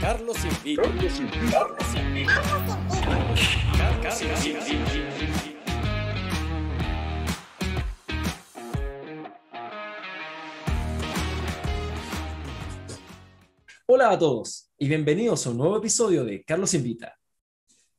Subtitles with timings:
[0.00, 0.82] Carlos invita.
[0.82, 1.50] Carlos invita.
[1.50, 2.42] Carlos invita.
[4.02, 5.20] Carlos invita.
[13.86, 17.18] Hola a todos y bienvenidos a un nuevo episodio de Carlos Invita.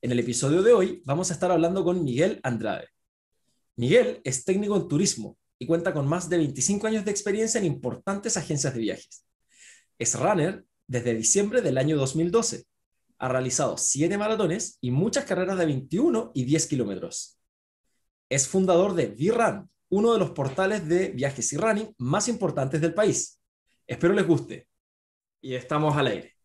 [0.01, 2.87] En el episodio de hoy vamos a estar hablando con Miguel Andrade.
[3.75, 7.65] Miguel es técnico en turismo y cuenta con más de 25 años de experiencia en
[7.65, 9.23] importantes agencias de viajes.
[9.99, 12.65] Es runner desde diciembre del año 2012.
[13.19, 17.39] Ha realizado siete maratones y muchas carreras de 21 y 10 kilómetros.
[18.27, 22.93] Es fundador de V-Run, uno de los portales de viajes y running más importantes del
[22.93, 23.39] país.
[23.87, 24.67] Espero les guste.
[25.39, 26.35] Y estamos al aire.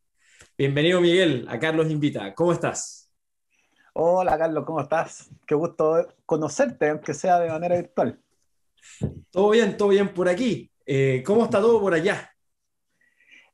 [0.57, 2.33] Bienvenido Miguel, a Carlos Invita.
[2.33, 3.11] ¿Cómo estás?
[3.95, 5.29] Hola Carlos, ¿cómo estás?
[5.45, 8.21] Qué gusto conocerte, aunque sea de manera virtual.
[9.29, 10.71] Todo bien, todo bien por aquí.
[10.87, 12.36] Eh, ¿Cómo está todo por allá?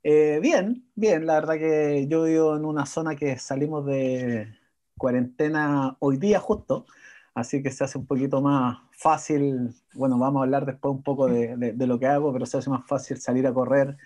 [0.04, 4.52] Eh, bien, bien, la verdad que yo vivo en una zona que salimos de
[4.98, 6.86] cuarentena hoy día justo,
[7.34, 11.28] así que se hace un poquito más fácil, bueno, vamos a hablar después un poco
[11.28, 13.96] de, de, lo que hago, pero se hace más fácil salir a correr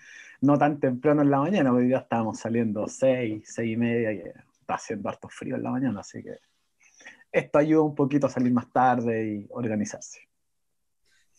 [0.41, 4.19] no tan temprano en la mañana, hoy día estábamos saliendo seis, seis y media, y
[4.19, 6.37] está haciendo harto frío en la mañana, así que
[7.31, 10.26] esto ayuda un poquito a salir más tarde y organizarse.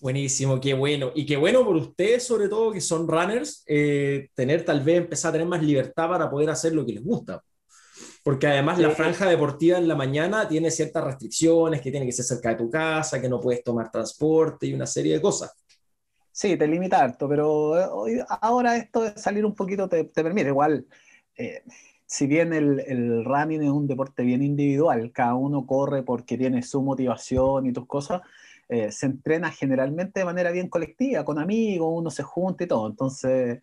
[0.01, 1.11] Buenísimo, qué bueno.
[1.15, 5.31] Y qué bueno por ustedes, sobre todo, que son runners, eh, tener tal vez empezar
[5.31, 7.43] a tener más libertad para poder hacer lo que les gusta.
[8.23, 12.25] Porque además la franja deportiva en la mañana tiene ciertas restricciones, que tiene que ser
[12.25, 15.53] cerca de tu casa, que no puedes tomar transporte y una serie de cosas.
[16.31, 20.51] Sí, te limita harto, pero eh, ahora esto de salir un poquito te, permite.
[20.51, 20.87] Igual,
[21.37, 21.65] eh,
[22.07, 26.63] si bien el, el, running es un deporte bien individual, cada uno corre porque tiene
[26.63, 28.23] su motivación y tus cosas,
[28.69, 32.87] eh, se entrena generalmente de manera bien colectiva, con amigos, uno se junta y todo.
[32.89, 33.61] Entonces,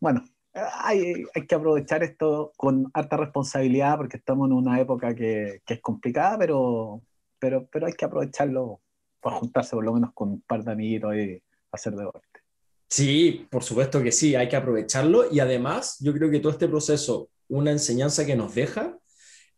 [0.00, 5.62] bueno, hay, hay, que aprovechar esto con harta responsabilidad porque estamos en una época que,
[5.64, 7.02] que, es complicada, pero,
[7.38, 8.80] pero, pero hay que aprovecharlo
[9.20, 12.40] para juntarse por lo menos con un par de amiguitos y hacer deporte.
[12.88, 16.68] Sí, por supuesto que sí, hay que aprovecharlo y además yo creo que todo este
[16.68, 18.98] proceso, una enseñanza que nos deja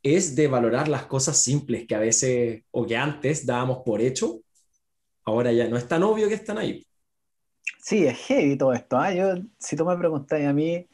[0.03, 4.41] es de valorar las cosas simples que a veces o que antes dábamos por hecho
[5.29, 6.87] Ahora ya no es tan obvio que están ahí.
[7.83, 8.97] Sí, es heavy todo esto.
[8.97, 9.13] ¿ah?
[9.13, 10.87] Yo, si tú me preguntas a mí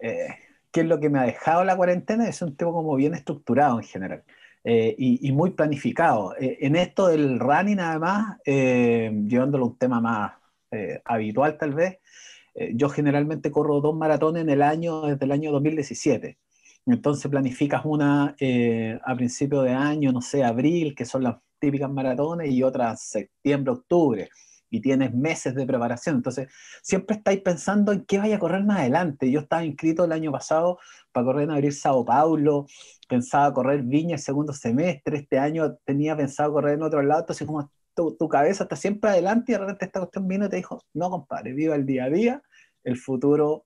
[0.00, 0.28] eh,
[0.72, 3.78] qué es lo que me ha dejado la cuarentena, es un tipo como bien estructurado
[3.78, 4.24] en general
[4.64, 6.34] eh, y, muy planificado.
[6.40, 10.32] Eh, en esto del running, además, llevándolo a un tema más
[11.04, 11.98] habitual tal vez,
[12.74, 16.36] yo generalmente corro dos maratones en el año desde el año 2017.
[16.86, 18.34] Entonces planificas una
[19.04, 23.72] a principio de año, no sé, abril, que son las típicas maratones y otras septiembre,
[23.72, 24.28] octubre,
[24.70, 26.16] y tienes meses de preparación.
[26.16, 26.48] Entonces,
[26.82, 29.30] siempre estáis pensando en qué vaya a correr más adelante.
[29.30, 30.78] Yo estaba inscrito el año pasado
[31.12, 32.66] para correr en abril Sao Paulo,
[33.08, 37.46] pensaba correr Viña el segundo semestre, este año tenía pensado correr en otro lado, entonces
[37.46, 40.56] como tu, tu cabeza está siempre adelante y de repente esta cuestión vino y te
[40.56, 42.42] dijo, no compadre, viva el día a día,
[42.84, 43.64] el futuro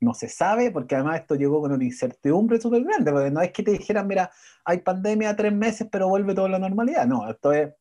[0.00, 3.52] no se sabe, porque además esto llegó con una incertidumbre súper grande, porque no es
[3.52, 4.30] que te dijeran, mira,
[4.64, 7.06] hay pandemia tres meses, pero vuelve todo a la normalidad.
[7.06, 7.72] No, esto es,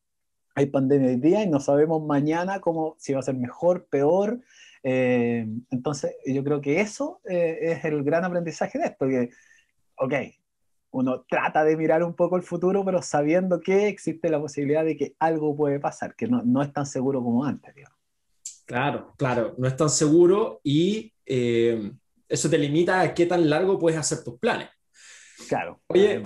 [0.56, 4.42] hay pandemia hoy día y no sabemos mañana cómo, si va a ser mejor, peor.
[4.84, 9.30] Eh, entonces, yo creo que eso eh, es el gran aprendizaje de esto, que,
[9.98, 10.14] ok,
[10.92, 14.98] uno trata de mirar un poco el futuro, pero sabiendo que existe la posibilidad de
[14.98, 17.98] que algo puede pasar, que no, no es tan seguro como antes, digamos.
[18.66, 21.92] Claro, claro, no es tan seguro y eh,
[22.28, 24.70] eso te limita a qué tan largo puedes hacer tus planes.
[25.48, 25.82] Claro.
[25.88, 26.24] Oye,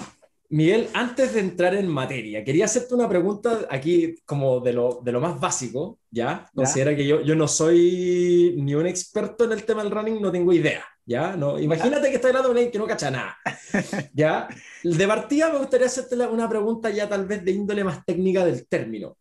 [0.51, 5.13] Miguel, antes de entrar en materia, quería hacerte una pregunta aquí como de lo, de
[5.13, 6.49] lo más básico, ¿ya?
[6.53, 10.29] Considera que yo, yo no soy ni un experto en el tema del running, no
[10.29, 11.37] tengo idea, ¿ya?
[11.37, 13.37] No, imagínate que estás hablando alguien que no cacha nada,
[14.13, 14.49] ¿ya?
[14.83, 18.67] De partida me gustaría hacerte una pregunta ya tal vez de índole más técnica del
[18.67, 19.17] término.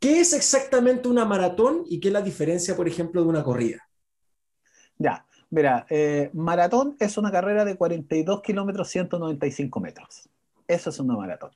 [0.00, 3.86] ¿Qué es exactamente una maratón y qué es la diferencia, por ejemplo, de una corrida?
[4.96, 10.28] Ya, Mira, eh, maratón es una carrera de 42 kilómetros, 195 metros.
[10.66, 11.52] Eso es una maratón.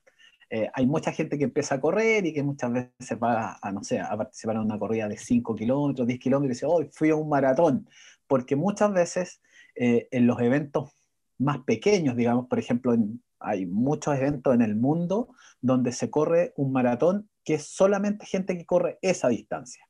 [0.48, 3.82] Eh, hay mucha gente que empieza a correr y que muchas veces va a, no
[3.82, 7.10] sé, a participar en una corrida de 5 kilómetros, 10 kilómetros y dice, hoy fui
[7.10, 7.88] a un maratón.
[8.28, 9.40] Porque muchas veces
[9.74, 10.92] eh, en los eventos
[11.36, 12.94] más pequeños, digamos, por ejemplo,
[13.40, 15.30] hay muchos eventos en el mundo
[15.60, 19.87] donde se corre un maratón que es solamente gente que corre esa distancia.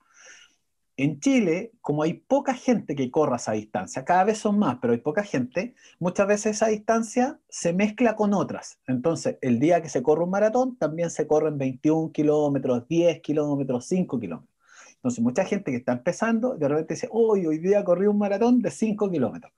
[1.00, 4.92] En Chile, como hay poca gente que corra esa distancia, cada vez son más, pero
[4.92, 8.80] hay poca gente, muchas veces esa distancia se mezcla con otras.
[8.88, 13.86] Entonces, el día que se corre un maratón, también se corren 21 kilómetros, 10 kilómetros,
[13.86, 14.52] 5 kilómetros.
[14.96, 18.60] Entonces, mucha gente que está empezando, de repente dice, hoy, hoy día corrí un maratón
[18.60, 19.52] de 5 kilómetros.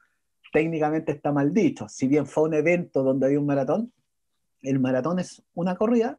[0.53, 1.89] técnicamente está mal dicho.
[1.89, 3.91] Si bien fue un evento donde hay un maratón,
[4.61, 6.19] el maratón es una corrida,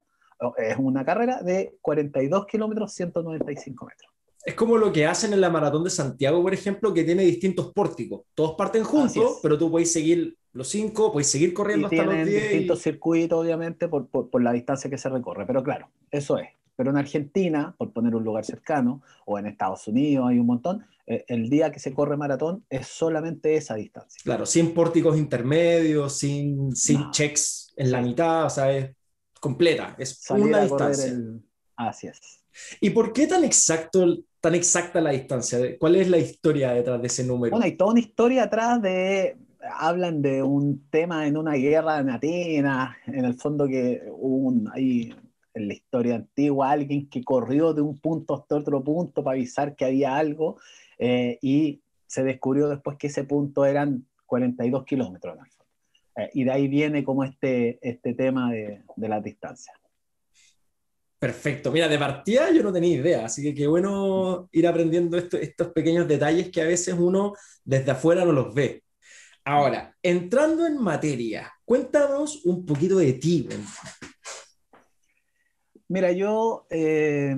[0.57, 4.11] es una carrera de 42 kilómetros, 195 metros.
[4.43, 7.71] Es como lo que hacen en la maratón de Santiago, por ejemplo, que tiene distintos
[7.73, 8.21] pórticos.
[8.33, 12.27] Todos parten juntos, pero tú puedes seguir los cinco, puedes seguir corriendo hasta los 10.
[12.27, 15.45] distintos circuitos, obviamente, por, por, la distancia que se recorre.
[15.45, 16.49] Pero claro, eso es.
[16.75, 20.85] Pero en Argentina, por poner un lugar cercano, o en Estados Unidos hay un montón,
[21.05, 24.19] eh, el día que se corre maratón es solamente esa distancia.
[24.23, 28.91] Claro, sin pórticos intermedios, sin, sin checks en la mitad, o sea, es
[29.39, 31.13] completa, es una distancia.
[31.75, 32.40] Así es.
[32.79, 35.59] ¿Y por qué tan exacto, tan exacta la distancia?
[35.79, 37.51] ¿Cuál es la historia detrás de ese número?
[37.51, 39.37] Bueno, hay toda una historia atrás de
[39.77, 44.69] hablan de un tema en una guerra en Atenas, en el fondo que hubo un,
[44.73, 45.13] ahí
[45.53, 49.75] en la historia antigua alguien que corrió de un punto hasta otro punto para avisar
[49.75, 50.57] que había algo
[50.97, 55.37] eh, y se descubrió después que ese punto eran 42 kilómetros.
[56.15, 59.73] Eh, y de ahí viene como este, este tema de, de la distancia.
[61.21, 61.71] Perfecto.
[61.71, 66.07] Mira, de partida yo no tenía idea, así que qué bueno ir aprendiendo estos pequeños
[66.07, 67.33] detalles que a veces uno
[67.63, 68.83] desde afuera no los ve.
[69.45, 73.47] Ahora, entrando en materia, cuéntanos un poquito de ti.
[75.89, 77.35] Mira, yo eh,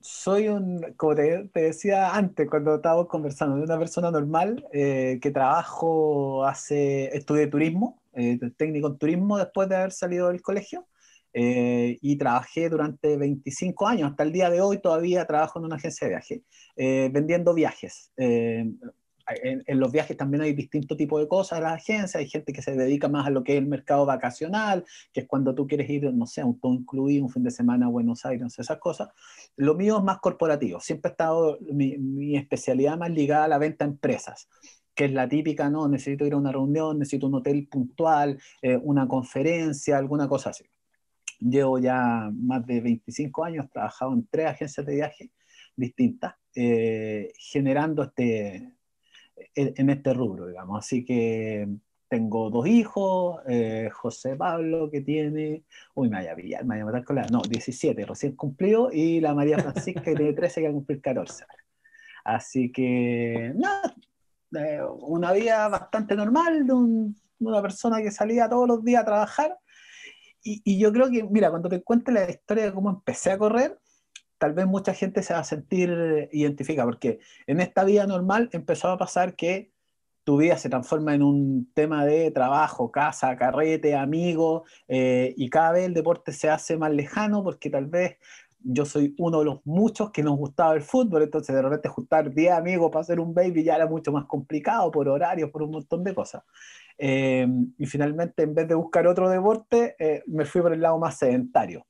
[0.00, 5.30] soy un, como te, decía antes, cuando estábamos conversando, de una persona normal eh, que
[5.30, 10.86] trabajo, hace, estudié turismo, eh, técnico en turismo después de haber salido del colegio.
[11.32, 16.06] Y trabajé durante 25 años, hasta el día de hoy todavía trabajo en una agencia
[16.06, 16.42] de viaje,
[17.10, 18.12] vendiendo viajes.
[19.42, 22.62] En, los viajes también hay distintos tipos de cosas de las agencias, hay gente que
[22.62, 25.88] se dedica más a lo que es el mercado vacacional, que es cuando tú quieres
[25.88, 29.08] ir, no sé, un todo incluido, un fin de semana a Buenos Aires, esas cosas.
[29.56, 33.84] Lo mío es más corporativo, siempre ha estado mi, especialidad más ligada a la venta
[33.84, 34.48] a empresas
[34.92, 38.76] que es la típica, no, necesito ir a una reunión, necesito un hotel puntual, eh,
[38.76, 40.64] una conferencia, alguna cosa así.
[41.40, 45.30] Llevo ya más de 25 años, trabajado en tres agencias de viaje
[45.76, 48.74] distintas, eh, generando este,
[49.54, 50.78] en, este rubro, digamos.
[50.78, 51.68] Así que
[52.08, 55.64] tengo dos hijos, eh, José Pablo que tiene,
[55.94, 58.90] uy, me vaya a pillar, me vaya a matar con la, no, 17, recién cumplido,
[58.92, 61.44] y la María Francisca que tiene 13 que va a cumplir 14.
[62.24, 63.94] Así que, nada,
[64.56, 66.74] eh, una vida bastante normal de,
[67.38, 69.58] una persona que salía todos los días a trabajar.
[70.42, 73.78] Y, yo creo que, mira, cuando te cuente la historia de cómo empecé a correr,
[74.38, 78.88] tal vez mucha gente se va a sentir identificada, porque en esta vida normal empezó
[78.88, 79.70] a pasar que
[80.24, 85.72] tu vida se transforma en un tema de trabajo, casa, carrete, amigos, eh, y cada
[85.72, 88.18] vez el deporte se hace más lejano porque tal vez
[88.62, 92.32] yo soy uno de los muchos que nos gustaba el fútbol, entonces de repente juntar
[92.32, 95.72] 10 amigos para hacer un baby ya era mucho más complicado por horarios, por un
[95.72, 96.42] montón de cosas.
[96.98, 97.46] Eh,
[97.78, 101.18] y finalmente, en vez de buscar otro deporte, eh, me fui por el lado más
[101.18, 101.86] sedentario.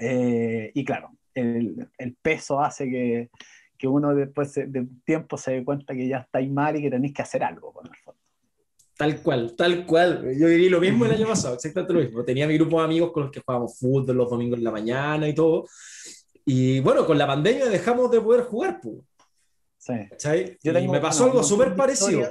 [0.00, 3.30] y claro, el, peso hace que,
[3.76, 7.12] que, uno después de tiempo se dé cuenta que ya estáis mal y que tenéis
[7.14, 8.19] que hacer algo con el fondo.
[9.00, 10.36] Tal cual, tal cual.
[10.36, 12.22] Yo viví lo mismo el año pasado, exactamente lo mismo.
[12.22, 15.26] Tenía mi grupo de amigos con los que jugábamos fútbol los domingos en la mañana
[15.26, 15.64] y todo.
[16.44, 18.78] Y bueno, con la pandemia dejamos de poder jugar.
[18.82, 18.96] Pues.
[19.78, 20.58] Sí.
[20.62, 22.30] Yo y me pasó algo súper parecido.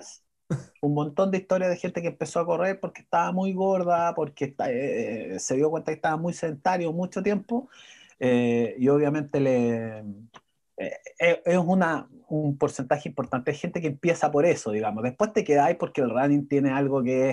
[0.81, 4.53] Un montón de historias de gente que empezó a correr porque estaba muy gorda, porque
[4.67, 7.67] eh, se dio cuenta que estaba muy sedentario mucho tiempo
[8.19, 10.03] eh, y obviamente le,
[10.77, 15.03] eh, eh, es una, un porcentaje importante de gente que empieza por eso, digamos.
[15.03, 17.29] Después te quedáis porque el running tiene algo que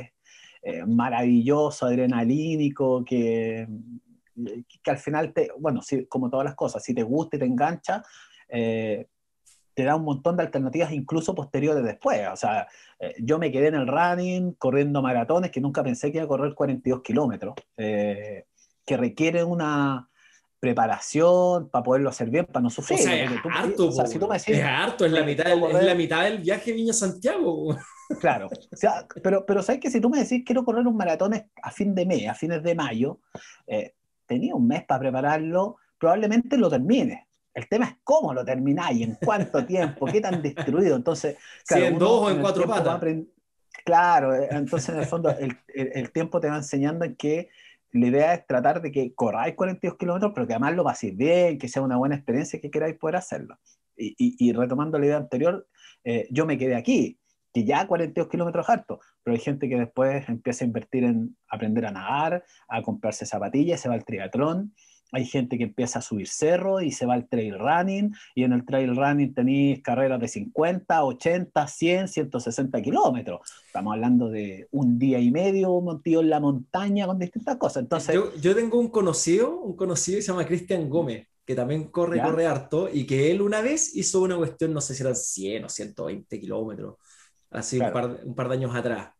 [0.62, 3.68] es maravilloso, adrenalínico, que,
[4.82, 8.02] que al final, te, bueno, como todas las cosas, si te gusta y te engancha,
[8.48, 12.26] te da un montón de alternativas incluso posteriores después.
[12.32, 12.66] O sea,
[13.18, 16.54] yo me quedé en el running corriendo maratones que nunca pensé que iba a correr
[16.54, 18.44] 42 kilómetros, que
[18.88, 20.08] requieren una,
[20.66, 22.98] preparación para poderlo hacer bien, para no sufrir.
[22.98, 25.94] O sea, es harto, si tú me decís, es harto, es la, mitad es la
[25.94, 27.76] mitad del viaje Viña-Santiago.
[28.20, 31.34] Claro, o sea, pero, pero sabes que si tú me decís quiero correr un maratón
[31.60, 33.18] a fin de mes, a fines de mayo,
[33.66, 33.94] eh,
[34.26, 37.26] tenía un mes para prepararlo, probablemente lo termine.
[37.52, 40.94] El tema es cómo lo termináis, en cuánto tiempo, qué tan destruido.
[40.94, 43.00] Entonces, claro, en dos o en cuatro patas.
[43.84, 47.48] Claro, eh, entonces en el fondo el, el, el, tiempo te va enseñando en que
[47.96, 51.58] la idea es tratar de que corráis 42 kilómetros, pero que además lo paséis bien,
[51.58, 53.58] que sea una buena experiencia y que queráis poder hacerlo.
[53.96, 55.66] Y, y, retomando la idea anterior,
[56.04, 57.18] eh, yo me quedé aquí,
[57.52, 61.86] que ya 42 kilómetros harto, pero hay gente que después empieza a invertir en aprender
[61.86, 64.74] a nadar, a comprarse zapatillas, se va al triatlón,
[65.12, 68.52] hay gente que empieza a subir cerro y se va al trail running, y en
[68.52, 73.40] el trail running tenéis carreras de 50, 80, 100, 160 kilómetros.
[73.66, 77.84] Estamos hablando de un día y medio, un montillo en la montaña con distintas cosas.
[77.84, 81.84] Entonces, yo, yo tengo un conocido, un conocido que se llama Cristian Gómez, que también
[81.84, 85.14] corre, corre harto, y que él una vez hizo una cuestión, no sé si eran
[85.14, 86.96] 100 o 120 kilómetros,
[87.50, 89.10] así un, par, un par de años atrás.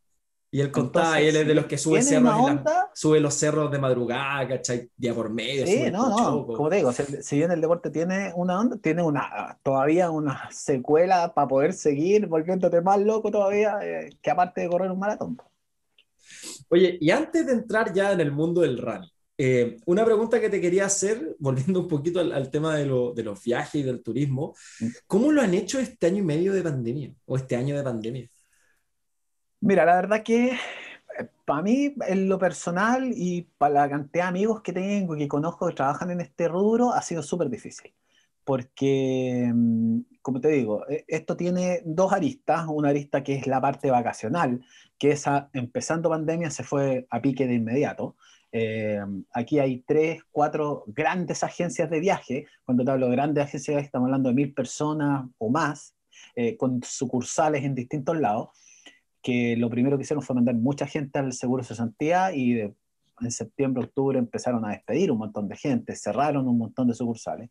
[0.56, 2.62] Y él contaba, él es de los que sube cerros,
[2.94, 4.88] sube los cerros de madrugada, ¿cachai?
[4.96, 5.66] Día por medio.
[5.66, 9.58] Sí, no, no, como te digo, si, bien el deporte tiene una onda, tiene una,
[9.62, 14.90] todavía una secuela para poder seguir volviéndote más loco todavía, eh, que aparte de correr
[14.90, 15.36] un maratón.
[16.70, 20.48] Oye, y antes de entrar ya en el mundo del running, eh, una pregunta que
[20.48, 22.84] te quería hacer, volviendo un poquito al, tema de,
[23.14, 24.86] de, los viajes y del turismo, mm.
[25.06, 28.30] ¿cómo lo han hecho este año y medio de pandemia o este año de pandemia?
[29.60, 34.28] Mira, la verdad que eh, para mí, en lo personal y para la cantidad de
[34.28, 37.92] amigos que tengo y que conozco que trabajan en este rubro, ha sido súper difícil.
[38.44, 42.66] Porque, mm, como te digo, e, esto tiene dos aristas.
[42.68, 44.64] Una arista que es la parte vacacional,
[44.98, 48.16] que esa, empezando pandemia, se fue a pique de inmediato.
[48.52, 49.00] Eh,
[49.32, 52.46] aquí hay tres, cuatro grandes agencias de viaje.
[52.64, 55.94] Cuando te hablo de grandes agencias de viaje, estamos hablando de mil personas o más,
[56.36, 58.50] eh, con sucursales en distintos lados
[59.26, 63.30] que lo primero que hicieron fue mandar mucha gente al seguro de cesantía y en
[63.33, 67.50] septiembre, octubre empezaron a despedir un montón de gente, cerraron un montón de sucursales.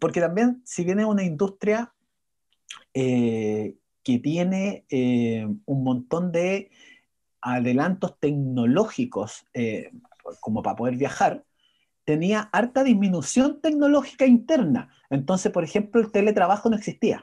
[0.00, 1.92] Porque también, si viene una industria
[2.94, 6.70] eh, que tiene eh, un montón de
[7.42, 9.90] adelantos tecnológicos eh,
[10.40, 11.44] como para poder viajar,
[12.06, 14.88] tenía harta disminución tecnológica interna.
[15.10, 17.22] Entonces, por ejemplo, el teletrabajo no existía.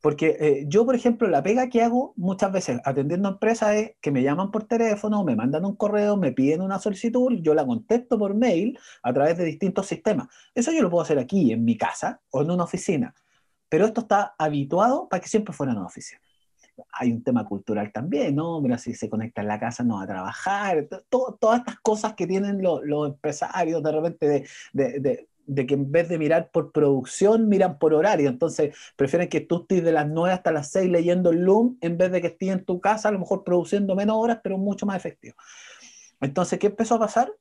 [0.00, 4.12] Porque eh, yo, por ejemplo, la pega que hago muchas veces atendiendo empresas es que
[4.12, 8.16] me llaman por teléfono, me mandan un correo, me piden una solicitud, yo la contesto
[8.18, 10.28] por mail a través de distintos sistemas.
[10.54, 13.12] Eso yo lo puedo hacer aquí, en mi casa o en una oficina.
[13.68, 16.20] Pero esto está habituado para que siempre fuera una oficina.
[16.92, 18.60] Hay un tema cultural también, ¿no?
[18.60, 22.26] Mira, si se conecta en la casa no va a trabajar, todas estas cosas que
[22.28, 27.94] tienen los, empresarios de repente de que en vez de mirar por producción, miran por
[27.94, 28.28] horario.
[28.28, 31.98] Entonces, prefieren que tú estés de las 9 hasta las 6 leyendo el Loom en
[31.98, 34.86] vez de que estés en tu casa, a lo mejor produciendo menos horas, pero mucho
[34.86, 35.36] más efectivo.
[36.20, 37.32] Entonces, ¿qué empezó a pasar?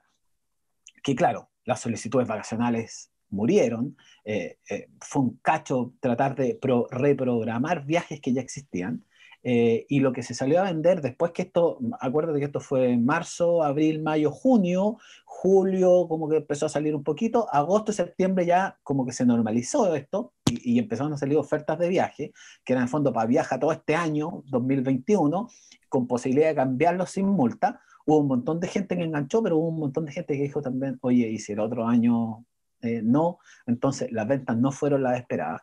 [1.04, 3.98] Que claro, las solicitudes vacacionales murieron.
[4.24, 6.60] Eh, eh, fue un cacho tratar de
[6.92, 9.06] reprogramar viajes que ya existían.
[9.50, 12.98] Eh, y lo que se salió a vender después que esto, acuérdate que esto fue
[12.98, 18.78] marzo, abril, mayo, junio, julio como que empezó a salir un poquito, agosto, septiembre ya
[18.84, 22.34] como que se normalizó esto y, empezaron a salir ofertas de viaje,
[22.66, 25.48] que eran en fondo para viajar todo este año, 2021,
[25.88, 27.80] con posibilidad de cambiarlo sin multa.
[28.06, 30.62] Hubo un montón de gente que enganchó, pero hubo un montón de gente que dijo
[30.62, 32.46] también, oye, y si el otro año
[32.82, 35.62] eh, no, entonces las ventas no fueron las esperadas.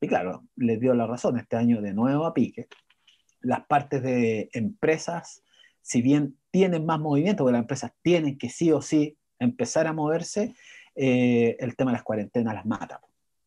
[0.00, 2.66] Y claro, les dio la razón, este año de nuevo a pique.
[3.44, 5.44] Las partes de empresas
[5.84, 9.92] si bien tienen más movimiento, porque las empresas tienen que sí o sí empezar a
[9.92, 10.54] moverse,
[10.94, 13.00] eh, el tema de las cuarentenas las mata.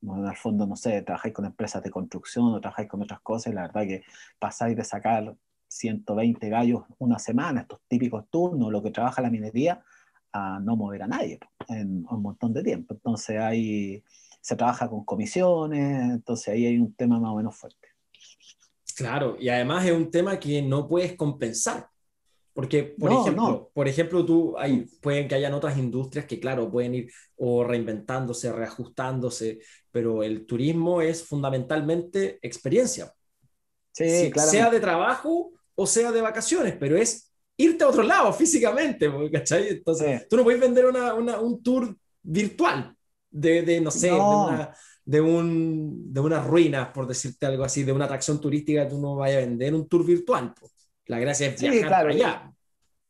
[0.04, 3.51] en el fondo, no sé, trabajáis con empresas de construcción o trabajáis con otras cosas,
[3.51, 4.04] y la verdad que
[4.38, 5.36] pasáis de sacar
[5.68, 9.84] 120 gallos una semana, estos típicos turnos, lo que trabaja la minería,
[10.32, 11.39] a no mover a nadie
[11.70, 12.94] en un montón de tiempo.
[12.94, 14.04] Entonces ahí
[14.42, 17.87] se trabaja con comisiones, entonces ahí hay un tema más o menos fuerte.
[18.98, 21.88] Claro, y además es un tema que no puedes compensar.
[22.51, 26.96] Porque, por ejemplo, por ejemplo, tú, hay, pueden que hayan otras industrias que, claro, pueden
[26.96, 29.60] ir o reinventándose, reajustándose,
[29.92, 33.13] pero el turismo es fundamentalmente experiencia.
[33.92, 39.12] Sí, Sea de trabajo o sea de vacaciones, pero es irte a otro lado físicamente,
[39.32, 39.68] ¿cachai?
[39.70, 42.96] Entonces, tú no puedes vender una, una, un tour virtual
[43.30, 44.75] de, de no sé, de, una,
[45.08, 49.16] de, un, de unas ruinas, por decirte algo así, de una atracción turística, tú no
[49.16, 50.54] vayas a vender un tour virtual.
[51.06, 52.54] La gracia es viajar sí, claro, allá.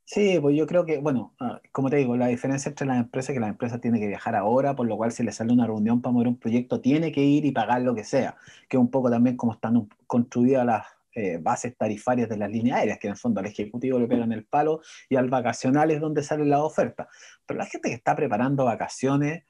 [0.05, 3.31] Sí, pues yo creo que, bueno, ah, como te digo, la diferencia entre las empresas
[3.31, 5.65] es que la empresa tiene que viajar ahora, por lo cual si le sale una
[5.65, 8.37] reunión para mover un proyecto, tiene que ir y pagar lo que sea,
[8.69, 10.85] que es un poco también como están construidas las
[11.15, 14.31] eh, bases tarifarias de las líneas aéreas, que en el fondo al ejecutivo le pegan
[14.31, 17.09] el palo y al vacacional es donde sale la oferta.
[17.43, 19.45] Pero la gente que está preparando vacaciones,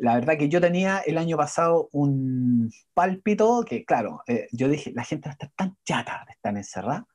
[0.00, 4.92] la verdad que yo tenía el año pasado un pálpito que, claro, eh, yo dije,
[4.94, 7.06] la gente va a estar tan chata de estar encerrada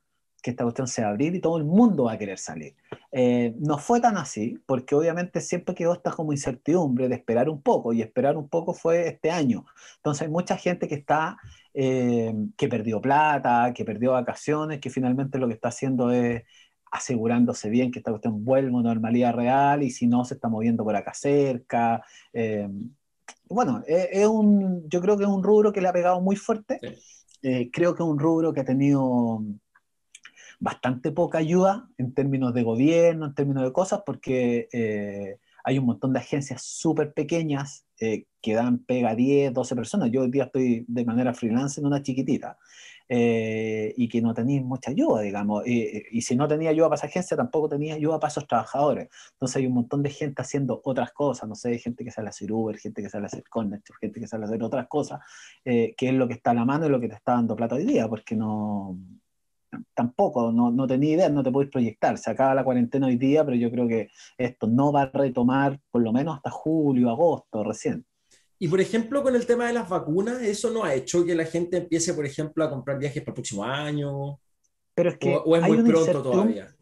[0.46, 2.76] que esta cuestión se va a abrir y todo el mundo va a querer salir.
[3.12, 7.64] Eh, no fue tan así, porque obviamente siempre quedó esta como incertidumbre de esperar un
[7.64, 9.66] poco, y esperar un poco fue este año.
[9.96, 11.38] Entonces hay mucha gente que está,
[11.74, 16.44] eh, que perdió plata, que perdió vacaciones, que finalmente lo que está haciendo es
[16.96, 20.84] asegurándose bien que esta cuestión vuelva a normalidad real y si no se está moviendo
[20.84, 22.04] por acá cerca.
[22.34, 22.70] Eh,
[23.50, 26.80] bueno, es, un, yo creo que es un rubro que le ha pegado muy fuerte.
[27.42, 29.44] creo que es un rubro que ha tenido
[30.60, 36.14] bastante poca ayuda en términos de gobierno, en términos de cosas, porque hay un montón
[36.14, 40.12] de agencias súper pequeñas eh, que dan pega a 10, 12 personas.
[40.12, 42.56] Yo hoy día estoy de manera freelance en una chiquitita
[43.08, 45.64] eh, y que no tenéis mucha ayuda, digamos.
[45.66, 49.10] y si no tenía ayuda para esa agencia, tampoco tenía ayuda para esos trabajadores.
[49.34, 52.30] Entonces hay un montón de gente haciendo otras cosas, no sé, gente que sale a
[52.30, 55.20] hacer Uber, gente que sale a hacer Connect, gente que sale a hacer otras cosas,
[55.64, 57.56] eh, que es lo que está a la mano y lo que te está dando
[57.56, 58.98] plata hoy día, porque no,
[59.94, 62.18] tampoco, no, no tenía idea, no te podéis proyectar.
[62.18, 65.80] Se acaba la cuarentena hoy día, pero yo creo que esto no va a retomar
[65.92, 68.06] por lo menos hasta julio, agosto, recién.
[68.66, 71.46] Y por ejemplo, con el tema de las vacunas, ¿eso no ha hecho que la
[71.46, 74.40] gente empiece, por ejemplo, a comprar viajes para el próximo año?
[74.96, 76.76] Pero es que ¿O, es muy pronto todavía?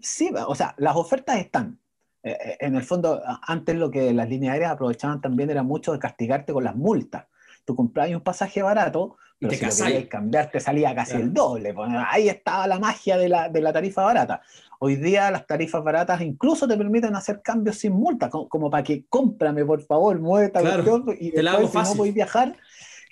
[0.00, 1.78] Sí, o sea, las ofertas están.
[2.24, 5.92] Eh, eh, en el fondo, antes lo que las líneas aéreas aprovechaban también era mucho
[5.92, 7.26] de castigarte con las multas.
[7.66, 11.74] Tú comprabas un pasaje barato, pero y te si cambiar te salía casi el doble.
[11.74, 14.40] Pues, ahí estaba la magia de la, de la, tarifa barata.
[14.78, 19.04] Hoy día las tarifas baratas incluso te permiten hacer cambios sin multa, como, para que
[19.08, 22.56] cómprame, por favor, mueve esta claro, y después si no podéis viajar,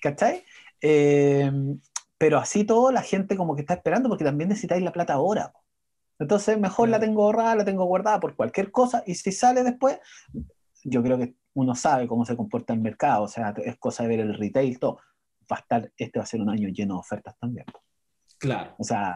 [0.00, 0.44] ¿cachai?
[0.80, 1.50] Eh,
[2.16, 5.52] pero así todo la gente como que está esperando porque también necesitáis la plata ahora.
[6.18, 9.98] Entonces mejor la tengo ahorrada, la tengo guardada por cualquier cosa y si sale después,
[10.84, 14.08] yo creo que uno sabe cómo se comporta el mercado, o sea, es cosa de
[14.08, 15.00] ver el retail, todo
[15.50, 17.66] va a estar, este va a ser un año lleno de ofertas también.
[18.38, 18.74] Claro.
[18.78, 19.14] O sea,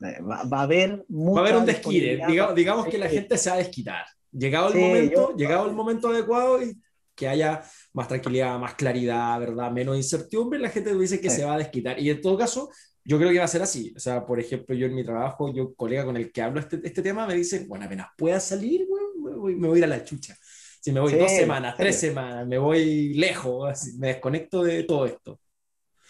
[0.00, 2.20] eh, va, a haber Va a haber un desquite.
[2.54, 4.06] Digamos, que la gente se va a desquitar.
[4.30, 6.78] Llegado el momento, llegado el momento adecuado y
[7.14, 7.62] que haya
[7.94, 9.72] más tranquilidad, más claridad, ¿verdad?
[9.72, 11.98] Menos incertidumbre, la gente dice que se va a desquitar.
[11.98, 12.70] Y en todo caso,
[13.04, 13.92] yo creo que va a ser así.
[13.96, 16.78] O sea, por ejemplo, yo en mi trabajo, yo, colega con el que hablo este,
[16.84, 18.86] este tema, me dice, bueno, apenas pueda salir,
[19.16, 20.36] me voy a ir a la chucha.
[20.88, 25.38] Si me voy dos semanas, tres semanas, me voy lejos, me desconecto de todo esto.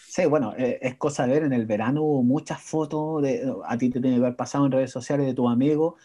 [0.07, 3.77] Sí, bueno, eh, es cosa de ver, en el verano hubo muchas fotos, de, a
[3.77, 5.97] ti te tiene que haber pasado en redes sociales de tu amigo,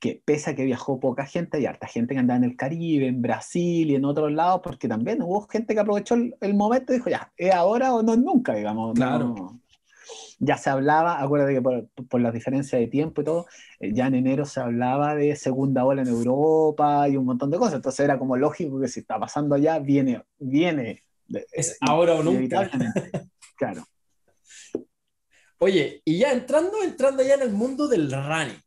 [0.00, 3.08] que pese a que viajó poca gente, hay harta gente que andaba en el Caribe,
[3.08, 6.96] en Brasil y en otros lados, porque también hubo gente que aprovechó el, momento y
[6.96, 8.94] dijo, ya, ¿es ahora o no es nunca, digamos?
[8.94, 9.60] Claro
[10.38, 13.46] ya se hablaba, acuérdate que por, las diferencias de tiempo y todo,
[13.80, 17.58] eh, ya en enero se hablaba de segunda ola en Europa y un montón de
[17.58, 21.02] cosas, entonces era como lógico que si está pasando allá, viene, viene.
[21.52, 22.70] Es eh, ahora o nunca.
[23.56, 23.86] claro.
[25.58, 28.60] Oye, y ya entrando, entrando ya en el mundo del running,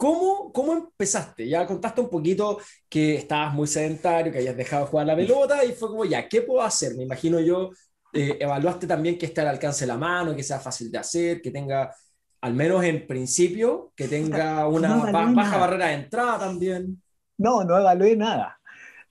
[0.00, 1.46] ¿Cómo, ¿Cómo, empezaste?
[1.46, 5.62] Ya contaste un poquito que estabas muy sedentario, que hayas dejado de jugar la pelota
[5.62, 6.94] y fue como, ya, ¿qué puedo hacer?
[6.94, 7.68] Me imagino yo
[8.12, 11.40] eh, evaluaste también que esté al alcance de la mano, que sea fácil de hacer,
[11.40, 11.94] que tenga,
[12.40, 17.02] al menos en principio, que tenga una baja barrera de entrada también.
[17.38, 18.58] No, no evalué nada.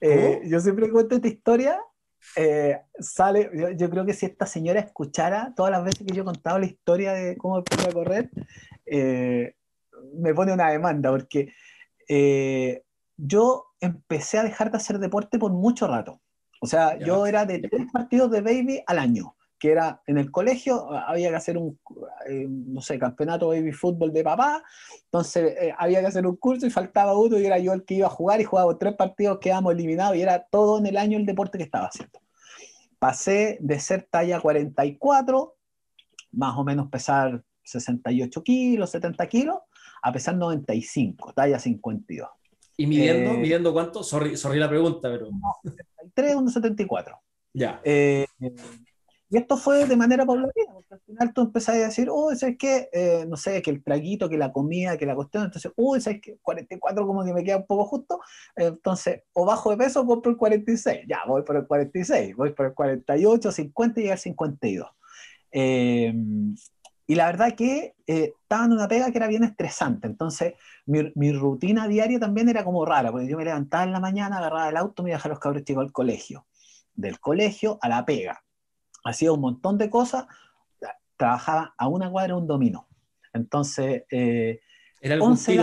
[0.00, 1.80] Eh, yo siempre cuento esta historia.
[2.36, 6.24] Eh, sale, yo, creo que si esta señora escuchara todas las veces que yo he
[6.24, 8.30] contado la historia de cómo empecé a correr,
[8.86, 11.52] me pone una demanda, porque
[13.16, 16.20] yo empecé a dejar de hacer deporte por mucho rato.
[16.60, 20.30] O sea, yo era de tres partidos de baby al año, que era en el
[20.30, 21.78] colegio, había que hacer un,
[22.28, 24.62] eh, no sé, campeonato baby fútbol de papá,
[25.04, 27.94] entonces eh, había que hacer un curso y faltaba uno y era yo el que
[27.94, 31.18] iba a jugar y jugaba tres partidos, quedamos eliminados y era todo en el año
[31.18, 32.20] el deporte que estaba haciendo.
[32.98, 35.56] Pasé de ser talla 44,
[36.32, 39.56] más o menos pesar 68 kilos, 70 kilos,
[40.02, 42.28] a pesar 95, talla 52.
[42.80, 44.02] ¿Y midiendo, eh, midiendo cuánto?
[44.02, 45.28] Sorry, sorry la pregunta, pero...
[45.28, 47.18] 1,73, 1,74.
[47.52, 47.78] Ya.
[47.84, 48.26] Eh,
[49.28, 52.56] y esto fue de manera paulatina, porque al final tú empezás a decir, oh, ¿sabes
[52.58, 52.88] qué?
[52.90, 56.22] Eh, no sé, que el traguito, que la comida, que la cuestión, entonces, uy, ¿sabes
[56.22, 56.38] qué?
[56.40, 58.18] 44 como que me queda un poco justo,
[58.56, 62.64] entonces, o bajo de peso compro el 46, ya, voy por el 46, voy por
[62.64, 64.88] el 48, 50 y al 52.
[65.52, 66.14] Eh,
[67.10, 70.06] y la verdad que eh, estaba en una pega que era bien estresante.
[70.06, 70.54] Entonces,
[70.86, 74.68] mi, rutina diaria también era como rara, porque yo me levantaba en la mañana, agarraba
[74.68, 76.46] el auto, me iba a dejar los cabros chicos al colegio.
[76.94, 78.44] Del colegio a la pega.
[79.02, 80.26] Hacía un montón de cosas.
[81.16, 82.86] Trabajaba a una cuadra un dominó.
[83.32, 84.60] Entonces, eh,
[85.00, 85.56] era el 11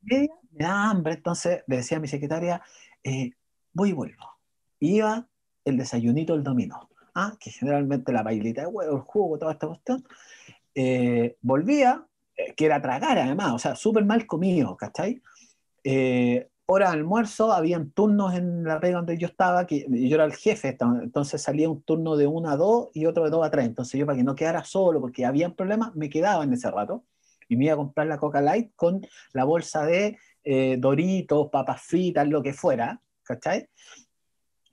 [0.00, 1.12] me daba hambre.
[1.12, 2.62] Entonces, le decía a mi secretaria,
[3.02, 3.32] eh,
[3.74, 4.38] voy y vuelvo.
[4.80, 5.28] Iba
[5.66, 6.88] el desayunito el dominó.
[7.14, 7.36] ¿ah?
[7.38, 10.04] que generalmente la bailita de huevo, el jugo, toda esta cuestión
[10.74, 12.06] eh, volvía,
[12.36, 15.22] eh, que era tragar además, o sea, súper mal comido, ¿cachai?
[15.84, 20.24] Eh, hora de almuerzo, habían turnos en la pega donde yo estaba, que yo era
[20.24, 23.50] el jefe, entonces salía un turno de 1 a 2 y otro de 2 a
[23.50, 26.70] 3, entonces yo para que no quedara solo, porque habían problemas, me quedaba en ese
[26.70, 27.04] rato,
[27.48, 31.82] Y me iba a comprar la Coca Light con la bolsa de eh, Doritos, papas
[31.82, 33.68] fritas, lo que fuera, ¿cachai?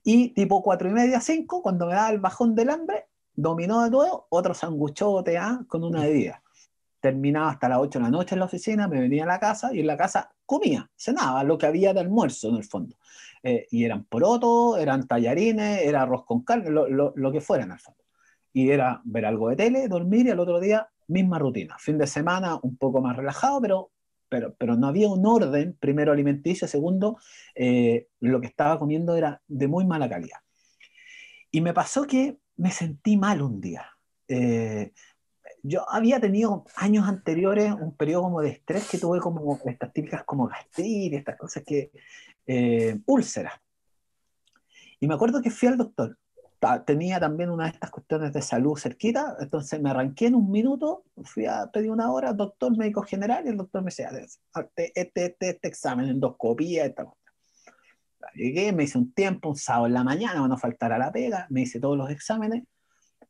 [0.04, 3.90] Y tipo cuatro y media, cinco, cuando me daba el bajón del hambre, dominó de
[3.90, 5.64] nuevo otro sanguchote ¿ah?
[5.68, 6.44] con una bebida.
[7.00, 9.74] Terminaba hasta las 8 de la noche en la oficina, me venía a la casa
[9.74, 12.96] y en la casa comía, cenaba lo que había de almuerzo en el fondo.
[13.44, 17.64] Eh, y eran porotos, eran tallarines, era arroz con carne, lo, lo, lo, que fuera
[17.64, 18.04] en el fondo.
[18.54, 21.78] Y era ver algo de tele, dormir y al otro día misma rutina.
[21.80, 23.92] Fin de semana un poco más relajado, pero,
[24.30, 27.18] pero, pero no había un orden, primero alimenticio, segundo,
[27.56, 30.40] eh, lo que estaba comiendo era de muy mala calidad.
[31.50, 33.86] Y me pasó que me sentí mal un día.
[34.28, 34.94] Eh,
[35.64, 40.24] yo había tenido años anteriores un periodo como de estrés que tuve como estas típicas
[40.26, 41.92] como gastritis, estas cosas que,
[42.46, 43.54] eh, úlceras.
[45.00, 46.18] Y me acuerdo que fui al doctor.
[46.86, 51.06] Tenía también una de estas cuestiones de salud cerquita, entonces me arranqué en un minuto,
[51.24, 55.26] fui a pedir una hora, doctor médico general, y el doctor me decía, este, este,
[55.26, 57.21] este, este examen, endoscopía, esta cosa.
[58.34, 61.12] Llegué, me hice un tiempo, un sábado en la mañana, para no faltar a la
[61.12, 62.64] pega, me hice todos los exámenes,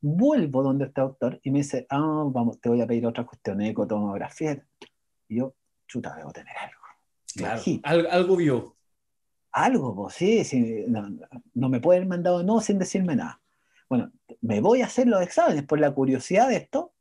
[0.01, 3.25] vuelvo donde está el doctor y me dice, ah, vamos, te voy a pedir otra
[3.25, 4.63] cuestión, ecotomografía.
[5.27, 5.53] Y yo,
[5.87, 6.81] chuta, debo tener algo.
[7.35, 8.75] Claro, algo, algo vio.
[9.53, 11.09] Algo, pues sí, sí no,
[11.53, 13.41] no, me puede haber mandado no sin decirme nada.
[13.89, 16.93] Bueno, me voy a hacer los exámenes por la curiosidad de esto,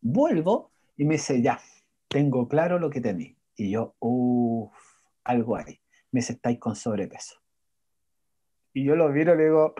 [0.00, 1.60] vuelvo y me dice, ya,
[2.08, 3.36] tengo claro lo que tenéis.
[3.56, 4.72] Y yo, uff,
[5.24, 5.79] algo hay.
[6.12, 7.36] Me dice, estáis con sobrepeso.
[8.72, 9.74] Y yo lo miro y le digo,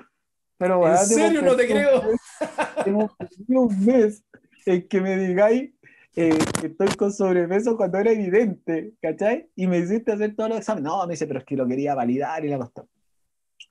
[0.57, 2.03] pero ¿En serio no te creo?
[2.85, 3.17] Tengo
[3.49, 4.25] un mes
[4.67, 5.73] en que me digáis
[6.17, 9.49] eh, que estoy con sobrepeso cuando era evidente, ¿cachai?
[9.55, 10.91] Y me hiciste hacer todos los exámenes.
[10.91, 12.89] No, me dice, pero es que lo quería validar y la cuestión.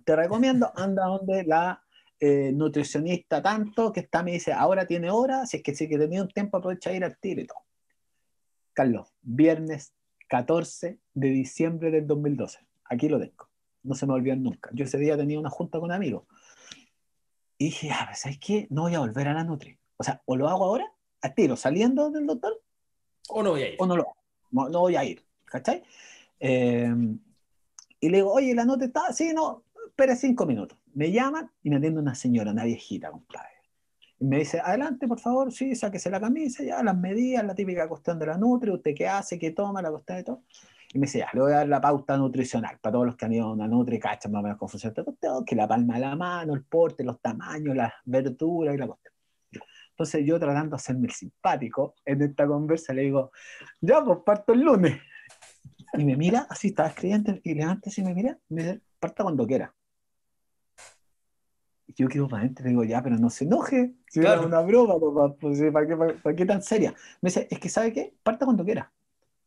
[0.06, 1.84] Te recomiendo, anda donde la
[2.20, 5.98] eh, nutricionista tanto que está, me dice, ahora tiene hora, si es que si que
[5.98, 7.60] tenía un tiempo aprovecha ir al tiro y todo.
[8.74, 9.94] Carlos, viernes
[10.30, 12.60] 14 de diciembre del 2012.
[12.86, 13.50] Aquí lo tengo.
[13.84, 14.70] No se me olvidan nunca.
[14.74, 16.24] Yo ese día tenía una junta con amigos.
[17.58, 18.68] Y dije, ah, ¿sabes qué?
[18.70, 19.78] No voy a volver a la Nutri.
[19.98, 20.90] O sea, o lo hago ahora
[21.22, 22.62] a tiro saliendo del doctor.
[23.28, 23.76] O no voy a ir.
[23.80, 24.08] O no lo
[24.52, 25.26] no, no voy a ir.
[25.46, 25.84] ¿Cachai?
[26.40, 26.94] Eh,
[28.00, 30.78] y le digo, oye, la nota está, sí, no, espera cinco minutos.
[30.94, 33.59] Me llaman y me atiende una señora, una viejita, compadre.
[34.20, 37.88] Y me dice, adelante, por favor, sí, sáquese la camisa, ya, las medidas, la típica
[37.88, 40.44] cuestión de la nutri, usted qué hace, qué toma, la cuestión de todo.
[40.94, 43.26] Y me dice, ya, le voy a dar la pauta nutricional, para todos los que
[43.26, 44.94] han ido a una nutri, cachan más o menos confusión,
[45.46, 49.14] que la palma de la mano, el porte, los tamaños, las verduras y la cuestión.
[49.92, 53.32] Entonces yo tratando de hacerme el simpático en esta conversa le digo,
[53.82, 54.98] ya, pues parto el lunes.
[55.94, 59.46] Y me mira, así estaba escribiendo, y levanta así me mira, me dice, parta cuando
[59.46, 59.74] quiera.
[61.96, 64.46] Yo quedo para adentro y digo, ya, pero no se enoje, si claro.
[64.46, 66.94] una broma, papá, pues, ¿para, qué, para, qué tan seria?
[67.22, 68.14] Me dice, es que ¿sabe qué?
[68.24, 68.92] Parta cuando quiera.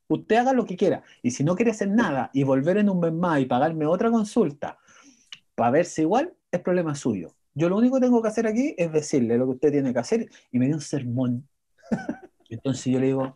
[0.09, 1.03] Usted haga lo que quiera.
[1.23, 4.11] Y si no quiere hacer nada y volver en un mes más y pagarme otra
[4.11, 4.79] consulta
[5.55, 7.35] para verse igual, es problema suyo.
[7.55, 9.99] Yo lo único que tengo que hacer aquí es decirle lo que usted tiene que
[9.99, 11.49] hacer y me dio un sermón.
[12.49, 13.35] Entonces yo le digo...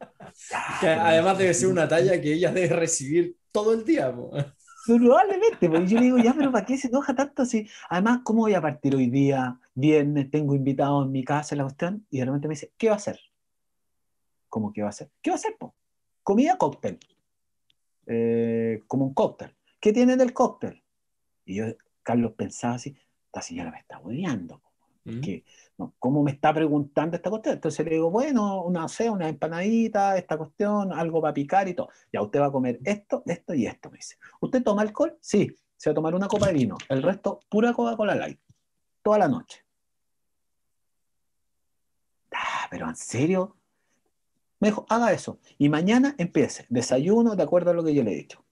[0.80, 4.14] Que además debe ser una talla que ella debe recibir todo el día.
[4.86, 7.68] Probablemente, porque yo le digo, ya, pero ¿para qué se enoja tanto así?
[7.88, 12.06] Además, ¿cómo voy a partir hoy día, viernes, tengo invitado en mi casa la cuestión?
[12.10, 13.18] Y de repente me dice, ¿qué va a hacer?
[14.48, 15.10] ¿Cómo qué va a hacer?
[15.20, 15.56] ¿Qué va a hacer?
[15.58, 15.74] Po?
[16.22, 16.98] Comida cóctel.
[18.06, 19.56] Eh, como un cóctel.
[19.80, 20.82] ¿Qué tiene del cóctel?
[21.44, 21.64] Y yo,
[22.02, 22.96] Carlos, pensaba así,
[23.26, 24.62] esta señora me está odiando.
[25.06, 25.44] Porque,
[25.78, 25.94] ¿no?
[26.00, 27.54] ¿Cómo me está preguntando esta cuestión?
[27.54, 31.90] Entonces le digo, bueno, una, sé, una empanadita, esta cuestión, algo para picar y todo.
[32.12, 34.16] Ya usted va a comer esto, esto y esto, me dice.
[34.40, 35.16] ¿Usted toma alcohol?
[35.20, 36.76] Sí, se va a tomar una copa de vino.
[36.88, 38.40] El resto, pura Coca-Cola Light.
[39.00, 39.64] Toda la noche.
[42.32, 43.56] Ah, pero en serio.
[44.58, 45.38] Me dijo, haga eso.
[45.56, 46.66] Y mañana empiece.
[46.68, 48.44] Desayuno de acuerdo a lo que yo le he dicho.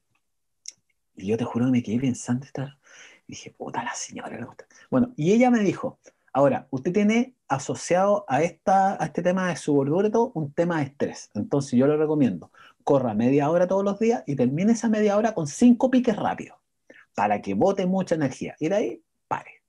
[1.16, 2.78] Y yo te juro que me quedé pensando esta
[3.26, 4.56] dije, puta la señora.
[4.90, 5.98] Bueno, y ella me dijo,
[6.34, 9.74] ahora, usted tiene asociado a, esta, a este tema de su
[10.12, 11.30] todo un tema de estrés.
[11.34, 12.50] Entonces yo le recomiendo,
[12.82, 16.58] corra media hora todos los días y termine esa media hora con cinco piques rápidos,
[17.14, 18.56] para que bote mucha energía.
[18.58, 19.62] Y de ahí, pare.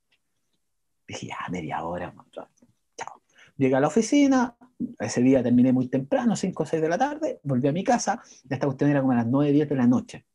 [1.07, 2.13] Dije, ya, media hora.
[2.31, 3.21] Chao.
[3.57, 4.57] Llegué a la oficina,
[4.99, 8.21] ese día terminé muy temprano, 5 o 6 de la tarde, volví a mi casa,
[8.49, 10.25] esta cuestión era como a las 9, 10 de la noche,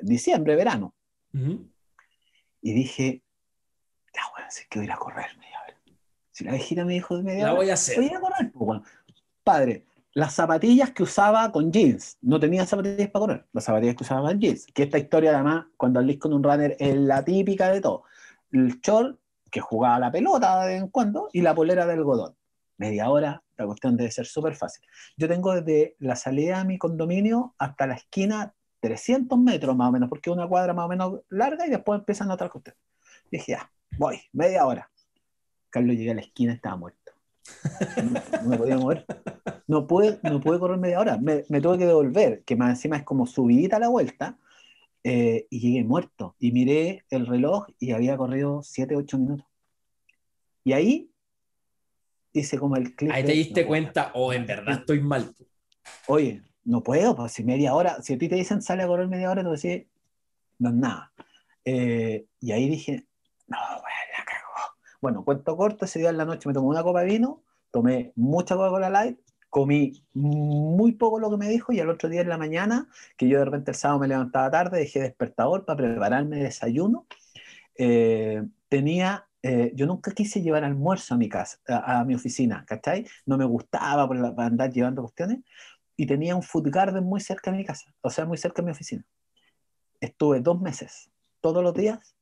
[0.00, 0.94] diciembre, verano.
[2.60, 3.22] Y dije,
[4.14, 5.57] ya, bueno, voy a ir a correr media.
[6.38, 7.96] Si la viejita me dijo de media la voy a hacer.
[7.96, 8.52] Voy a correr.
[8.52, 8.84] Pues, bueno.
[9.42, 14.04] Padre, las zapatillas que usaba con jeans, no tenía zapatillas para correr, las zapatillas que
[14.04, 14.66] usaba con jeans.
[14.66, 18.04] Que esta historia, además, cuando al con un runner es la típica de todo.
[18.52, 19.18] El short
[19.50, 22.36] que jugaba la pelota de vez en cuando y la polera de algodón.
[22.76, 24.84] Media hora, La cuestión debe ser súper fácil.
[25.16, 29.92] Yo tengo desde la salida de mi condominio hasta la esquina 300 metros más o
[29.92, 32.80] menos, porque es una cuadra más o menos larga y después empiezan otras cuestiones.
[33.28, 34.88] Dije, ya, voy, media hora.
[35.70, 37.12] Carlos llegué a la esquina, estaba muerto.
[38.42, 39.06] No, me podía mover.
[39.66, 41.18] No pude, no pude correr media hora.
[41.18, 44.38] Me, me, tuve que devolver, que más encima es como subidita a la vuelta,
[45.04, 46.36] eh, y llegué muerto.
[46.38, 49.46] Y miré el reloj y había corrido 7, 8 minutos.
[50.64, 51.10] Y ahí
[52.32, 53.12] hice como el clip.
[53.12, 55.34] Ahí te diste cuenta, o oh, en verdad estoy mal.
[56.06, 59.08] Oye, no puedo, pues si media hora, si a ti te dicen sale a correr
[59.08, 59.86] media hora, tú decís,
[60.58, 61.12] no es nada.
[61.64, 63.06] Eh, y ahí dije,
[63.46, 64.17] no, bueno.
[65.00, 68.12] Bueno, cuento corto, ese día en la noche me tomé una copa de vino, tomé
[68.16, 72.28] mucha Coca-Cola Light, comí muy poco lo que me dijo y al otro día en
[72.28, 76.38] la mañana, que yo de repente el sábado me levantaba tarde, dejé despertador para prepararme
[76.38, 77.06] desayuno,
[77.76, 83.06] eh, tenía eh, yo nunca quise llevar almuerzo a mi casa, a, mi oficina, ¿cachai?
[83.24, 85.38] No me gustaba por andar llevando cuestiones
[85.96, 88.66] y tenía un food garden muy cerca de mi casa, o sea, muy cerca de
[88.66, 89.04] mi oficina.
[90.00, 92.16] Estuve dos meses, todos los días,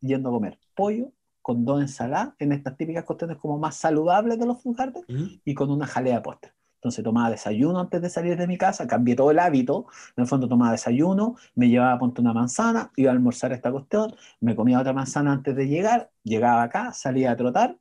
[0.00, 1.12] yendo a comer pollo
[1.42, 5.06] con dos ensaladas, en estas típicas cuestiones como más saludables de los food gardens,
[5.44, 6.52] y con una jalea de postre.
[6.76, 10.28] Entonces tomaba desayuno antes de salir de mi casa, cambié todo el hábito, en el
[10.28, 14.56] fondo tomaba desayuno, me llevaba a ponte una manzana, iba a almorzar esta cuestión, me
[14.56, 17.76] comía otra manzana antes de llegar, llegaba acá, salía a trotar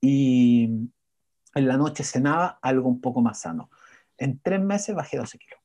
[0.00, 0.64] y
[1.54, 3.68] en la noche cenaba algo un poco más sano
[4.18, 5.57] en tres meses bajé 12 kilos.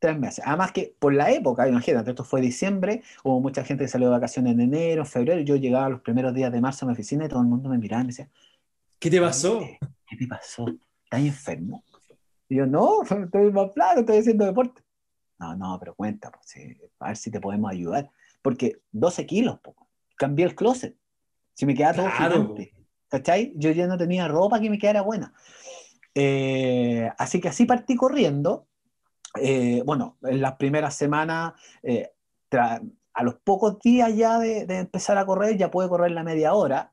[0.00, 0.42] Tres meses.
[0.44, 4.14] Además que por la época, imagínate, esto fue diciembre, hubo mucha gente que salió de
[4.14, 7.28] vacaciones en enero, febrero, yo llegaba los primeros días de marzo a mi oficina y
[7.28, 8.28] todo el mundo me miraba y me decía,
[8.98, 9.60] ¿qué te pasó?
[10.06, 10.66] ¿Qué te pasó?
[11.04, 11.84] ¿Estás enfermo?
[12.48, 14.82] Y yo, no, estoy más plano, estoy haciendo deporte.
[15.38, 16.54] No, no, pero cuenta, pues,
[16.98, 18.10] a ver si te podemos ayudar.
[18.42, 19.76] Porque 12 kilos, pues,
[20.16, 20.96] cambié el closet.
[21.54, 22.54] Si me queda todo claro.
[23.08, 23.52] ¿Cachai?
[23.56, 25.34] Yo ya no tenía ropa que me quedara buena.
[26.14, 28.66] Eh, así que así partí corriendo.
[29.38, 32.10] Eh, bueno, en las primeras semanas, eh,
[32.52, 36.92] a los pocos días ya de, empezar a correr, ya pude correr la media hora.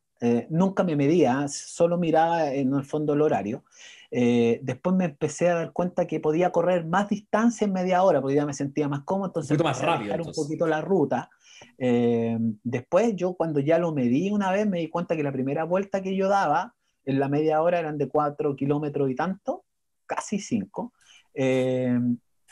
[0.50, 3.63] nunca me medía, solo miraba en el fondo el horario.
[4.10, 8.36] después me empecé a dar cuenta que podía correr más distancia en media hora, porque
[8.36, 11.30] ya me sentía más cómodo, entonces un más rápido, un poquito la ruta.
[11.78, 16.02] después yo cuando ya lo medí una vez me di cuenta que la primera vuelta
[16.02, 16.76] que yo daba
[17.08, 19.63] en la media hora eran de 4 kilómetros y tanto,
[20.06, 20.93] casi 5,
[21.34, 21.97] eh,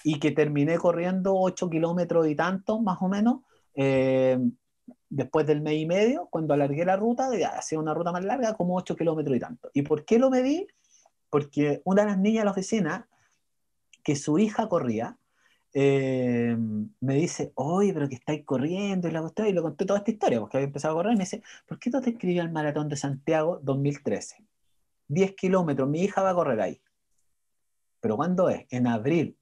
[0.07, 3.39] y que terminé corriendo 8 kilómetros y tanto, más o menos,
[3.73, 4.37] eh,
[5.09, 8.75] después del mes y medio, cuando alargué la ruta, hacía una ruta más larga, como
[8.75, 9.71] 8 kilómetros y tanto.
[9.73, 10.67] ¿Y por qué lo medí?
[11.31, 13.09] Porque una de las niñas de la oficina,
[14.03, 15.17] que su hija corría,
[15.73, 16.55] eh,
[16.99, 20.39] me dice, oye, pero que estáis corriendo y la y le conté toda esta historia,
[20.39, 22.89] porque había empezado a correr, y me dice, ¿por qué no te inscribí al Maratón
[22.89, 24.45] de Santiago 2013?
[25.07, 26.79] 10 kilómetros, mi hija va a correr ahí.
[28.01, 28.67] ¿Pero cuándo es?
[28.69, 29.35] En abril.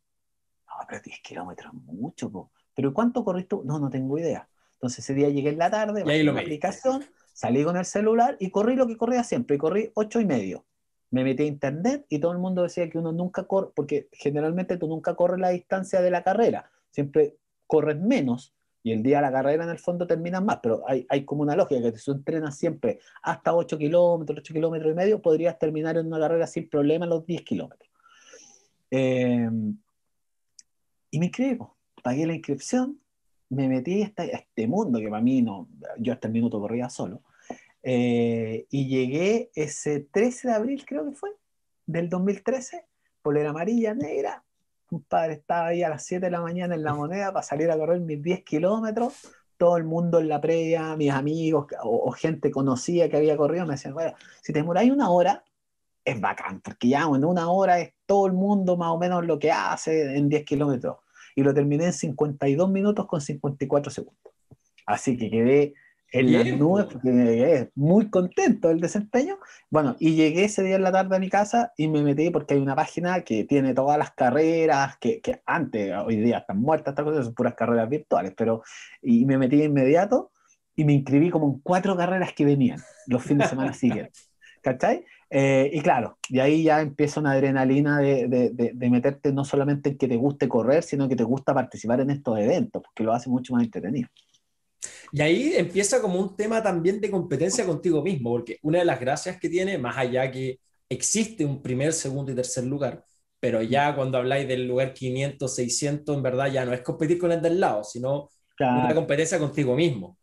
[0.88, 3.63] Pero 10 kilómetros, mucho, ¿Pero cuánto corriste tú?
[3.63, 4.48] No, no tengo idea.
[4.74, 8.76] Entonces ese día llegué en la tarde, la aplicación, salí con el celular y corrí
[8.76, 10.65] lo que corría siempre, y corrí 8 y medio
[11.13, 14.78] me metí a internet y todo el mundo decía que uno nunca corre, porque generalmente
[14.78, 19.22] tú nunca corres la distancia de la carrera, siempre corres menos y el día de
[19.22, 22.06] la carrera en el fondo terminas más, pero hay, hay como una lógica que si
[22.06, 26.48] tú entrenas siempre hasta 8 kilómetros, 8 kilómetros y medio, podrías terminar en una carrera
[26.48, 27.91] sin problema los 10 kilómetros.
[28.89, 29.78] Em,
[31.13, 32.99] y me inscribo, pagué la inscripción,
[33.49, 36.60] me metí a este, a este mundo que para mí no, yo hasta el minuto
[36.60, 37.21] corría solo.
[37.84, 41.30] Eh, y llegué ese 13 de abril, creo que fue,
[41.86, 42.88] del 2013,
[43.21, 44.43] polera amarilla, negra.
[44.89, 47.69] Un padre estaba ahí a las 7 de la mañana en la moneda para salir
[47.69, 49.13] a correr mis 10 kilómetros.
[49.56, 53.73] Todo el mundo en la previa, mis amigos o, gente conocida que había corrido, me
[53.73, 55.43] decían, bueno, si te demoráis una hora,
[56.04, 59.39] es bacán, porque ya en una hora es todo el mundo más o menos lo
[59.39, 60.97] que hace en 10 kilómetros.
[61.35, 64.33] Y lo terminé en 52 minutos con 54 segundos.
[64.85, 65.73] Así que quedé
[66.13, 69.39] en las nubes porque es muy contento del desempeño.
[69.71, 72.53] Bueno, y llegué ese día en la tarde a mi casa y me metí porque
[72.53, 76.91] hay una página que tiene todas las carreras que, que antes, hoy día están muertas,
[76.91, 78.61] estas cosas son puras carreras virtuales, pero
[79.01, 80.31] y me metí de inmediato
[80.75, 84.29] y me inscribí como en cuatro carreras que venían los fines de semana siguientes.
[84.61, 85.05] ¿Cachai?
[85.36, 89.89] Eh, y claro, y ahí ya empieza una adrenalina de, de, de, meterte no solamente
[89.89, 93.13] en que te guste correr, sino que te gusta participar en estos eventos, porque lo
[93.13, 94.08] hace mucho más entretenido.
[95.12, 99.00] Y ahí empieza como un tema también de competencia contigo mismo, porque una de las
[99.00, 103.04] gracias que tiene, más allá que existe un primer, segundo y tercer lugar,
[103.39, 107.32] pero ya cuando habláis del lugar 500, 600, en verdad ya no es competir con
[107.32, 110.15] el del lado, sino una competencia contigo mismo.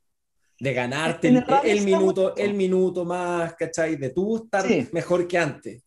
[0.60, 3.96] De ganarte el, minuto, el minuto más, ¿cachai?
[3.96, 5.82] De tú estar mejor que antes.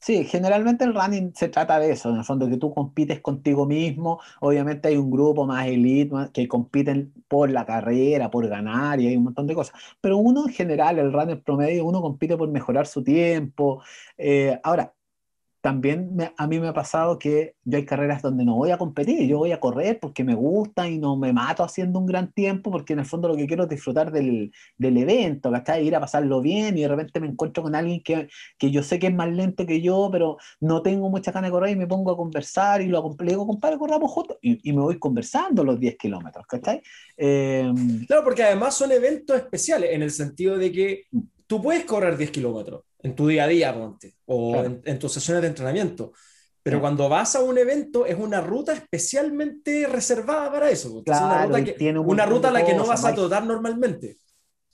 [0.00, 3.66] Sí, generalmente el running se trata de eso, en el fondo que tú compites contigo
[3.66, 9.08] mismo, obviamente hay un grupo más elite que compiten por la carrera, por ganar y
[9.08, 12.48] hay un montón de cosas, pero uno en general, el runner promedio, uno compite por
[12.48, 13.82] mejorar su tiempo.
[14.16, 14.94] Eh, ahora,
[15.68, 19.28] también a mí me ha pasado que yo hay carreras donde no voy a competir,
[19.28, 22.70] yo voy a correr porque me gusta y no me mato haciendo un gran tiempo,
[22.70, 25.86] porque en el fondo lo que quiero es disfrutar del, del evento, ¿cachai?
[25.86, 28.98] Ir a pasarlo bien y de repente me encuentro con alguien que, que, yo sé
[28.98, 31.86] que es más lento que yo, pero no tengo mucha ganas de correr y me
[31.86, 35.64] pongo a conversar y lo, le digo, compadre, corramos juntos y, y, me voy conversando
[35.64, 36.80] los 10 kilómetros, ¿cachai?
[37.14, 37.70] Eh,
[38.06, 41.02] claro, porque además son eventos especiales en el sentido de que
[41.46, 45.42] tú puedes correr 10 kilómetros en tu día a día, ponte, o en, tus sesiones
[45.42, 46.12] de entrenamiento.
[46.62, 51.02] Pero cuando vas a un evento es una ruta especialmente reservada para eso.
[51.06, 54.16] una ruta, que, una ruta a la que no vas a trotar normalmente.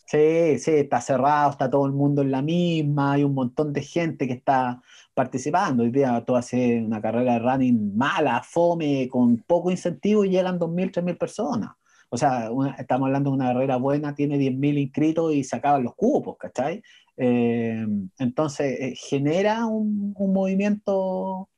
[0.07, 3.83] Sí, sí, está cerrado, está todo el mundo en la misma, hay un montón de
[3.83, 4.83] gente que está
[5.15, 5.83] participando.
[5.83, 10.59] Hoy día tú haces una carrera de running mala, fome, con poco incentivo y llegan
[10.59, 11.71] 2.000, 3.000 personas.
[12.11, 15.95] O sea, estamos hablando de una carrera buena, tiene 10.000 inscritos y se acaban los
[15.95, 16.83] cupos, ¿cachai?
[17.16, 17.87] Eh,
[18.18, 21.48] entonces, eh, genera un, movimiento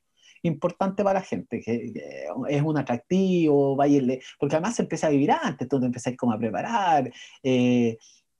[0.42, 1.92] importante para la gente, que,
[2.48, 6.38] es un atractivo, baile, porque además se empieza a vivir antes, te empiezas como a
[6.38, 7.10] preparar,
[7.42, 7.98] eh,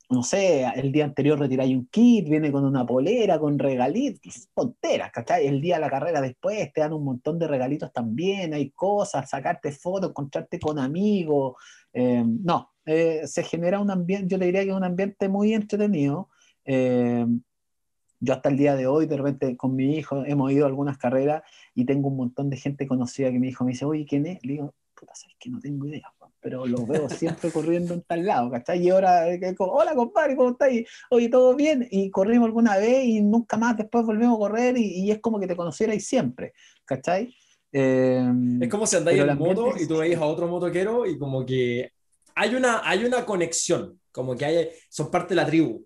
[0.09, 5.11] no sé, el día anterior retiráis un kit, viene con una polera, con regalitos, tonteras,
[5.11, 5.46] ¿cachai?
[5.48, 9.29] El día de la carrera después te dan un montón de regalitos también, hay cosas,
[9.29, 11.57] sacarte fotos, encontrarte con amigos,
[11.92, 16.29] no, se genera un ambiente, yo te diría que es un ambiente muy entretenido,
[16.66, 17.26] eh,
[18.20, 20.98] yo hasta el día de hoy, de repente con mi hijo, hemos ido a algunas
[20.98, 21.42] carreras
[21.74, 24.44] y tengo un montón de gente conocida que mi hijo me dice, oye, ¿quién es?
[24.44, 28.24] Le digo, puta, sabes que no tengo idea, pero lo veo siempre corriendo en tal
[28.24, 28.83] lado, ¿cachai?
[28.83, 30.88] Y ahora, eh, hola compadre, ¿cómo estáis?
[31.11, 31.87] Oye, ¿todo bien?
[31.90, 35.46] Y corrimos alguna vez y nunca más después volvemos a correr y, es como que
[35.46, 37.35] te conocierais siempre, ¿cachai?
[37.72, 41.44] Eh, es como si andáis en moto y tú veis a otro motoquero y como
[41.44, 41.90] que
[42.35, 45.85] hay una, hay una conexión, como que hay, son parte de la tribu.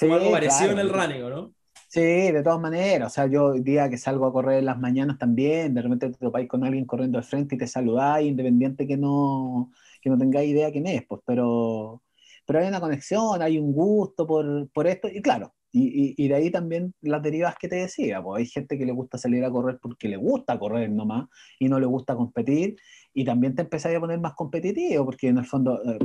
[0.00, 1.54] Como algo parecido en el running, ¿no?
[1.88, 3.10] Sí, de todas maneras.
[3.10, 6.10] O sea, yo hoy día que salgo a correr en las mañanas también, de repente
[6.10, 10.16] te topáis con alguien corriendo al frente y te saludáis, independiente que no, que no
[10.16, 12.02] tengáis idea quién es, pues, pero,
[12.46, 16.34] pero hay una conexión, hay un gusto por, por esto, y claro, y, y, de
[16.34, 19.50] ahí también las derivas que te decía, pues hay gente que le gusta salir a
[19.50, 21.28] correr porque le gusta correr nomás
[21.60, 22.76] y no le gusta competir,
[23.12, 25.98] y también te empezáis a poner más competitivo, porque en el fondo eh,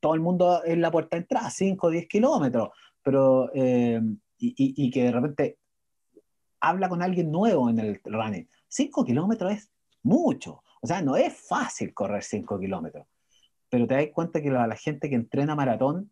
[0.00, 2.68] todo el mundo es la puerta de entrada, 5 o 10 kilómetros,
[3.04, 4.00] pero eh,
[4.38, 5.58] y, que de repente
[6.60, 8.48] habla con alguien nuevo en el running.
[8.66, 9.70] 5 kilómetros es
[10.02, 13.06] mucho, o sea, no es fácil correr 5 kilómetros,
[13.68, 16.10] pero te das cuenta que la, la gente que entrena maratón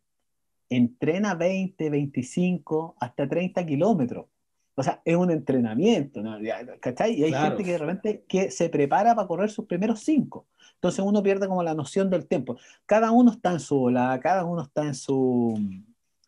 [0.77, 4.27] entrena 20, 25, hasta 30 kilómetros.
[4.75, 6.39] O sea, es un entrenamiento, ¿no?
[6.81, 7.13] ¿cachai?
[7.13, 10.47] Y hay gente que de repente que se prepara para correr sus primeros cinco.
[10.75, 12.57] Entonces uno pierde como la noción del tiempo.
[12.87, 15.55] Cada uno está en su volada, cada uno está en su,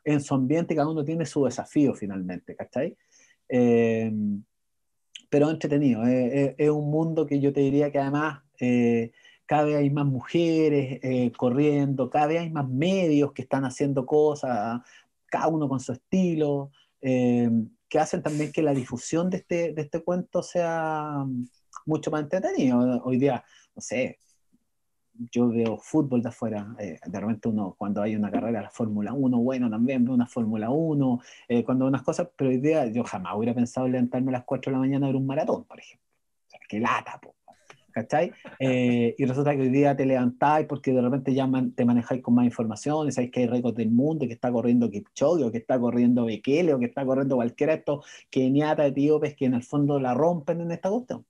[0.05, 2.97] en su ambiente, cada uno tiene su desafío finalmente, ¿cachai?
[3.49, 4.13] Eh,
[5.31, 8.43] pero entretenido, eh, eh, es un mundo que yo te diría que además
[9.47, 14.81] cada vez hay más mujeres corriendo, cada vez hay más medios que están haciendo cosas,
[15.27, 20.03] cada uno con su estilo, que hacen también que la difusión de este, de este
[20.03, 21.27] cuento sea
[21.85, 23.03] mucho más entretenido.
[23.05, 24.19] Hoy día, no sé,
[25.31, 29.13] yo veo fútbol de afuera, eh, de repente uno, cuando hay una carrera la Fórmula
[29.13, 33.05] 1, bueno, también veo una Fórmula 1, eh, cuando unas cosas, pero hoy día yo
[33.05, 35.79] jamás hubiera pensado levantarme a las 4 de la mañana a ver un maratón, por
[35.79, 36.07] ejemplo.
[36.47, 37.35] O sea, qué lata, po,
[37.93, 38.33] ¿cachai?
[38.59, 42.35] Eh, y resulta que hoy día te levantáis porque de repente ya te manejáis con
[42.35, 45.79] más información, sabéis que hay récords del mundo, que está corriendo Kipchoge, o que está
[45.79, 50.01] corriendo Bekele, o que está corriendo cualquiera de estos keniatas, etíopes, que en el fondo
[50.01, 51.25] la rompen en esta cuestión.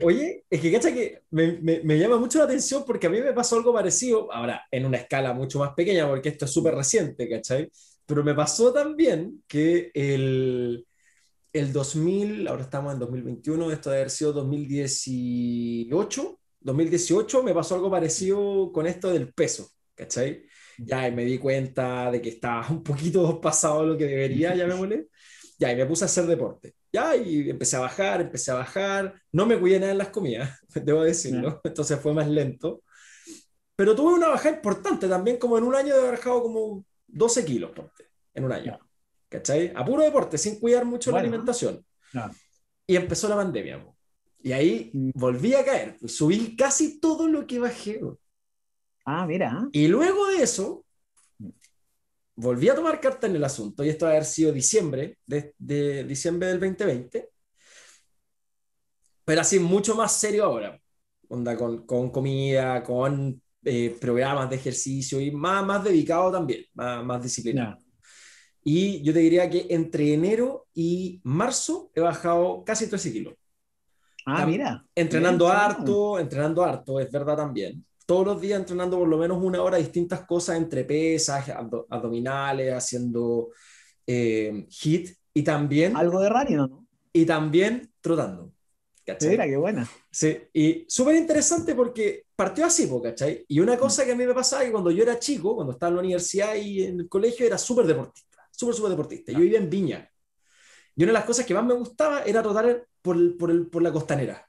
[0.00, 3.32] Oye, es que cacha que me, me, llama mucho la atención porque a mí me
[3.32, 7.28] pasó algo parecido, ahora en una escala mucho más pequeña porque esto es súper reciente,
[7.28, 7.70] ¿cachai?
[8.06, 10.86] Pero me pasó también que el,
[11.52, 17.90] el 2000, ahora estamos en 2021, esto debe haber sido 2018, 2018 me pasó algo
[17.90, 20.44] parecido con esto del peso, ¿cachai?
[20.78, 24.74] Ya me di cuenta de que estaba un poquito pasado lo que debería, ya me
[24.74, 25.08] molé.
[25.62, 26.74] Ya, y me puse a hacer deporte.
[26.92, 29.14] Ya, y empecé a bajar, empecé a bajar.
[29.30, 31.60] No me cuidé nada en las comidas, debo decirlo.
[31.62, 32.82] Entonces fue más lento.
[33.76, 37.44] Pero tuve una bajada importante también, como en un año de haber bajado como 12
[37.44, 37.70] kilos,
[38.34, 38.76] en un año.
[39.28, 39.72] ¿Cachai?
[39.76, 41.86] A puro deporte, sin cuidar mucho la alimentación.
[42.84, 43.86] Y empezó la pandemia.
[44.42, 45.10] Y ahí mm.
[45.14, 45.96] volví a caer.
[46.08, 48.00] Subí casi todo lo que bajé.
[49.04, 49.68] Ah, mira.
[49.70, 50.84] Y luego de eso,
[52.34, 55.54] volví a tomar carta en el asunto, y esto va a haber sido diciembre, de,
[55.58, 57.28] de diciembre del 2020,
[59.24, 60.78] pero así mucho más serio ahora,
[61.28, 67.04] onda con, con comida, con eh, programas de ejercicio y más, más dedicado también, más,
[67.04, 67.78] más disciplinado.
[68.64, 73.34] Y yo te diría que entre enero y marzo he bajado casi 13 kilos.
[74.24, 74.84] Ah, mira.
[74.94, 77.84] Entrenando harto, entrenando harto, es verdad también.
[78.06, 83.50] Todos los días entrenando por lo menos una hora distintas cosas entre pesas, abdominales, haciendo
[84.06, 85.96] eh, hit y también...
[85.96, 86.86] Algo de radio, ¿no?
[87.12, 88.52] Y también trotando.
[89.04, 89.30] ¿cachai?
[89.30, 89.88] Mira, qué buena.
[90.10, 93.44] Sí, y súper interesante porque partió así, ¿cachai?
[93.48, 95.72] Y una cosa que a mí me pasaba es que cuando yo era chico, cuando
[95.72, 99.32] estaba en la universidad y en el colegio, era súper deportista, súper, súper deportista.
[99.32, 100.08] Yo vivía en Viña.
[100.94, 103.82] Y una de las cosas que más me gustaba era trotar por, por, el, por
[103.82, 104.48] la costanera.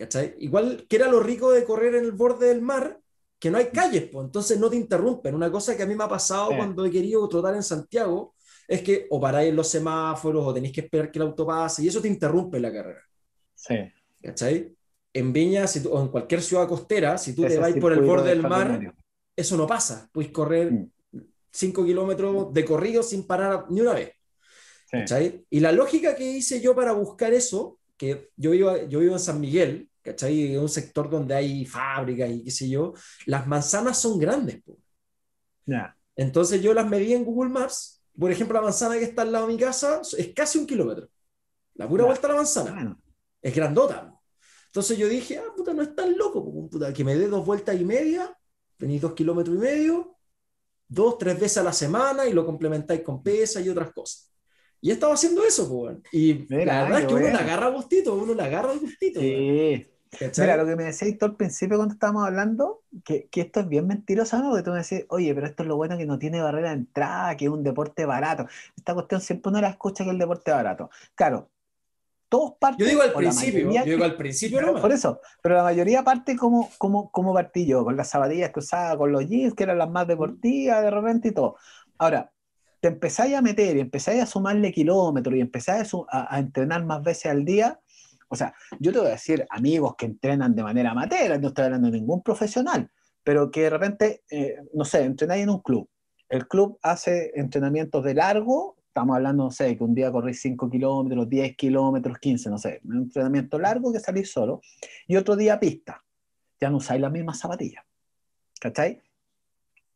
[0.00, 0.34] ¿Cachai?
[0.38, 2.98] Igual que era lo rico de correr en el borde del mar,
[3.38, 5.34] que no hay calles, pues, entonces no te interrumpen.
[5.34, 8.34] Una cosa que a mí me ha pasado cuando he querido trotar en Santiago
[8.66, 11.88] es que o paráis los semáforos o tenéis que esperar que el auto pase y
[11.88, 13.02] eso te interrumpe la carrera.
[13.54, 13.74] Sí.
[14.22, 14.74] ¿Cachai?
[15.12, 18.40] En Viña o en cualquier ciudad costera, si tú te vas por el borde del
[18.40, 18.94] mar,
[19.36, 20.08] eso no pasa.
[20.10, 20.72] Puedes correr
[21.50, 21.84] 5 mm.
[21.84, 24.12] kilómetros de corrido sin parar ni una vez.
[24.90, 25.44] ¿Cachai?
[25.50, 29.20] Y la lógica que hice yo para buscar eso, que yo vivo, yo vivo en
[29.20, 30.54] San Miguel, ¿cachai?
[30.54, 32.94] En un sector donde hay fábricas y qué sé yo,
[33.26, 34.62] las manzanas son grandes.
[36.16, 38.02] Entonces yo las medí en Google Maps.
[38.18, 41.08] Por ejemplo, la manzana que está al lado de mi casa es casi un kilómetro.
[41.74, 42.98] La pura vuelta a la manzana
[43.40, 44.14] es grandota.
[44.66, 47.80] Entonces yo dije, ah, puta, no es tan loco, puta, que me dé dos vueltas
[47.80, 48.36] y media,
[48.76, 50.16] tenéis dos kilómetros y medio,
[50.86, 54.29] dos, tres veces a la semana y lo complementáis con pesa y otras cosas.
[54.80, 55.98] Y he estado haciendo eso, pues.
[56.12, 59.20] Y la verdad es que uno le agarra gustito, uno le agarra gustito.
[59.20, 59.86] Sí.
[60.38, 63.68] Mira, lo que me decías tú al principio cuando estábamos hablando, que, que, esto es
[63.68, 64.56] bien mentiroso, ¿no?
[64.56, 66.76] Que tú me decís, oye, pero esto es lo bueno que no tiene barrera de
[66.76, 68.46] entrada, que es un deporte barato.
[68.76, 70.90] Esta cuestión siempre uno la escucha que es el deporte barato.
[71.14, 71.48] Claro,
[72.28, 72.84] todos parten.
[72.84, 74.80] Yo digo al principio, yo digo al principio no.
[74.80, 78.58] Por eso, pero la mayoría parte como, como, como partí yo, con las zapatillas que
[78.58, 81.56] usaba, con los jeans, que eran las más deportivas de repente y todo.
[81.98, 82.32] Ahora,
[82.80, 87.26] te empezáis a meter y empezáis a sumarle kilómetros y empezáis a, entrenar más veces
[87.26, 87.78] al día.
[88.28, 91.64] O sea, yo te voy a decir amigos que entrenan de manera amateur, no estoy
[91.64, 92.90] hablando de ningún profesional,
[93.22, 95.88] pero que de repente, eh, no sé, entrenáis en un club.
[96.28, 100.68] El club hace entrenamientos de largo estamos hablando, no sé, que un día corréis 5
[100.68, 104.60] kilómetros, 10 kilómetros, 15, no sé, un entrenamiento largo que salís solo,
[105.06, 106.02] y otro día pista,
[106.60, 107.84] ya no usáis las mismas zapatillas,
[108.60, 109.00] ¿cachai?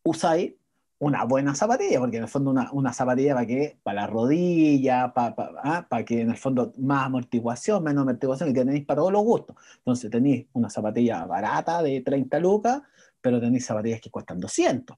[0.05, 0.55] Usáis
[0.99, 5.12] una buena zapatilla, porque en el fondo una, una zapatilla para que, para la rodilla,
[5.12, 5.86] para, para, ¿ah?
[5.88, 9.57] para, que en el fondo más amortiguación, menos amortiguación, y tenéis para todos los gustos.
[9.78, 12.82] Entonces tenéis una zapatilla barata de 30 lucas,
[13.20, 14.97] pero tenéis zapatillas que cuestan 200.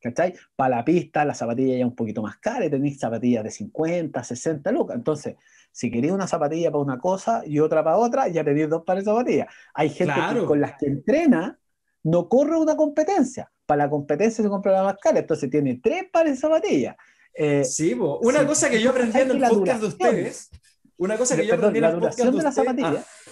[0.00, 0.34] ¿Cachai?
[0.54, 4.22] Para la pista, la zapatilla ya un poquito más cara y tenéis zapatillas de 50,
[4.22, 4.96] 60 lucas.
[4.96, 5.36] Entonces,
[5.72, 9.04] si queréis una zapatilla para una cosa y otra para otra, ya tenéis dos pares
[9.04, 9.48] de zapatillas.
[9.74, 11.58] Hay gente con las que entrena
[12.04, 13.50] no corre una competencia.
[13.68, 16.96] Para la competencia se compra la más cara, entonces tiene tres pares de zapatillas.
[17.34, 20.48] Eh, sí, una cosa que yo aprendí en el podcast de ustedes,
[20.96, 23.04] una cosa que yo aprendí en el podcast de, la zapatilla.
[23.04, 23.30] Ah,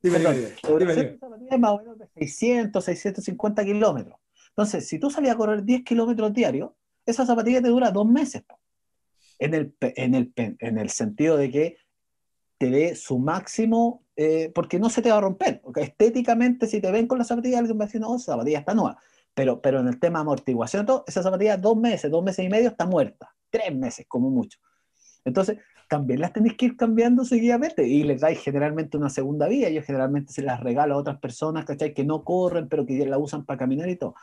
[0.00, 1.18] dime, la duración
[1.50, 4.20] es más o menos de 600, 650 kilómetros.
[4.50, 6.70] Entonces, si tú salías a correr 10 kilómetros diarios,
[7.04, 8.44] esa zapatilla te dura dos meses.
[9.40, 11.76] En el, en, el, en el sentido de que
[12.56, 15.60] te dé su máximo, eh, porque no se te va a romper.
[15.74, 18.72] Estéticamente, si te ven con la zapatilla, alguien va a decir, no, esa zapatilla está
[18.72, 19.00] nueva.
[19.34, 22.68] Pero, pero en el tema amortiguación, todo, esa zapatilla dos meses, dos meses y medio
[22.68, 23.34] está muerta.
[23.50, 24.58] Tres meses, como mucho.
[25.24, 25.58] Entonces,
[25.88, 29.68] también las tenéis que ir cambiando seguidamente y les dais generalmente una segunda vía.
[29.70, 31.92] Yo generalmente se las regalo a otras personas, ¿cachai?
[31.92, 34.14] Que no corren, pero que la usan para caminar y todo.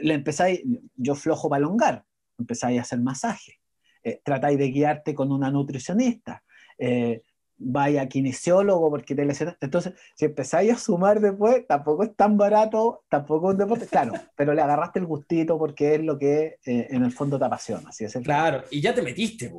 [0.00, 0.62] Le empezáis,
[0.94, 2.04] yo flojo para elongar,
[2.38, 3.60] empezáis a hacer masaje.
[4.02, 6.44] Eh, tratáis de guiarte con una nutricionista.
[6.78, 7.22] Eh,
[7.56, 9.22] vaya kinesiólogo porque te.
[9.60, 14.12] Entonces, si empezáis a sumar después, tampoco es tan barato, tampoco es un deporte, claro,
[14.36, 17.88] pero le agarraste el gustito porque es lo que eh, en el fondo te apasiona.
[17.88, 19.52] Así es claro, y ya te metiste.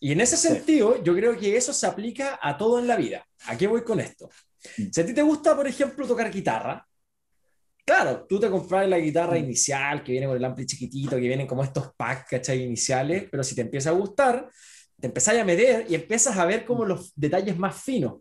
[0.00, 3.26] Y en ese sentido, yo creo que eso se aplica a todo en la vida.
[3.46, 4.30] ¿A qué voy con esto?
[4.78, 4.90] Mm.
[4.92, 6.86] Si a ti te gusta, por ejemplo, tocar guitarra,
[7.84, 9.44] claro, tú te compras la guitarra mm.
[9.44, 12.62] inicial que viene con el ampli chiquitito, que vienen como estos packs, ¿cachai?
[12.62, 14.48] Iniciales, pero si te empieza a gustar,
[15.02, 18.20] te empezás a meter y empiezas a ver como los detalles más finos.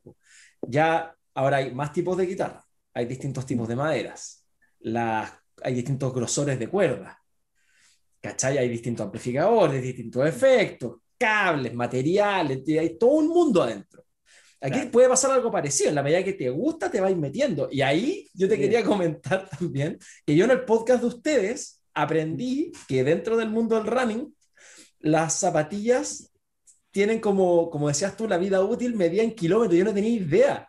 [0.67, 4.43] Ya ahora hay más tipos de guitarra, hay distintos tipos de maderas,
[4.79, 7.15] las, hay distintos grosores de cuerdas,
[8.19, 8.57] ¿cachai?
[8.57, 14.03] Hay distintos amplificadores, distintos efectos, cables, materiales, hay todo un mundo adentro.
[14.59, 17.69] Aquí puede pasar algo parecido, en la medida que te gusta te vais metiendo.
[17.71, 22.71] Y ahí yo te quería comentar también que yo en el podcast de ustedes aprendí
[22.87, 24.35] que dentro del mundo del running,
[24.99, 26.30] las zapatillas
[26.91, 29.77] tienen como, como decías tú, la vida útil medida en kilómetros.
[29.77, 30.67] Yo no tenía idea.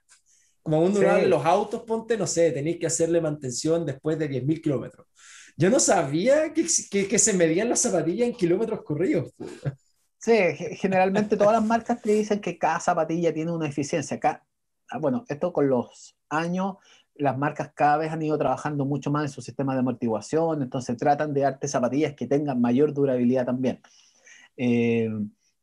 [0.63, 4.63] Como uno de los autos, ponte, no sé, tenéis que hacerle mantención después de 10.000
[4.63, 5.09] kilómetros.
[5.57, 9.33] Yo no sabía que, que, que, se medían las zapatillas en kilómetros corridos.
[10.19, 10.33] Sí,
[10.77, 14.19] generalmente todas las marcas te dicen que cada zapatilla tiene una eficiencia.
[14.19, 14.45] Acá,
[14.89, 16.77] ah, bueno, esto con los años,
[17.17, 20.97] las marcas cada vez han ido trabajando mucho más en su sistema de amortiguación, entonces
[20.97, 23.81] tratan de darte zapatillas que tengan mayor durabilidad también.
[24.57, 25.11] Eh,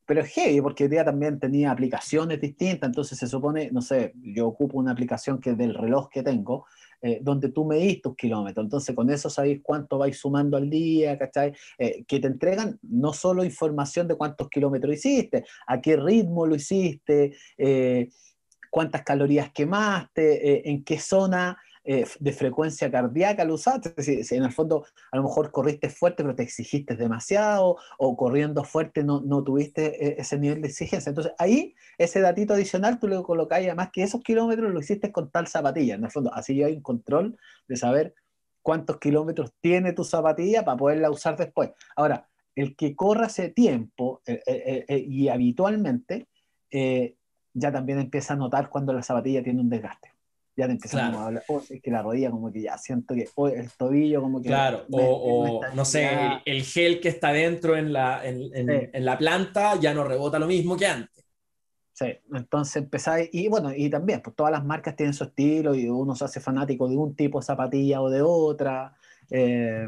[0.09, 4.11] pero es heavy porque hoy día también tenía aplicaciones distintas, entonces se supone, no sé,
[4.15, 6.65] yo ocupo una aplicación que es del reloj que tengo,
[6.99, 8.65] eh, donde tú medís tus kilómetros.
[8.65, 11.53] Entonces, con eso sabéis cuánto vais sumando al día, ¿cachai?
[11.77, 16.55] Eh, que te entregan no solo información de cuántos kilómetros hiciste, a qué ritmo lo
[16.55, 18.09] hiciste, eh,
[18.71, 21.55] cuántas calorías quemaste, en qué zona
[21.85, 26.23] eh, de frecuencia cardíaca lo usaste, si, en el fondo a lo mejor corriste fuerte
[26.23, 31.09] pero te exigiste demasiado o corriendo fuerte no, no tuviste eh, ese nivel de exigencia.
[31.09, 35.31] Entonces ahí ese datito adicional tú le colocáis además que esos kilómetros lo hiciste con
[35.31, 38.13] tal zapatilla, en el fondo así ya hay un control de saber
[38.61, 41.71] cuántos kilómetros tiene tu zapatilla para poderla usar después.
[41.95, 46.27] Ahora, el que corra ese tiempo eh, y habitualmente,
[46.71, 50.18] ya también empieza a notar cuando la zapatilla tiene un desgaste
[50.59, 53.29] ya te empezamos a hablar, oh, es que la rodilla como que ya siento que,
[53.35, 54.49] oh, el tobillo como que...
[54.49, 56.09] Claro, o, no sé,
[56.45, 60.47] el, gel que está dentro en la, en, en, la planta ya no rebota lo
[60.47, 61.25] mismo que antes.
[61.93, 65.87] Sí, entonces empezáis, y bueno, y también, pues todas las marcas tienen su estilo y
[65.87, 68.93] uno se hace fanático de un tipo de zapatilla o de otra.
[69.29, 69.87] Eh,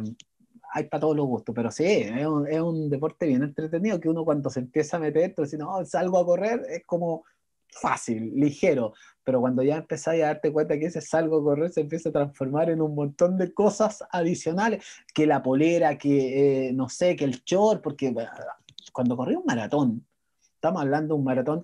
[0.74, 4.08] hay para todos los gustos, pero sí, es un, es un, deporte bien entretenido que
[4.08, 7.26] uno cuando se empieza a meter, si no, salgo a correr, es como
[7.72, 8.94] fácil, ligero,
[9.24, 12.12] pero cuando ya empezáis a darte cuenta que ese salgo a correr se empieza a
[12.12, 17.26] transformar en un montón de cosas adicionales, que la polera, que eh, no sé, que
[17.26, 18.14] el short, porque
[18.92, 20.06] cuando corrí un maratón,
[20.56, 21.64] estamos hablando de un maratón,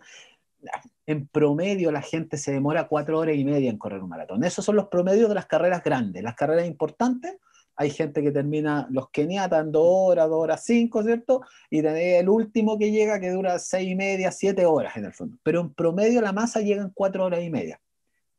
[1.06, 4.44] en promedio la gente se demora cuatro horas y media en correr un maratón.
[4.44, 6.24] Esos son los promedios de las carreras grandes.
[6.24, 7.38] Las carreras importantes
[7.80, 11.42] hay gente que termina los keniatas en dos horas, dos horas cinco, ¿cierto?
[11.70, 15.38] Y el último que llega que dura seis y media, siete horas en el fondo.
[15.44, 17.80] Pero en promedio la masa llega en cuatro horas y media.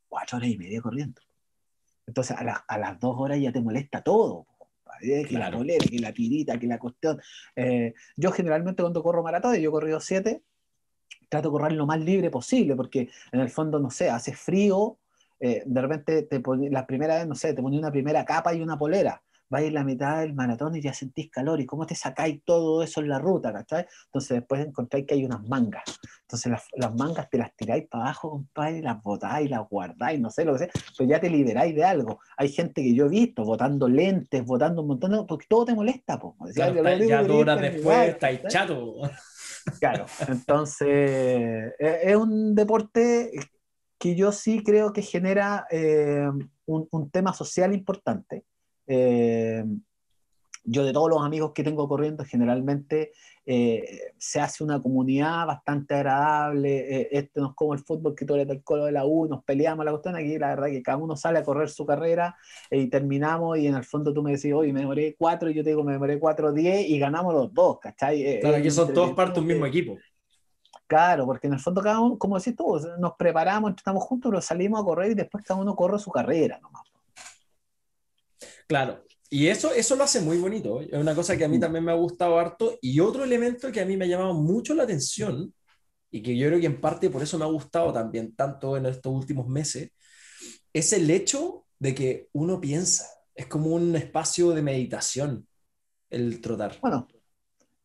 [0.09, 1.23] Cuatro horas y media corriendo.
[2.05, 4.47] Entonces a, las dos horas ya te molesta todo.
[5.01, 7.21] Que la bolera, que la tirita, que la cuestión.
[7.55, 10.43] Eh, yo generalmente cuando corro maratón, yo he corrido siete,
[11.29, 14.99] trato de correr lo más libre posible, porque en el fondo, no sé, hace frío,
[15.39, 18.61] eh, de repente te la primera vez, no sé, te ponía una primera capa y
[18.61, 22.43] una polera vais la mitad del maratón y ya sentís calor, y cómo te sacáis
[22.45, 23.87] todo eso en la ruta, ¿cachai?
[24.07, 25.85] Entonces después encontráis que hay unas mangas.
[26.23, 30.31] Entonces las, mangas te las tiráis para abajo, compadre, y las botáis, las guardáis, no
[30.31, 32.21] sé lo que sea, pero ya te liberáis de algo.
[32.37, 35.25] Hay gente que yo he visto botando lentes, botando un montón de...
[35.25, 36.37] porque todo te molesta, po.
[36.55, 36.71] ya
[37.23, 38.97] dos horas después estáis chato.
[39.81, 43.33] Claro, entonces e, es un deporte
[43.99, 46.29] que yo sí creo que genera eh,
[46.67, 48.45] un, un, tema social importante.
[48.89, 49.65] Eh,
[50.65, 53.13] yo de todos los amigos que tengo corriendo, generalmente
[53.47, 57.01] eh, se hace una comunidad bastante agradable.
[57.01, 59.27] Eh, este no es como el fútbol que tú le el colo de la U,
[59.27, 60.17] nos peleamos la cuestión.
[60.17, 62.37] Aquí la verdad que cada uno sale a correr su carrera
[62.71, 63.59] y terminamos.
[63.59, 65.85] Y en el fondo tú me decís, oye, me demoré cuatro, y yo te digo,
[65.85, 68.41] me demoré cuatro, diez, y ganamos los dos, ¿cachai?
[68.41, 69.97] Claro, aquí son todos parte de un mismo equipo.
[70.87, 74.41] Claro, porque en el fondo cada uno, como decís tú, nos preparamos, estamos juntos, pero
[74.41, 76.88] salimos a correr y después cada uno corre su carrera nomás.
[78.69, 80.81] Claro, y eso, eso lo hace muy bonito.
[80.81, 82.79] Es una cosa que a mí también me ha gustado harto.
[82.81, 85.53] Y otro elemento que a mí me ha llamado mucho la atención,
[86.11, 88.87] y que yo creo que en parte por eso me ha gustado también tanto en
[88.87, 89.91] estos últimos meses,
[90.73, 93.07] es el hecho de que uno piensa.
[93.35, 95.47] Es como un espacio de meditación
[96.11, 96.79] el trotar.
[96.81, 97.09] Bueno,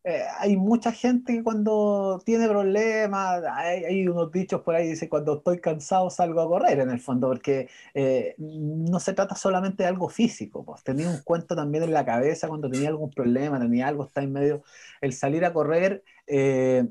[0.06, 5.38] eh, hay mucha gente que cuando tiene problemas, hay, unos dichos por ahí, dice, cuando
[5.38, 9.90] estoy cansado salgo a correr en el fondo, porque eh, no se trata solamente de
[9.90, 13.88] algo físico, pues tenía un cuento también en la cabeza cuando tenía algún problema, tenía
[13.88, 14.64] algo, está en medio,
[15.00, 16.86] el salir a correr, eh,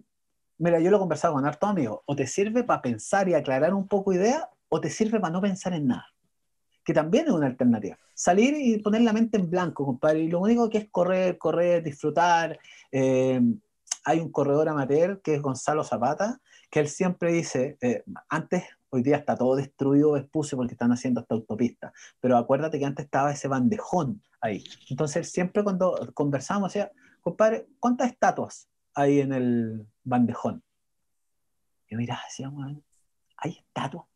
[0.58, 3.74] mira, yo lo he conversado con harto amigos, o te sirve para pensar y aclarar
[3.74, 6.06] un poco idea, o te sirve para no pensar en nada
[6.84, 7.98] que también es una alternativa.
[8.14, 10.20] Salir y poner la mente en blanco, compadre.
[10.20, 12.58] Y lo único que es correr, correr, disfrutar.
[12.90, 13.40] Eh,
[14.04, 19.02] hay un corredor amateur que es Gonzalo Zapata, que él siempre dice, eh, antes, hoy
[19.02, 23.32] día está todo destruido, expuse porque están haciendo esta autopista, pero acuérdate que antes estaba
[23.32, 24.64] ese bandejón ahí.
[24.90, 30.62] Entonces él siempre cuando conversamos decía, compadre, ¿cuántas estatuas hay en el bandejón?
[31.88, 32.76] Y mira, decíamos,
[33.36, 34.11] hay estatuas.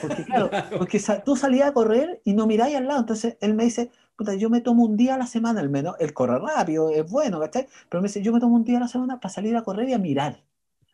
[0.00, 3.00] Porque claro, porque tú salías a correr y no miráis al lado.
[3.00, 5.96] Entonces él me dice, puta, yo me tomo un día a la semana al menos,
[5.98, 7.66] él corre rápido, es bueno, ¿cachai?
[7.88, 9.88] Pero me dice, yo me tomo un día a la semana para salir a correr
[9.88, 10.42] y a mirar,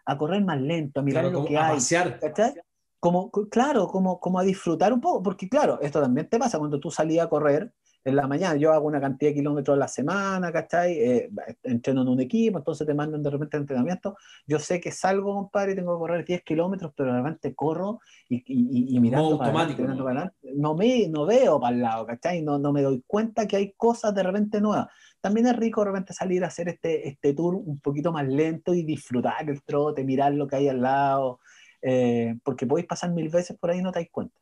[0.05, 1.79] a correr más lento, a mirar lo que hay.
[2.21, 2.55] ¿cachai?
[2.99, 6.79] Como, claro, como, como a disfrutar un poco, porque claro, esto también te pasa cuando
[6.79, 7.73] tú salías a correr
[8.05, 8.57] en la mañana.
[8.57, 10.93] Yo hago una cantidad de kilómetros a la semana, ¿cachai?
[10.93, 11.31] Eh,
[11.63, 14.17] entreno en un equipo, entonces te mandan de repente entrenamiento.
[14.47, 18.01] Yo sé que salgo, compadre, y tengo que correr 10 kilómetros, pero de repente corro
[18.29, 22.43] y, y, y mirando para automático, adelante, no, me, no veo para el lado, ¿cachai?
[22.43, 24.89] No, no me doy cuenta que hay cosas de repente nuevas.
[25.21, 28.73] También es rico de repente salir a hacer este, este tour un poquito más lento
[28.75, 31.41] y disfrutar el trote, mirar lo que hay al lado,
[31.83, 34.40] eh, porque podéis pasar mil veces por ahí y no te dais cuenta.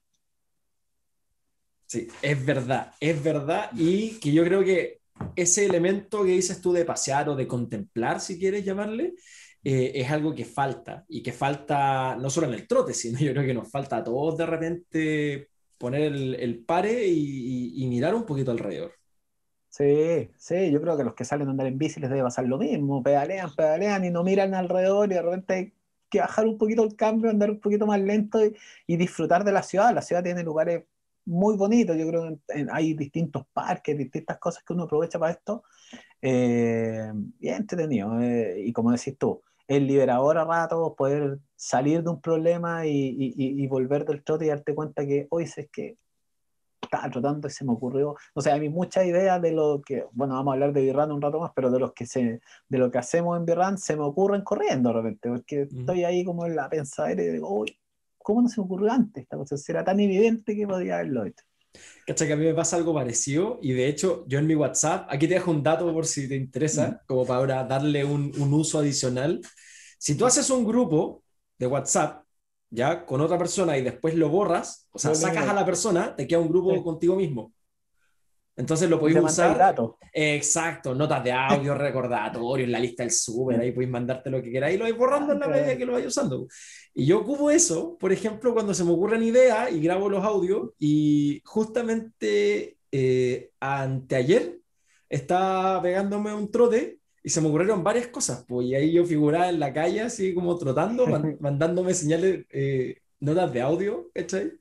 [1.89, 3.71] Sí, es verdad, es verdad.
[3.75, 5.01] Y que yo creo que
[5.35, 9.15] ese elemento que dices tú de pasear o de contemplar, si quieres llamarle,
[9.65, 11.07] eh, es algo que falta.
[11.09, 14.05] Y que falta no solo en el trote, sino yo creo que nos falta a
[14.05, 18.93] todos de repente poner el, pare y, mirar un poquito alrededor.
[19.71, 22.45] Sí, sí, yo creo que los que salen a andar en bici les debe pasar
[22.47, 23.03] lo mismo.
[23.03, 25.73] Pedalean, pedalean y no miran alrededor y de repente hay
[26.11, 28.55] que bajar un poquito el cambio, andar un poquito más lento y,
[28.87, 29.95] y disfrutar de la ciudad.
[29.95, 30.85] La ciudad tiene lugares
[31.29, 31.95] muy bonito.
[31.95, 35.63] Yo creo que hay distintos parques, distintas cosas que uno aprovecha para esto.
[36.23, 38.19] Eh, y entretenido.
[38.21, 43.67] Eh, y como decís tú, es liberador a rato poder salir de un problema y,
[43.67, 45.99] volver del trote y darte cuenta que hoy es que
[46.81, 48.17] estaba trotando y se me ocurrió.
[48.35, 51.21] O sea, hay muchas ideas de lo que, bueno, vamos a hablar de Birran un
[51.21, 54.05] rato más, pero de los que se, de lo que hacemos en Birran se me
[54.05, 57.79] ocurren corriendo de repente, porque estoy ahí como en la pensadera y digo, uy,
[58.19, 59.23] ¿cómo no se me ocurrió antes?
[59.23, 61.45] Esta cosa era tan evidente que podía haberlo hecho.
[62.07, 65.07] Cacha que a mí me pasa algo parecido y de hecho yo en mi WhatsApp,
[65.11, 67.07] aquí te dejo un dato por si te interesa, mm.
[67.07, 69.41] como para darle un, un, uso adicional.
[69.99, 71.23] Si tú haces un grupo
[71.59, 72.25] de WhatsApp,
[72.71, 76.27] ya, con otra persona y después lo borras, o sea, sacas a la persona, te
[76.27, 77.53] queda un grupo contigo mismo.
[78.59, 79.77] Entonces lo podéis usar.
[80.13, 84.75] Exacto, notas de audio, recordatorios, la lista del súper, ahí podéis mandarte lo que queráis
[84.75, 86.49] y lo vais borrando en la medida que lo vais usando.
[86.93, 90.71] Y yo ocupo eso, por ejemplo, cuando se me ocurren ideas y grabo los audios
[90.77, 94.59] y justamente eh, anteayer
[95.09, 99.51] estaba pegándome un trote y se me ocurrieron varias cosas, pues y ahí yo figuraba
[99.51, 101.07] en la calle así como trotando,
[101.41, 104.53] mandándome señales, eh, notas de audio, ¿cachai?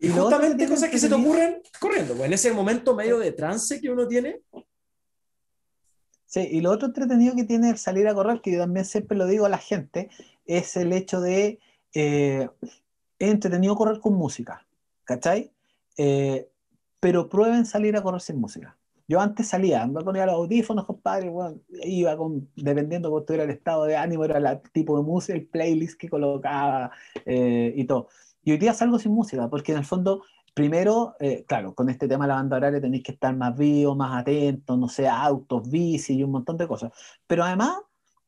[0.00, 3.80] Y, justamente cosas que se te ocurren corriendo, pues en ese momento medio de trance
[3.80, 4.42] que uno tiene.
[6.26, 9.16] Sí, y lo otro entretenido que tiene el salir a correr, que yo también siempre
[9.16, 10.10] lo digo a la gente,
[10.46, 11.58] es el hecho de
[11.94, 12.48] eh,
[13.18, 14.66] es entretenido correr con música,
[15.04, 15.52] ¿cachai?
[15.96, 16.48] Eh,
[17.00, 18.76] pero prueben salir a correr sin música.
[19.08, 23.44] Yo antes salía, me ponía los audífonos, compadre, bueno, iba con, dependiendo de cómo estuviera
[23.44, 26.92] el estado de ánimo, era el tipo de música, el playlist que colocaba
[27.26, 28.08] eh, y todo.
[28.42, 30.22] Y hoy día salgo sin música, porque en el fondo,
[30.54, 33.94] primero, eh, claro, con este tema de la banda horaria tenéis que estar más vivo,
[33.94, 36.92] más atento, no sé, autos, bici y un montón de cosas.
[37.26, 37.76] Pero además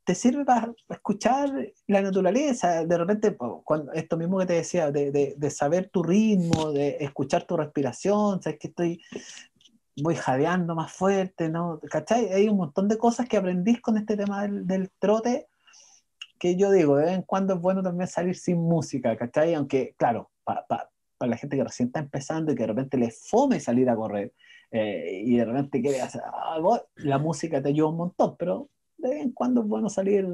[0.05, 1.51] te sirve para escuchar
[1.87, 6.73] la naturaleza, de repente, cuando, esto mismo que te decía, de, de, saber tu ritmo,
[6.73, 9.01] de escuchar tu respiración, sabes que estoy,
[9.97, 11.81] voy jadeando más fuerte, ¿no?
[11.91, 12.33] ¿Cachai?
[12.33, 15.49] Hay un montón de cosas que aprendís con este tema del, del trote
[16.43, 19.55] que yo digo, de vez en cuando es bueno también salir sin música, ¿cachai?
[19.55, 20.67] Aunque, claro, para
[21.21, 24.33] la gente que recién está empezando y que de repente le fome salir a correr
[24.73, 26.59] eh, y de repente quiere hacer, ah,
[26.97, 30.27] la música te ayuda un montón, pero de vez en cuando es bueno salir,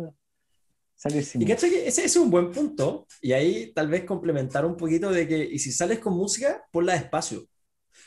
[0.95, 1.69] salir sin y música.
[1.69, 5.45] Que ese, es un buen punto, y ahí tal vez complementar un poquito de que,
[5.45, 7.45] y si sales con música, ponla despacio.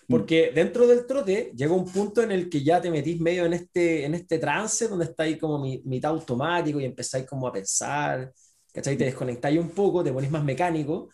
[0.07, 0.11] Mm.
[0.11, 3.53] Porque dentro del trote llega un punto en el que ya te metís medio en
[3.53, 8.31] este, en este trance donde estáis como mitad automático y empezáis como a pensar,
[8.73, 8.97] ¿cachai?
[8.97, 11.09] Te desconectáis un poco, te ponís más mecánico.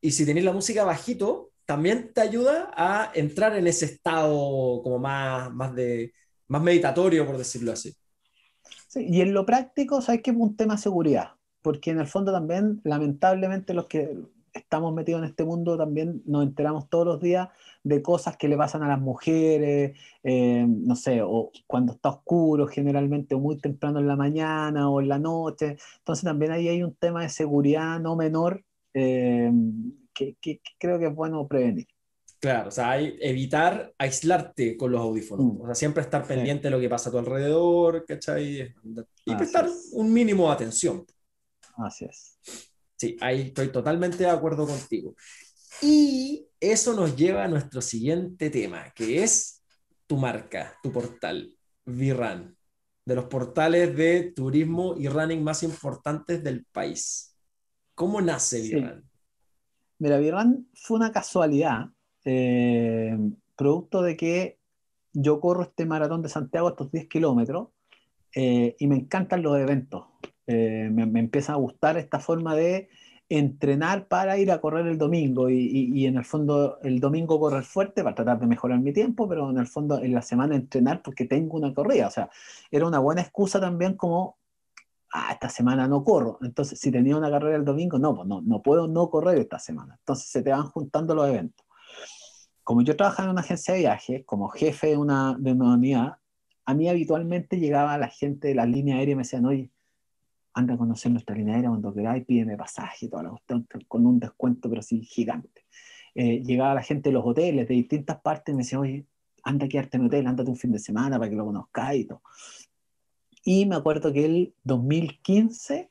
[0.00, 4.98] Y si tenéis la música bajito, también te ayuda a entrar en ese estado como
[4.98, 6.12] más, más, de,
[6.46, 7.94] más meditatorio, por decirlo así.
[8.86, 11.32] Sí, y en lo práctico, ¿sabes que es un tema de seguridad?
[11.60, 14.16] Porque en el fondo también, lamentablemente, los que
[14.58, 17.48] estamos metidos en este mundo también nos enteramos todos los días
[17.82, 22.66] de cosas que le pasan a las mujeres, eh, no sé, o cuando está oscuro
[22.66, 25.76] generalmente, o muy temprano en la mañana o en la noche.
[25.98, 29.50] Entonces también ahí hay un tema de seguridad no menor eh,
[30.12, 31.86] que, creo que es bueno prevenir.
[32.40, 35.46] Claro, o sea, hay, evitar aislarte con los audífonos.
[35.46, 35.60] Mm.
[35.60, 38.74] O sea, siempre estar pendiente de lo que pasa a tu alrededor, ¿cachai?
[39.24, 41.04] Y prestar un mínimo de atención.
[41.76, 42.67] Así es.
[42.98, 45.14] Sí, ahí estoy totalmente de acuerdo contigo.
[45.80, 49.62] Y eso nos lleva a nuestro siguiente tema, que es
[50.06, 52.56] tu marca, tu portal, VRAN,
[53.04, 57.36] de los portales de turismo y running más importantes del país.
[57.94, 59.04] ¿Cómo nace Birran?
[59.98, 61.90] Mira, Birran fue una casualidad,
[62.24, 63.16] eh,
[63.56, 64.58] producto de que
[65.12, 67.68] yo corro este maratón de Santiago, estos 10 kilómetros,
[68.34, 70.04] eh, y me encantan los eventos.
[70.50, 72.88] Eh, me, me, empieza a gustar esta forma de
[73.28, 77.64] entrenar para ir a correr el domingo y, y, en el fondo el domingo correr
[77.64, 81.02] fuerte para tratar de mejorar mi tiempo, pero en el fondo en la semana entrenar
[81.02, 82.06] porque tengo una corrida.
[82.06, 82.30] O sea,
[82.70, 84.38] era una buena excusa también como,
[85.12, 86.38] ah, esta semana no corro.
[86.42, 89.58] Entonces, si tenía una carrera el domingo, no, pues no, no puedo no correr esta
[89.58, 89.96] semana.
[89.98, 91.66] Entonces se te van juntando los eventos.
[92.64, 96.16] Como yo trabajaba en una agencia de viajes, como jefe de una, de una unidad,
[96.64, 99.70] a mí habitualmente llegaba la gente de la línea aérea y me decían, oye,
[100.58, 104.18] anda a conocer nuestra línea aérea cuando queráis, pídeme pasaje, toda la cuestión, con un
[104.18, 105.64] descuento, pero así gigante.
[106.14, 109.06] Eh, llegaba la gente de los hoteles de distintas partes y me decía, oye,
[109.44, 112.06] anda a quedarte en hotel, ándate un fin de semana para que lo conozcáis y
[112.06, 112.22] todo.
[113.44, 115.90] Y me acuerdo que el 2015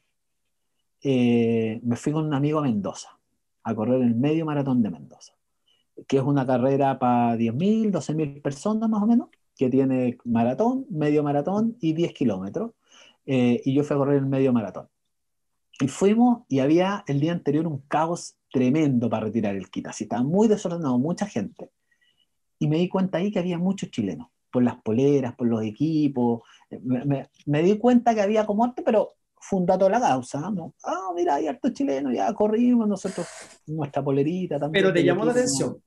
[1.04, 3.18] eh, me fui con un amigo a Mendoza,
[3.64, 5.34] a correr el medio maratón de Mendoza,
[6.08, 11.24] que es una carrera para 10.000, 12.000 personas más o menos, que tiene maratón, medio
[11.24, 12.72] maratón y 10 kilómetros
[13.28, 14.88] eh, y yo fui a correr el medio maratón.
[15.80, 20.06] Y fuimos y había el día anterior un caos tremendo para retirar el kit, así
[20.06, 21.70] estaba muy desordenado, mucha gente.
[22.58, 26.42] Y me di cuenta ahí que había muchos chilenos, por las poleras, por los equipos.
[26.82, 29.10] Me, me, di cuenta que había como arte, pero
[29.40, 30.50] fundado la causa.
[30.50, 30.74] ¿no?
[30.84, 33.28] Ah, mira, hay hartos chilenos, ya corrimos nosotros,
[33.68, 34.84] nuestra polerita también.
[34.84, 35.78] Pero te llamó la atención.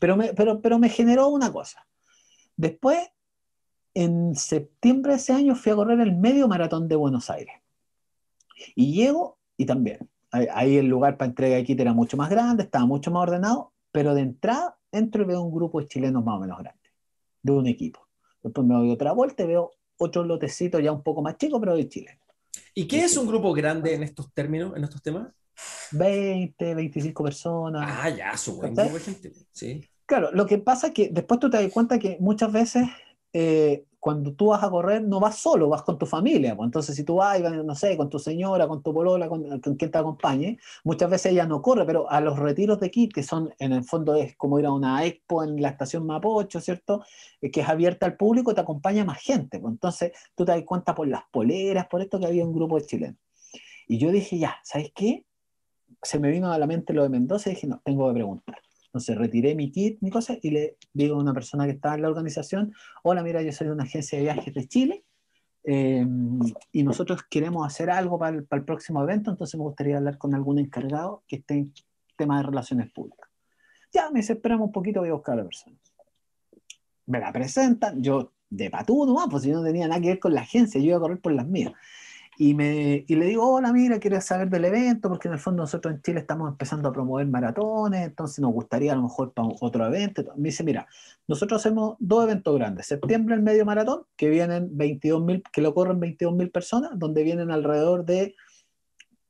[0.00, 1.86] Pero me, pero, pero me generó una cosa.
[2.56, 2.98] Después
[3.94, 7.54] en septiembre de ese año fui a correr el medio maratón de Buenos Aires.
[8.74, 12.64] Y llego, y también, ahí el lugar para entrega de kit era mucho más grande,
[12.64, 16.36] estaba mucho más ordenado, pero de entrada entro y veo un grupo de chilenos más
[16.36, 16.90] o menos grande,
[17.42, 18.06] de un equipo.
[18.42, 21.76] Después me doy otra vuelta y veo otro lotecito ya un poco más chico, pero
[21.76, 22.18] de Chile.
[22.74, 25.28] ¿Y qué es un grupo grande en estos términos, en estos temas?
[25.92, 27.88] 20, 25 personas.
[27.88, 29.32] Ah, ya, su buen grupo de gente.
[29.52, 29.88] Sí.
[30.06, 32.88] Claro, lo que pasa es que después tú te das cuenta que muchas veces
[33.34, 36.54] eh, cuando tú vas a correr no vas solo, vas con tu familia.
[36.54, 36.66] Pues.
[36.66, 39.98] Entonces, si tú vas, no sé, con tu señora, con tu polola, con, quien te
[39.98, 43.72] acompañe, muchas veces ella no corre, pero a los retiros de kit, que son en
[43.72, 47.02] el fondo es como ir a una expo en la estación Mapocho, ¿cierto?
[47.40, 49.58] Eh, que es abierta al público, te acompaña más gente.
[49.58, 49.72] Pues.
[49.72, 52.86] Entonces, tú te das cuenta por las poleras, por esto que había un grupo de
[52.86, 53.18] chilenos.
[53.88, 55.24] Y yo dije, ya, ¿sabes qué?
[56.02, 58.63] Se me vino a la mente lo de Mendoza y dije, no, tengo que preguntar.
[58.94, 62.02] Entonces retiré mi kit, mi cosa, y le digo a una persona que estaba en
[62.02, 62.72] la organización,
[63.02, 65.04] hola, mira, yo soy de una agencia de viajes de Chile,
[65.64, 66.06] eh,
[66.70, 70.60] y nosotros queremos hacer algo para el, próximo evento, entonces me gustaría hablar con algún
[70.60, 71.74] encargado que esté en
[72.16, 73.28] tema de relaciones públicas.
[73.92, 75.76] Ya, me dice, un poquito, voy a buscar a la persona.
[77.06, 80.34] Me la presentan, yo de patú nomás, pues si no tenía nada que ver con
[80.34, 81.72] la agencia, yo iba a correr por las mías.
[82.36, 85.62] Y, me, y le digo, hola, mira, quiero saber del evento, porque en el fondo
[85.62, 89.48] nosotros en Chile estamos empezando a promover maratones, entonces nos gustaría a lo mejor para
[89.60, 90.24] otro evento.
[90.36, 90.88] Me dice, mira,
[91.28, 92.86] nosotros hacemos dos eventos grandes.
[92.86, 97.50] Septiembre el medio maratón, que vienen 22 que lo corren 22 mil personas, donde vienen
[97.50, 98.34] alrededor de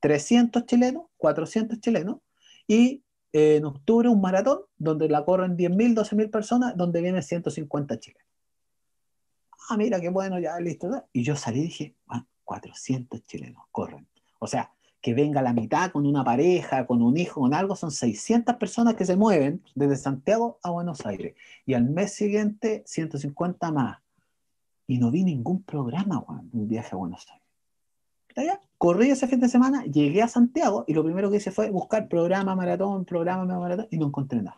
[0.00, 2.18] 300 chilenos, 400 chilenos,
[2.66, 3.02] y
[3.32, 7.22] eh, en octubre un maratón, donde la corren 10 mil, 12 mil personas, donde vienen
[7.22, 8.28] 150 chilenos.
[9.68, 10.88] Ah, mira, qué bueno, ya listo.
[11.12, 14.07] Y yo salí y dije, ah, 400 chilenos corren.
[14.38, 14.70] O sea,
[15.01, 18.95] que venga la mitad con una pareja, con un hijo, con algo, son 600 personas
[18.95, 21.34] que se mueven desde Santiago a Buenos Aires.
[21.66, 23.99] Y al mes siguiente, 150 más.
[24.86, 27.45] Y no vi ningún programa, Juan, un viaje a Buenos Aires.
[28.78, 32.09] Corrí ese fin de semana, llegué a Santiago y lo primero que hice fue buscar
[32.09, 34.57] programa maratón, programa maratón y no encontré nada.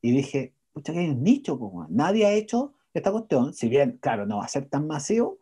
[0.00, 3.98] Y dije, pucha, que hay un nicho, pues, nadie ha hecho esta cuestión, si bien,
[4.00, 5.38] claro, no va a ser tan masivo,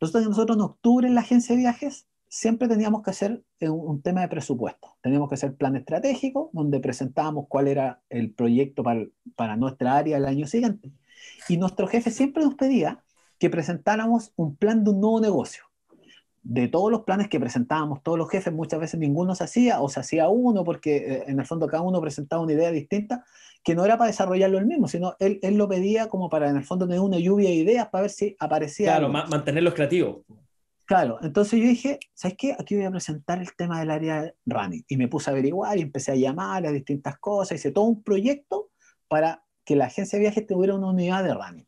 [0.00, 4.20] nosotros, nosotros en octubre en la agencia de viajes siempre teníamos que hacer un, tema
[4.22, 4.96] de presupuesto.
[5.00, 10.16] Teníamos que hacer plan estratégico donde presentábamos cuál era el proyecto para, para nuestra área
[10.16, 10.92] el año siguiente.
[11.48, 13.02] Y nuestro jefe siempre nos pedía
[13.38, 15.64] que presentáramos un plan de un nuevo negocio
[16.48, 19.88] de todos los planes que presentábamos todos los jefes, muchas veces ninguno se hacía o
[19.88, 23.24] se hacía uno porque eh, en el fondo cada uno presentaba una idea distinta
[23.66, 26.56] que no era para desarrollarlo él mismo, sino él, él lo pedía como para en
[26.56, 28.96] el fondo tener una lluvia de ideas para ver si aparecía.
[28.96, 30.18] Claro, mantenerlos creativos.
[30.84, 32.54] Claro, entonces yo dije, ¿sabes qué?
[32.56, 34.84] Aquí voy a presentar el tema del área running.
[34.86, 38.04] Y me puse a averiguar y empecé a llamar a distintas cosas, hice todo un
[38.04, 38.70] proyecto
[39.08, 41.66] para que la agencia de viajes tuviera una unidad de running.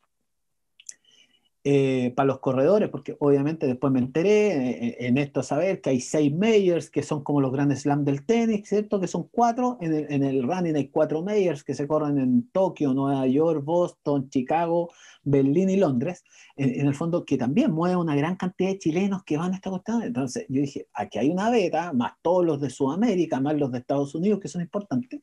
[1.64, 6.00] Eh, para los corredores, porque obviamente después me enteré eh, en, esto saber que hay
[6.00, 9.00] seis majors que son como los grandes slam del tenis, ¿cierto?
[9.00, 12.48] Que son cuatro, en el, en el running hay cuatro majors que se corren en
[12.50, 14.90] Tokio, Nueva York, Boston, Chicago,
[15.24, 16.24] Berlín y Londres,
[16.56, 19.70] en, el fondo que también mueve una gran cantidad de chilenos que van a esta
[19.70, 20.02] cuestión.
[20.02, 23.78] Entonces yo dije, aquí hay una beta, más todos los de Sudamérica, más los de
[23.78, 25.20] Estados Unidos, que son importantes,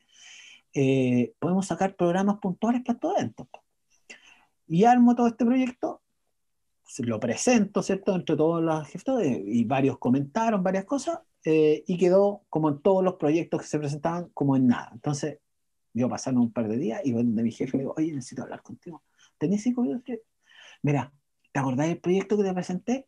[0.74, 3.48] eh, podemos sacar programas puntuales para todo esto.
[4.68, 6.02] Y armo todo este proyecto
[6.98, 8.14] lo presento, ¿cierto?
[8.14, 9.04] Entre todos los jefes
[9.44, 13.78] y varios comentaron varias cosas eh, y quedó como en todos los proyectos que se
[13.78, 14.90] presentaban como en nada.
[14.92, 15.38] Entonces,
[15.92, 18.62] yo pasaron un par de días y donde mi jefe le digo, oye, necesito hablar
[18.62, 19.02] contigo.
[19.38, 20.16] ¿Tenés cinco minutos?
[20.82, 21.12] Mira,
[21.52, 23.06] ¿te acordás del proyecto que te presenté?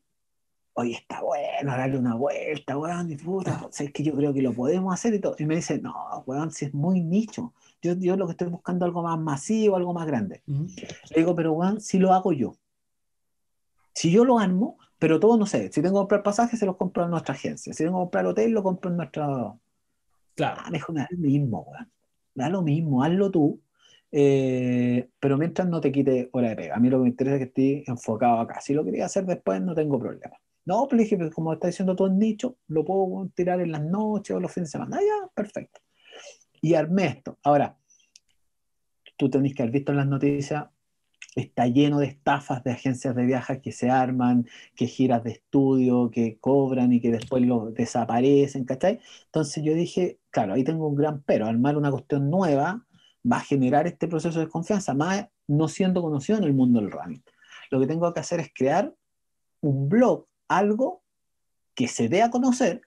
[0.74, 4.52] Oye, está bueno, darle una vuelta, weón, y puta, es que yo creo que lo
[4.52, 5.34] podemos hacer y todo.
[5.38, 7.52] Y me dice, no, weón, si es muy nicho.
[7.82, 10.42] Yo, yo lo que estoy buscando es algo más masivo, algo más grande.
[10.46, 12.56] Le digo, pero weón, si lo hago yo.
[13.98, 16.76] Si yo lo armo, pero todo no sé, si tengo que comprar pasajes, se los
[16.76, 17.72] compro en nuestra agencia.
[17.72, 19.26] Si tengo que comprar hotel, lo compro en nuestra.
[20.36, 20.60] Claro.
[20.64, 21.90] Ah, mejor me da lo mismo, weón.
[22.36, 23.60] Me da lo mismo, hazlo tú.
[24.12, 26.76] Eh, pero mientras no te quite hora de pega.
[26.76, 28.60] A mí lo que me interesa es que esté enfocado acá.
[28.60, 30.36] Si lo quería hacer después, no tengo problema.
[30.64, 34.36] No, pero dije, como está diciendo todo el nicho, lo puedo tirar en las noches
[34.36, 34.98] o los fines de semana.
[34.98, 35.80] Ah, ya, perfecto.
[36.62, 37.36] Y armé esto.
[37.42, 37.76] Ahora,
[39.16, 40.66] tú tenés que haber visto en las noticias
[41.34, 46.10] está lleno de estafas de agencias de viajes que se arman, que giras de estudio,
[46.10, 49.00] que cobran y que después lo desaparecen, ¿cachai?
[49.26, 52.86] Entonces yo dije, claro, ahí tengo un gran pero, armar una cuestión nueva
[53.30, 56.90] va a generar este proceso de confianza, más no siendo conocido en el mundo del
[56.90, 57.22] running.
[57.70, 58.94] Lo que tengo que hacer es crear
[59.60, 61.02] un blog, algo
[61.74, 62.82] que se dé a conocer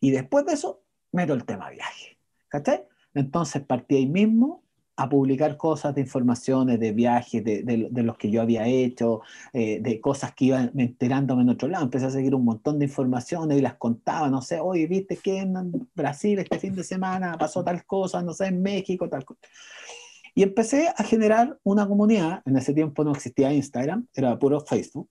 [0.00, 0.82] y después de eso
[1.12, 2.18] meto el tema viaje,
[2.48, 2.84] ¿cachai?
[3.14, 4.62] Entonces partí ahí mismo,
[4.98, 9.20] a publicar cosas de informaciones, de viajes, de, de, los que yo había hecho,
[9.52, 11.84] eh, de cosas que iba enterándome en otro lado.
[11.84, 15.38] Empecé a seguir un montón de informaciones y las contaba, no sé, oye, viste que
[15.38, 19.38] en Brasil este fin de semana pasó tal cosa, no sé, en México, tal cosa.
[20.34, 25.10] Y empecé a generar una comunidad, en ese tiempo no existía Instagram, era puro Facebook,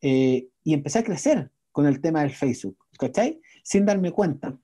[0.00, 3.42] eh, y empecé a crecer con el tema del Facebook, ¿cachai?
[3.62, 4.56] Sin darme cuenta.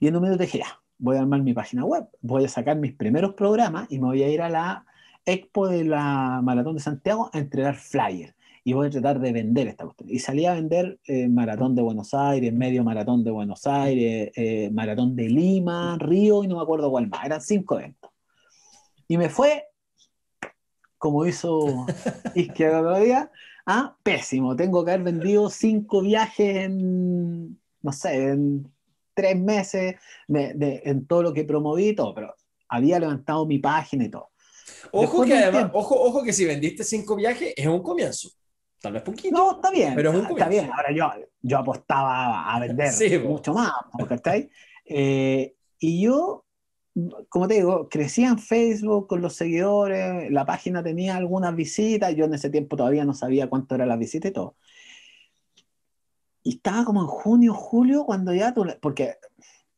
[0.00, 2.76] Y en un momento dije, ya, voy a armar mi página web, voy a sacar
[2.76, 4.86] mis primeros programas y me voy a ir a la
[5.26, 8.34] expo de la Maratón de Santiago a entregar flyers
[8.66, 10.10] y voy a tratar de vender esta cuestión.
[10.10, 14.70] Y salí a vender eh, Maratón de Buenos Aires, Medio Maratón de Buenos Aires, eh,
[14.72, 17.26] Maratón de Lima, Río y no me acuerdo cuál más.
[17.26, 18.10] Eran cinco eventos.
[19.06, 19.64] Y me fue,
[20.96, 21.86] como hizo
[22.34, 23.30] Izquierda todavía,
[23.66, 24.56] ah, pésimo.
[24.56, 28.73] Tengo que haber vendido cinco viajes en, no sé, en
[29.14, 29.96] tres meses
[30.28, 32.34] de, en todo lo que promoví y todo, pero
[32.68, 34.30] había levantado mi página y todo.
[34.92, 38.30] Ojo que además, ojo, ojo que si vendiste cinco viajes es un comienzo.
[38.80, 39.34] Tal vez poquito.
[39.34, 39.94] No, está bien.
[39.94, 40.70] Pero Está bien.
[40.70, 41.10] Ahora yo,
[41.40, 42.92] yo apostaba a vender
[43.24, 44.28] mucho más, ¿ok?
[44.84, 46.44] Eh, y yo,
[47.28, 52.26] como te digo, crecía en Facebook con los seguidores, la página tenía algunas visitas, yo
[52.26, 54.56] en ese tiempo todavía no sabía cuánto era la visita y todo.
[56.44, 59.16] Y estaba como en junio, julio, cuando ya tú, porque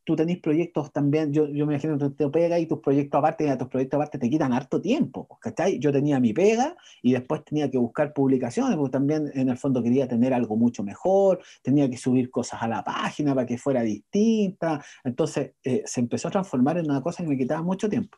[0.07, 3.53] tú tenés proyectos también, yo, yo me imagino que te pega y tus proyectos aparte,
[3.53, 5.81] y tus proyectos aparte te quitan harto tiempo, ¿cachai?
[5.81, 9.83] Yo tenía mi pega y después tenía que buscar publicaciones, porque también en el fondo
[9.83, 13.83] quería tener algo mucho mejor, tenía que subir cosas a la página para que fuera
[13.83, 18.17] distinta, entonces eh, se empezó a transformar en una cosa que me quitaba mucho tiempo.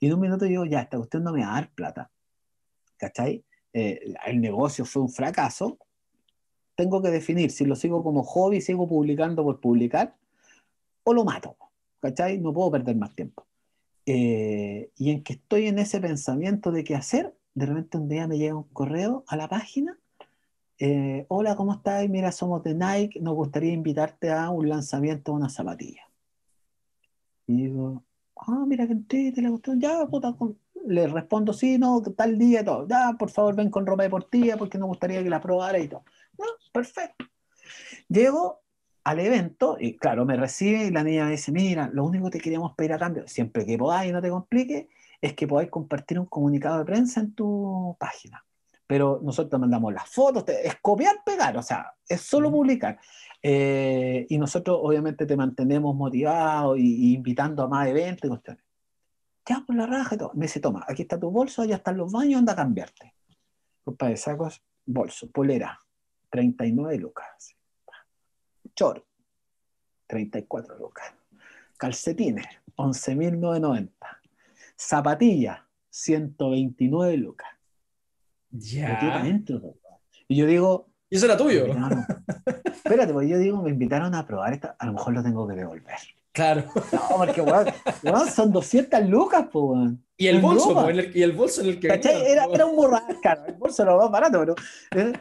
[0.00, 2.10] Y en un minuto digo, ya, esta cuestión no me va a dar plata,
[2.96, 3.44] ¿cachai?
[3.72, 5.78] Eh, el negocio fue un fracaso,
[6.74, 10.16] tengo que definir si lo sigo como hobby, sigo publicando por publicar,
[11.04, 11.56] o lo mato.
[12.00, 12.38] ¿Cachai?
[12.38, 13.46] No puedo perder más tiempo.
[14.06, 18.26] Eh, y en que estoy en ese pensamiento de qué hacer, de repente un día
[18.26, 19.96] me llega un correo a la página.
[20.78, 22.08] Eh, Hola, ¿cómo estás?
[22.08, 26.02] Mira, somos de Nike, nos gustaría invitarte a un lanzamiento de una zapatilla.
[27.46, 28.02] Y digo,
[28.36, 30.34] ah, mira que te la gustó, ya, puta,
[30.86, 34.78] le respondo, sí, no, tal día todo, ya, por favor, ven con ropa deportiva porque
[34.78, 36.02] nos gustaría que la probara y todo
[36.72, 37.24] perfecto.
[38.08, 38.62] Llego
[39.04, 42.38] al evento y claro, me recibe y la niña me dice, mira, lo único que
[42.38, 44.88] te queríamos pedir a cambio, siempre que podáis y no te complique,
[45.20, 48.44] es que podáis compartir un comunicado de prensa en tu página.
[48.86, 52.98] Pero nosotros mandamos las fotos, es copiar, pegar, o sea, es solo publicar.
[53.42, 58.64] Eh, y nosotros obviamente te mantenemos motivado y, invitando a más eventos y cuestiones.
[59.46, 60.32] Ya por la raja y todo.
[60.34, 63.14] Me dice, toma, aquí está tu bolso, allá están los baños, anda a cambiarte.
[63.84, 65.80] Compadre, sacos, bolso, polera,
[66.32, 67.54] 39 lucas.
[68.74, 69.04] Chor,
[70.06, 71.12] 34 lucas.
[71.76, 73.90] Calcetines, 11.990.
[74.78, 77.50] Zapatilla, 129 lucas.
[78.50, 79.22] Ya.
[80.26, 80.88] Y yo digo...
[81.10, 81.66] ¿Y eso era tuyo?
[82.64, 85.54] espérate, porque yo digo, me invitaron a probar esto, a lo mejor lo tengo que
[85.54, 85.98] devolver.
[86.32, 86.64] Claro.
[86.92, 90.04] No, porque, weón, son 200 lucas, pues, weón.
[90.16, 91.88] Y el bolso, el, y el bolso en el que.
[91.88, 92.22] ¿Cachai?
[92.22, 94.56] Era, era, un borracho, claro, el bolso era más barato,
[94.90, 95.12] pero.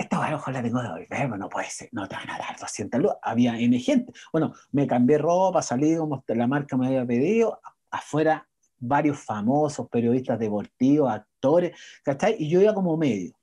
[0.00, 2.98] Esta mejor la tengo de devolver, no puede ser, no te van a dar 200
[3.02, 3.18] lucas.
[3.20, 4.14] Había N gente.
[4.32, 8.48] Bueno, me cambié ropa, salí como la marca me había pedido, afuera
[8.78, 12.34] varios famosos, periodistas deportivos, actores, ¿cachai?
[12.38, 13.34] Y yo iba como medio.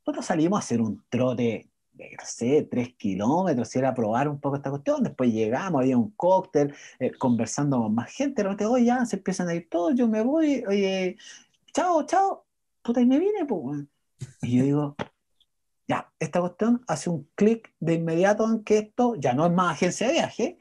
[0.00, 4.56] Nosotros salimos a hacer un trote no sé, tres kilómetros, y era probar un poco
[4.56, 5.04] esta cuestión.
[5.04, 8.42] Después llegamos, había un cóctel, eh, conversando con más gente.
[8.42, 11.16] De oye, ya se empiezan a ir todos, yo me voy, oye,
[11.72, 12.44] chao, chao,
[12.82, 13.84] puta, y me vine, pues.
[14.42, 14.96] Y yo digo,
[15.90, 19.72] ya, esta cuestión hace un clic de inmediato en que esto ya no es más
[19.72, 20.58] agencia de viaje,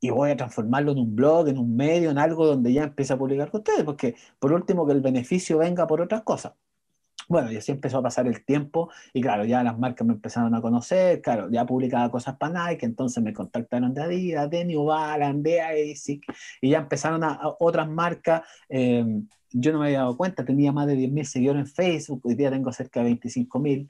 [0.00, 3.14] y voy a transformarlo en un blog, en un medio, en algo donde ya empiece
[3.14, 6.52] a publicar con ustedes, porque por último que el beneficio venga por otras cosas.
[7.26, 10.54] Bueno, y así empezó a pasar el tiempo y claro, ya las marcas me empezaron
[10.54, 14.84] a conocer, claro, ya publicaba cosas para Nike, entonces me contactaron de Adidas, de New
[14.84, 16.24] Balance, de ASIC
[16.60, 17.22] y ya empezaron
[17.58, 18.42] otras marcas.
[18.68, 19.04] Eh,
[19.50, 22.50] yo no me había dado cuenta, tenía más de 10.000 seguidores en Facebook, hoy día
[22.50, 23.88] tengo cerca de 25.000.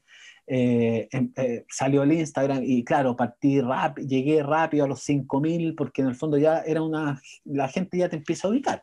[0.51, 5.75] Eh, em, eh, salió el Instagram y claro, partí rápido, llegué rápido a los 5.000
[5.77, 8.83] porque en el fondo ya era una, la gente ya te empieza a ubicar.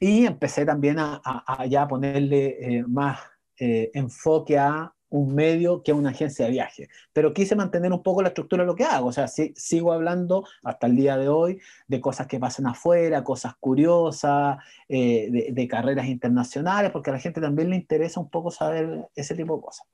[0.00, 1.22] Y empecé también a,
[1.68, 3.20] ya ponerle eh, más
[3.58, 6.88] eh, enfoque a un medio que a una agencia de viaje.
[7.12, 9.06] Pero quise mantener un poco la estructura de lo que hago.
[9.08, 13.54] O sea, sigo hablando hasta el día de hoy de cosas que pasan afuera, cosas
[13.60, 18.50] curiosas, eh, de, de, carreras internacionales, porque a la gente también le interesa un poco
[18.50, 19.86] saber ese tipo de cosas.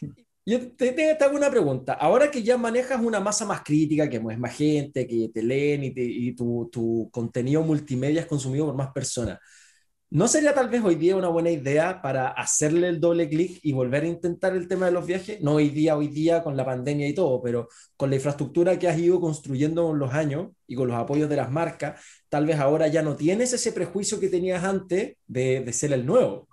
[0.46, 1.94] Yo te, te, hago una pregunta.
[1.94, 5.84] Ahora que ya manejas una masa más crítica, que es más gente, que te leen
[5.84, 9.38] y, tu, tu, contenido multimedia es consumido por más personas,
[10.10, 13.72] ¿no sería tal vez hoy día una buena idea para hacerle el doble clic y
[13.72, 15.40] volver a intentar el tema de los viajes?
[15.40, 18.88] No hoy día, hoy día con la pandemia y todo, pero con la infraestructura que
[18.88, 22.58] has ido construyendo con los años y con los apoyos de las marcas, tal vez
[22.58, 26.48] ahora ya no tienes ese prejuicio que tenías antes de, de ser el nuevo.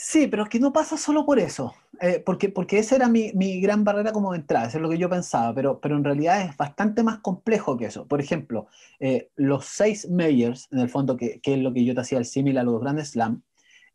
[0.00, 3.32] Sí, pero es que no pasa solo por eso, eh, porque, porque esa era mi,
[3.34, 6.04] mi, gran barrera como de entrada, eso es lo que yo pensaba, pero, pero en
[6.04, 8.06] realidad es bastante más complejo que eso.
[8.06, 8.68] Por ejemplo,
[9.00, 12.18] eh, los seis mayors, en el fondo, que, que, es lo que yo te hacía
[12.18, 13.42] el símil a los grandes slam,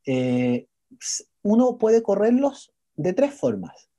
[0.06, 0.68] eh,
[1.41, 3.89] uno puede correrlos de tres formas.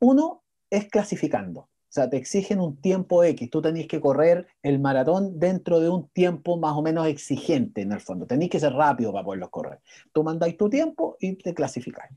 [0.00, 1.70] Uno es clasificando.
[1.94, 3.48] Sea, te exigen un tiempo X.
[3.50, 7.92] Tú tenés que correr el maratón dentro de un tiempo más o menos exigente en
[7.92, 8.26] el fondo.
[8.26, 9.78] Tenés que ser rápido para poderlos correr.
[10.12, 12.10] Tú mandáis tu tiempo y te clasificáis.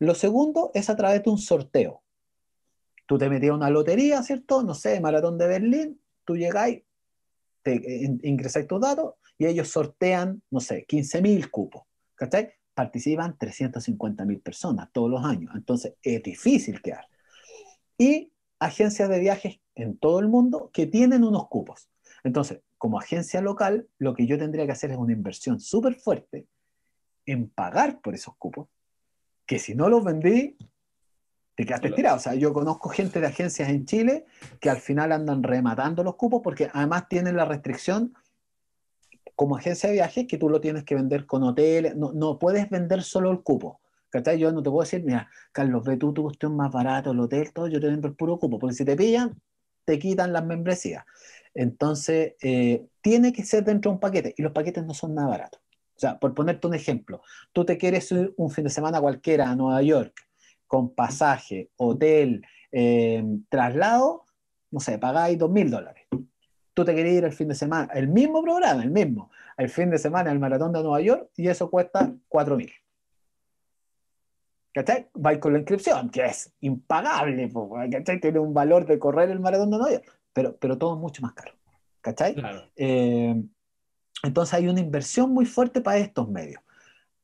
[0.00, 2.02] Lo segundo es a través de un sorteo.
[3.06, 4.64] Tú te metías a una lotería, ¿cierto?
[4.64, 6.00] No sé, maratón de Berlín.
[6.24, 6.82] Tú llegáis,
[7.62, 7.80] te
[8.24, 11.84] ingresáis tus datos y ellos sortean, no sé, 15.000 cupos.
[12.16, 12.54] ¿Cachai?
[12.74, 15.52] Participan 350.000 personas todos los años.
[15.54, 17.06] Entonces es difícil quedar.
[17.96, 18.32] Y
[18.64, 21.88] agencias de viajes en todo el mundo que tienen unos cupos.
[22.24, 26.46] Entonces, como agencia local, lo que yo tendría que hacer es una inversión súper fuerte
[27.26, 28.68] en pagar por esos cupos,
[29.46, 30.56] que si no los vendí,
[31.54, 32.16] te quedaste tirado.
[32.16, 34.26] O sea, yo conozco gente de agencias en Chile
[34.60, 38.14] que al final andan rematando los cupos porque además tienen la restricción
[39.34, 42.68] como agencia de viajes que tú lo tienes que vender con hoteles, no, no puedes
[42.70, 43.80] vender solo el cupo.
[44.38, 47.52] Yo no te puedo decir, mira, Carlos, ve tú tu cuestión más barato, el hotel,
[47.52, 49.40] todo, yo te vendo el puro cupo, porque si te pillan,
[49.84, 51.04] te quitan las membresías.
[51.54, 55.28] Entonces, eh, tiene que ser dentro de un paquete, y los paquetes no son nada
[55.28, 55.60] baratos.
[55.96, 59.50] O sea, por ponerte un ejemplo, tú te quieres ir un fin de semana cualquiera
[59.50, 60.14] a Nueva York,
[60.66, 64.24] con pasaje, hotel, eh, traslado,
[64.70, 66.06] no sé, pagáis dos mil dólares.
[66.74, 69.90] Tú te quieres ir el fin de semana, el mismo programa, el mismo, el fin
[69.90, 72.72] de semana al maratón de Nueva York, y eso cuesta cuatro mil.
[74.72, 75.08] ¿Cachai?
[75.14, 77.50] Va con la inscripción, que es impagable,
[77.90, 78.20] ¿cachai?
[78.20, 80.00] Tiene un valor de correr el maratón de Nueva
[80.32, 81.52] pero, pero todo es mucho más caro,
[82.00, 82.36] ¿cachai?
[82.76, 83.34] Eh,
[84.22, 86.62] entonces hay una inversión muy fuerte para estos medios.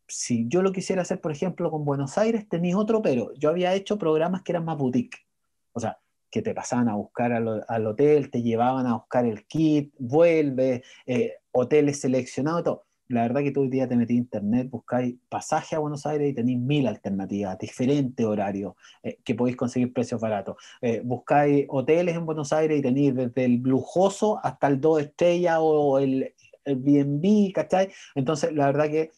[0.07, 3.75] Si yo lo quisiera hacer, por ejemplo, con Buenos Aires, tenía otro, pero yo había
[3.75, 5.27] hecho programas que eran más boutique.
[5.73, 5.99] O sea,
[6.31, 11.37] que te pasaban a buscar al, hotel, te llevaban a buscar el kit, vuelve, eh,
[11.53, 15.75] hoteles seleccionados, todo la verdad que tú hoy día te metí a internet, buscáis pasaje
[15.75, 20.57] a Buenos Aires y tenéis mil alternativas, diferentes horarios eh, que podéis conseguir precios baratos.
[20.83, 25.59] Eh, buscáis hoteles en Buenos Aires y tenéis desde el lujoso hasta el dos estrellas
[25.61, 26.35] o el,
[26.65, 27.91] el BNB, ¿cachai?
[28.15, 29.11] Entonces, la verdad que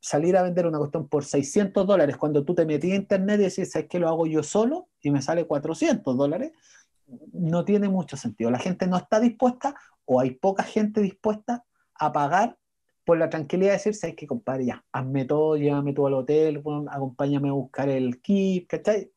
[0.00, 3.44] salir a vender una cuestión por 600 dólares cuando tú te metí a internet y
[3.44, 4.88] decís, ¿sabes qué lo hago yo solo?
[5.02, 6.52] Y me sale 400 dólares,
[7.32, 8.50] no tiene mucho sentido.
[8.50, 9.74] La gente no está dispuesta
[10.06, 11.64] o hay poca gente dispuesta
[11.94, 12.58] a pagar
[13.04, 16.62] por la tranquilidad de decir, sabes que compadre, ya, hazme todo, llévame tú al hotel,
[16.90, 19.10] acompáñame a buscar el kit, ¿cachai?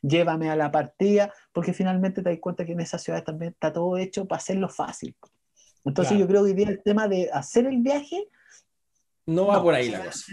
[0.00, 3.72] llévame a la partida, porque finalmente te das cuenta que en esa ciudad también está
[3.72, 5.14] todo hecho para hacerlo fácil.
[5.84, 8.28] Entonces yo creo que hoy día el tema de hacer el viaje...
[9.26, 10.32] No va por ahí la cosa.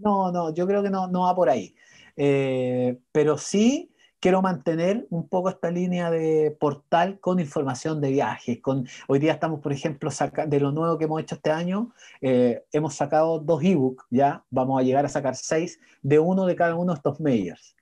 [0.00, 1.74] No, no, yo creo que no, no va por ahí.
[2.16, 3.90] Eh, pero sí
[4.20, 8.60] quiero mantener un poco esta línea de portal con información de viajes.
[8.60, 10.10] Con, hoy día estamos, por ejemplo,
[10.46, 14.80] de lo nuevo que hemos hecho este año, eh, hemos sacado dos ebooks, ya vamos
[14.80, 17.76] a llegar a sacar seis de uno de cada uno de estos majors.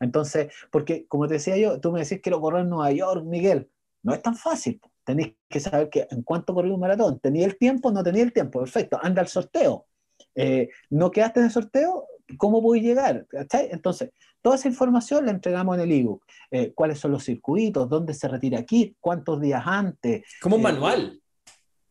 [0.00, 3.70] Entonces, porque como te decía yo, tú me decís quiero correr en Nueva York, Miguel,
[4.02, 4.80] no es tan fácil.
[5.04, 7.18] Tenéis que saber que en cuánto corrí un maratón.
[7.18, 7.90] ¿Tenía el tiempo?
[7.90, 8.60] No tenía el tiempo.
[8.60, 8.98] Perfecto.
[9.02, 9.86] Anda al sorteo.
[10.34, 12.06] Eh, ¿No quedaste en el sorteo?
[12.38, 13.26] ¿Cómo voy a llegar?
[13.70, 14.10] Entonces,
[14.42, 16.24] toda esa información la entregamos en el ebook.
[16.50, 17.88] Eh, ¿Cuáles son los circuitos?
[17.88, 18.96] ¿Dónde se retira aquí?
[19.00, 20.24] ¿Cuántos días antes?
[20.40, 21.22] Como un eh, manual.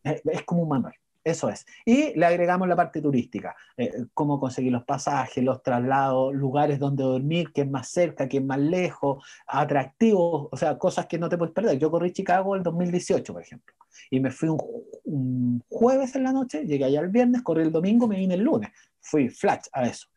[0.04, 0.94] es como un manual.
[1.24, 1.64] Eso es.
[1.84, 7.04] Y le agregamos la parte turística, eh, cómo conseguir los pasajes, los traslados, lugares donde
[7.04, 11.54] dormir, es más cerca, es más lejos, atractivos, o sea, cosas que no te puedes
[11.54, 11.78] perder.
[11.78, 13.74] Yo corrí Chicago el 2018, por ejemplo,
[14.10, 18.08] y me fui un, jueves en la noche, llegué allá el viernes, corrí el domingo,
[18.08, 18.70] me vine el lunes.
[19.00, 20.08] Fui flash a eso.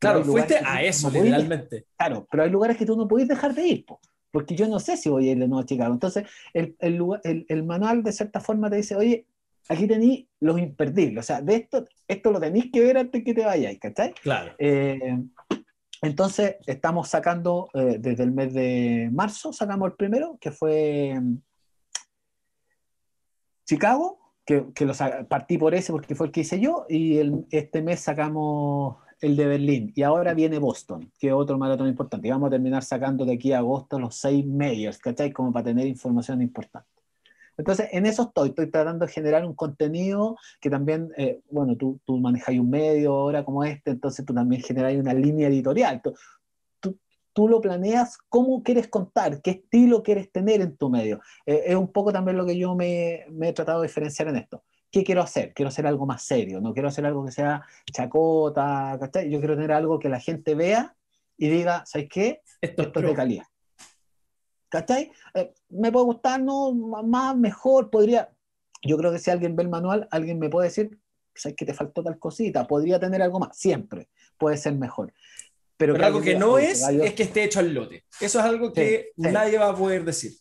[0.00, 1.86] Claro, fuiste a eso, literalmente.
[1.96, 3.86] claro, pero hay lugares que tú no puedes dejar de ir,
[4.32, 5.92] porque yo no sé si voy a ir de nuevo a Chicago.
[5.92, 6.24] Entonces,
[6.54, 9.26] el, el, el manual de cierta forma te dice, oye,
[9.68, 11.24] aquí tenéis los imperdibles.
[11.24, 14.14] O sea, de esto, esto lo tenéis que ver antes que te vayáis, ¿cachai?
[14.14, 14.52] Claro.
[14.58, 15.18] Eh,
[16.02, 21.36] entonces, estamos sacando eh, desde el mes de marzo, sacamos el primero, que fue mm,
[23.66, 24.94] Chicago, que, que lo
[25.28, 29.36] partí por ese porque fue el que hice yo, y el, este mes sacamos el
[29.36, 32.28] de Berlín, y ahora viene Boston, que es otro maratón importante.
[32.28, 35.32] Y vamos a terminar sacando de aquí a agosto los seis medios, ¿cachai?
[35.32, 36.88] Como para tener información importante.
[37.60, 42.00] Entonces, en eso estoy, estoy tratando de generar un contenido que también, eh, bueno, tú,
[42.06, 46.00] tú manejas un medio ahora como este, entonces tú también generas una línea editorial.
[46.02, 46.14] Tú,
[47.34, 51.20] tú, lo planeas cómo quieres contar, qué estilo quieres tener en tu medio.
[51.44, 54.36] Eh, es un poco también lo que yo me, me he tratado de diferenciar en
[54.36, 54.62] esto.
[54.90, 55.52] ¿Qué quiero hacer?
[55.54, 59.72] Quiero hacer algo más serio, no quiero hacer algo que sea chacota, Yo quiero tener
[59.72, 60.94] algo que la gente vea
[61.36, 62.42] y diga, ¿sabes qué?
[62.60, 63.44] Esto, Esto es de calidad.
[64.68, 65.10] ¿Cachai?
[65.34, 68.30] Eh, me puede gustar, no, más, mejor, podría.
[68.82, 70.98] Yo creo que si alguien ve el manual, alguien me puede decir,
[71.34, 75.12] sabes que te faltó tal cosita, podría tener algo más, siempre puede ser mejor.
[75.76, 78.04] Pero, algo que no es, es que esté hecho al lote.
[78.20, 80.32] Eso es algo que nadie va a poder decir.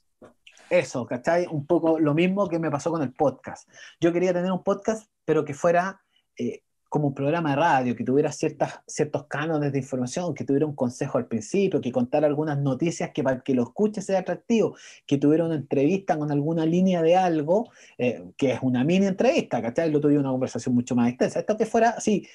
[0.70, 1.47] Eso, ¿cachai?
[1.47, 3.70] Un poco lo mismo que me pasó con el podcast.
[3.99, 6.01] Yo quería tener un podcast, pero que fuera
[6.38, 10.65] eh, como un programa de radio, que tuviera ciertas, ciertos cánones de información, que tuviera
[10.65, 14.76] un consejo al principio, que contara algunas noticias que para que lo escuche sea atractivo,
[15.05, 19.61] que tuviera una entrevista con alguna línea de algo, eh, que es una mini entrevista,
[19.61, 19.91] ¿cachai?
[19.91, 21.39] Lo tuviera una conversación mucho más extensa.
[21.39, 22.28] Esto que fuera así,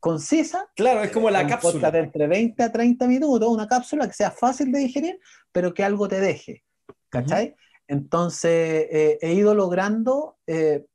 [0.00, 0.70] concisa.
[0.74, 1.90] Claro, es como la cápsula.
[1.90, 5.20] De entre 20 a 30 minutos, una cápsula que sea fácil de digerir,
[5.52, 6.64] pero que algo te deje,
[7.10, 7.54] ¿cachai?
[7.88, 10.36] Entonces, eh, he ido logrando...
[10.46, 10.86] Eh,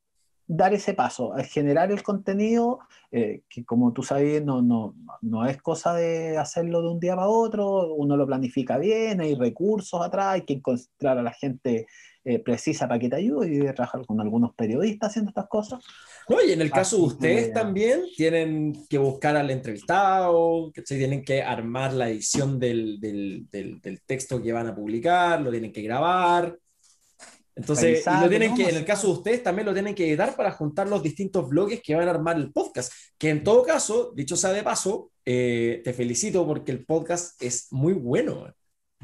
[0.47, 2.79] dar ese paso, generar el contenido,
[3.11, 7.15] eh, que como tú sabes, no, no, no, es cosa de hacerlo de un día
[7.15, 11.85] para otro, uno lo planifica bien, hay recursos atrás, hay que encontrar a la gente
[12.23, 15.83] eh, precisa para que te ayude y trabajar con algunos periodistas haciendo estas cosas.
[16.29, 21.23] No, y en el caso de ustedes también tienen que buscar al entrevistado, que tienen
[21.23, 25.81] que armar la edición del, del, del texto que van a publicar, lo tienen que
[25.81, 26.57] grabar,
[27.57, 30.51] entonces, lo tienen que, en el caso de ustedes, también lo tienen que dar para
[30.51, 32.93] juntar los distintos bloques que van a armar el podcast.
[33.17, 37.67] Que en todo caso, dicho sea de paso, eh, te felicito porque el podcast es
[37.71, 38.53] muy bueno.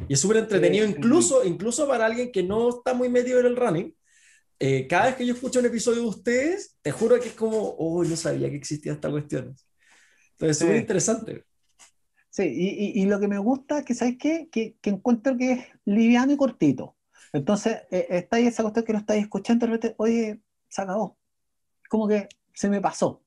[0.08, 3.56] Y es súper entretenido, incluso, incluso para alguien que no está muy metido en el
[3.56, 3.96] running.
[4.60, 7.58] Eh, cada vez que yo escucho un episodio de ustedes, te juro que es como,
[7.58, 9.56] oh, no sabía que existía esta cuestión.
[10.34, 11.44] Entonces, es súper interesante.
[12.30, 14.48] Sí, y, y, lo que me gusta es que, ¿sabes qué?
[14.52, 16.96] Que, que encuentro que es liviano y cortito.
[17.34, 20.40] Entonces, eh, está ahí esa cuestión que no estáis escuchando, de repente, oye,
[20.70, 21.18] se acabó.
[21.90, 23.22] Como que se me pasó.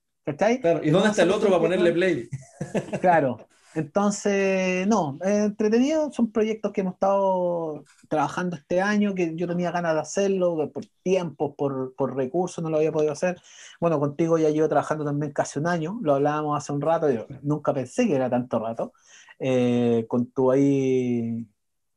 [0.60, 2.28] Claro, ¿y dónde está el otro para ponerle play?
[3.00, 3.38] Claro.
[3.74, 9.92] Entonces, no, entretenido, son proyectos que hemos estado trabajando este año, que yo tenía ganas
[9.92, 13.38] de hacerlo, por tiempo, por, por recursos, no lo había podido hacer.
[13.78, 17.26] Bueno, contigo ya llevo trabajando también casi un año, lo hablábamos hace un rato, yo
[17.42, 18.94] nunca pensé que era tanto rato,
[19.38, 21.46] eh, con tu ahí,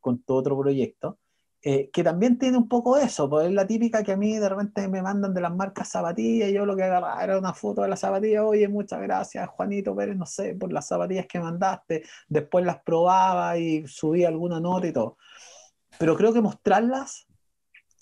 [0.02, 1.18] con tu otro proyecto.
[1.62, 4.48] Eh, que también tiene un poco eso, pues es la típica que a mí de
[4.48, 7.82] repente me mandan de las marcas zapatillas y yo lo que agarraba era una foto
[7.82, 12.04] de las zapatillas, oye, muchas gracias Juanito Pérez, no sé, por las zapatillas que mandaste,
[12.30, 15.18] después las probaba y subía alguna nota y todo.
[16.00, 17.29] Pero creo que mostrarlas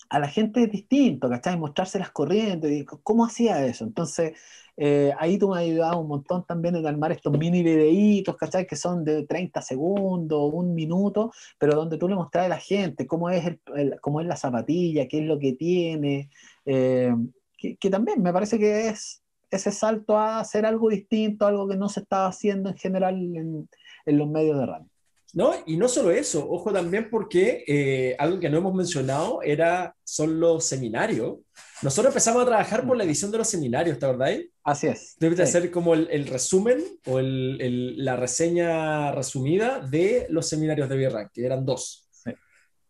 [0.08, 1.58] a la gente es distinto, ¿cachai?
[1.58, 3.84] Mostrarse las corrientes, ¿cómo hacía eso?
[3.84, 4.38] Entonces,
[4.76, 8.66] eh, ahí tú me has ayudado un montón también en armar estos mini videitos, ¿cachai?
[8.66, 13.06] Que son de 30 segundos, un minuto, pero donde tú le mostras a la gente
[13.06, 16.30] cómo es, el, cómo es la zapatilla, qué es lo que tiene,
[16.64, 17.14] eh,
[17.56, 21.88] que, también me parece que es ese salto a hacer algo distinto, algo que no
[21.88, 23.68] se estaba haciendo en general en,
[24.06, 24.86] en los medios de radio.
[25.34, 29.94] No, y no solo eso, ojo también porque eh, algo que no hemos mencionado era,
[30.02, 31.38] son los seminarios.
[31.82, 34.38] Nosotros empezamos a trabajar por la edición de los seminarios, ¿te acordás?
[34.64, 35.16] Así es.
[35.20, 40.96] Debe de hacer como el, resumen o el, la reseña resumida de los seminarios de
[40.96, 42.08] Birra, que eran dos.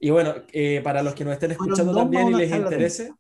[0.00, 3.12] Y bueno, eh, para los que nos estén escuchando también y les interese,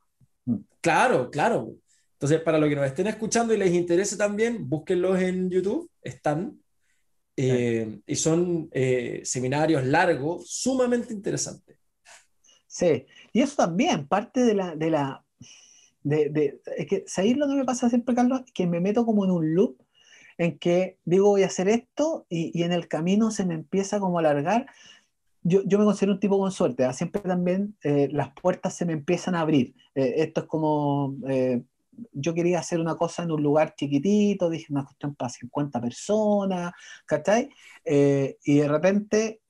[0.44, 0.56] mm.
[0.80, 1.72] claro, claro.
[2.12, 6.60] Entonces, para los que nos estén escuchando y les interese también, búsquenlos en YouTube, están.
[7.40, 11.78] Eh, y son eh, seminarios largos, sumamente interesantes.
[12.66, 14.74] Sí, y eso también, parte de la...
[14.74, 15.24] De la
[16.02, 18.42] de, es que, ¿sabéis lo que me pasa siempre, Carlos?
[18.52, 19.76] Que me meto como en un loop
[20.36, 24.00] en que digo voy a hacer esto y, y en el camino se me empieza
[24.00, 24.66] como a alargar.
[25.42, 26.92] Yo, yo me considero un tipo con suerte, ¿ah?
[26.92, 29.74] siempre también eh, las puertas se me empiezan a abrir.
[29.94, 31.14] esto es como
[32.12, 36.72] yo quería hacer una cosa en un lugar chiquitito, dije una cuestión para 50 personas,
[37.06, 37.50] ¿cachai?
[37.84, 39.40] Eh, y de repente,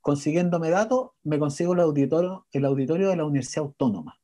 [0.00, 4.18] consiguiéndome datos, me consigo el auditorio, el auditorio de la Universidad Autónoma.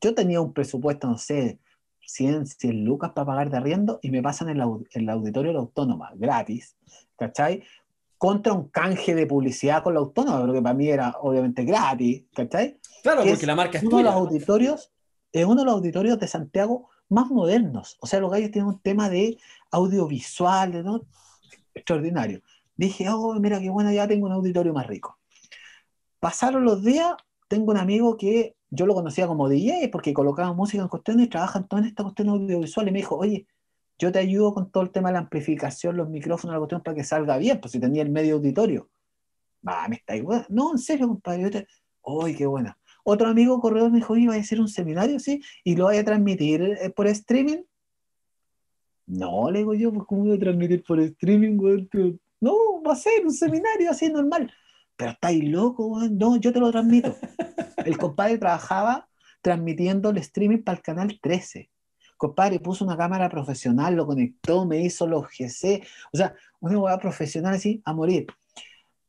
[0.00, 1.58] Yo tenía un presupuesto, no sé,
[2.00, 5.60] 100, 100 lucas para pagar de arriendo y me pasan el, el auditorio de la
[5.60, 6.76] Autónoma, gratis,
[7.16, 7.62] ¿cachai?
[8.18, 12.24] Contra un canje de publicidad con la Autónoma, pero que para mí era obviamente gratis,
[12.34, 12.78] ¿cachai?
[13.02, 14.90] Claro, porque la marca es uno de los auditorios
[15.32, 17.96] es uno de los auditorios de Santiago más modernos.
[18.00, 19.38] O sea, los gallos tienen un tema de
[19.70, 21.06] audiovisual, ¿no?
[21.74, 22.42] Extraordinario.
[22.76, 25.18] Dije, oh, mira qué bueno, ya tengo un auditorio más rico.
[26.18, 27.14] Pasaron los días,
[27.48, 31.28] tengo un amigo que yo lo conocía como DJ porque colocaba música en cuestiones y
[31.28, 33.46] trabaja en toda esta cuestión audiovisual y me dijo, oye,
[33.98, 36.94] yo te ayudo con todo el tema de la amplificación, los micrófonos, la cuestión para
[36.94, 38.88] que salga bien, pues si tenía el medio auditorio.
[39.66, 40.46] Va, me está igual.
[40.48, 41.42] No, en serio, compadre.
[41.42, 41.68] Yo te...
[42.02, 42.78] ¡Uy, qué buena!
[43.04, 45.42] Otro amigo corredor me dijo, iba a hacer un seminario, ¿sí?
[45.64, 47.62] Y lo voy a transmitir eh, por streaming.
[49.06, 51.58] No, le digo yo, pues ¿cómo voy a transmitir por streaming,
[52.40, 54.52] No, va a ser un seminario así normal.
[54.96, 55.98] Pero estáis loco.
[56.10, 57.16] No, yo te lo transmito.
[57.84, 59.08] El compadre trabajaba
[59.40, 61.70] transmitiendo el streaming para el canal 13.
[62.18, 65.82] Compadre puso una cámara profesional, lo conectó, me hizo los GC.
[66.12, 68.26] O sea, una hueá profesional así a morir.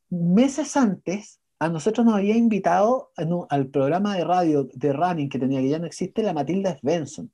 [0.09, 3.11] Meses antes, a nosotros nos había invitado
[3.49, 7.31] al programa de radio de running que tenía, que ya no existe, la Matilda Svensson,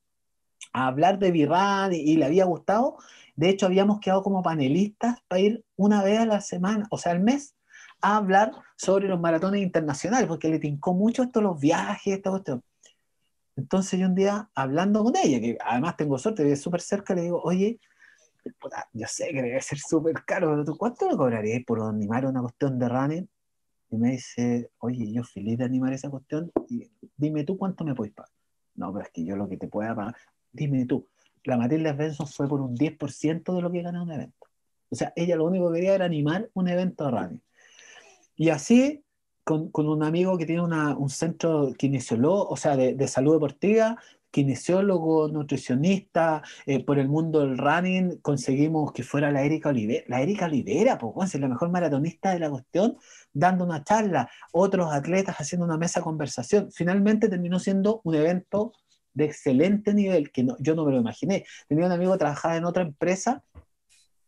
[0.74, 2.98] a hablar de v y, le había gustado.
[3.38, 7.14] De hecho, habíamos quedado como panelistas para ir una vez a la semana, o sea,
[7.14, 7.56] al mes,
[8.02, 12.62] a hablar sobre los maratones internacionales, porque le tincó mucho esto, los viajes, todo esto.
[13.56, 17.22] Entonces yo un día, hablando con ella, que además tengo suerte, vive súper cerca, le
[17.22, 17.80] digo, oye,
[18.92, 22.42] yo sé que debe ser súper caro, pero ¿tú cuánto me cobrarías por animar una
[22.42, 23.30] cuestión de running?
[23.90, 27.96] Y me dice, oye, yo feliz de animar esa cuestión, y dime tú cuánto me
[27.96, 28.32] puedes pagar.
[28.76, 30.16] No, pero es que yo lo que te pueda pagar,
[30.52, 31.08] dime tú.
[31.44, 34.48] La Matilda Benson fue por un 10% de lo que ganó un evento.
[34.90, 37.40] O sea, ella lo único que quería era animar un evento de radio.
[38.36, 39.04] Y así,
[39.44, 43.34] con, con un amigo que tiene una, un centro kinesiólogo, o sea, de, de salud
[43.34, 43.98] deportiva,
[44.32, 50.04] kinesiólogo, nutricionista, eh, por el mundo del running, conseguimos que fuera la Erika Olivera.
[50.08, 52.98] La Erika Olivera, pues, es la mejor maratonista de la cuestión,
[53.34, 56.72] dando una charla, otros atletas haciendo una mesa de conversación.
[56.72, 58.74] Finalmente terminó siendo un evento
[59.14, 61.44] de excelente nivel, que yo no me lo imaginé.
[61.68, 63.44] Tenía un amigo que trabajaba en otra empresa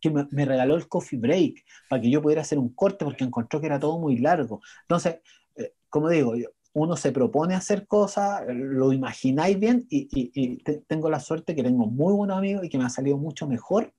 [0.00, 3.60] que me, regaló el coffee break para que yo pudiera hacer un corte porque encontró
[3.60, 4.60] que era todo muy largo.
[4.82, 5.20] Entonces,
[5.56, 11.20] eh, como digo, yo, uno se propone hacer cosas, lo imagináis bien y, tengo la
[11.20, 13.92] suerte que tengo muy buenos amigos y que me ha salido mucho mejor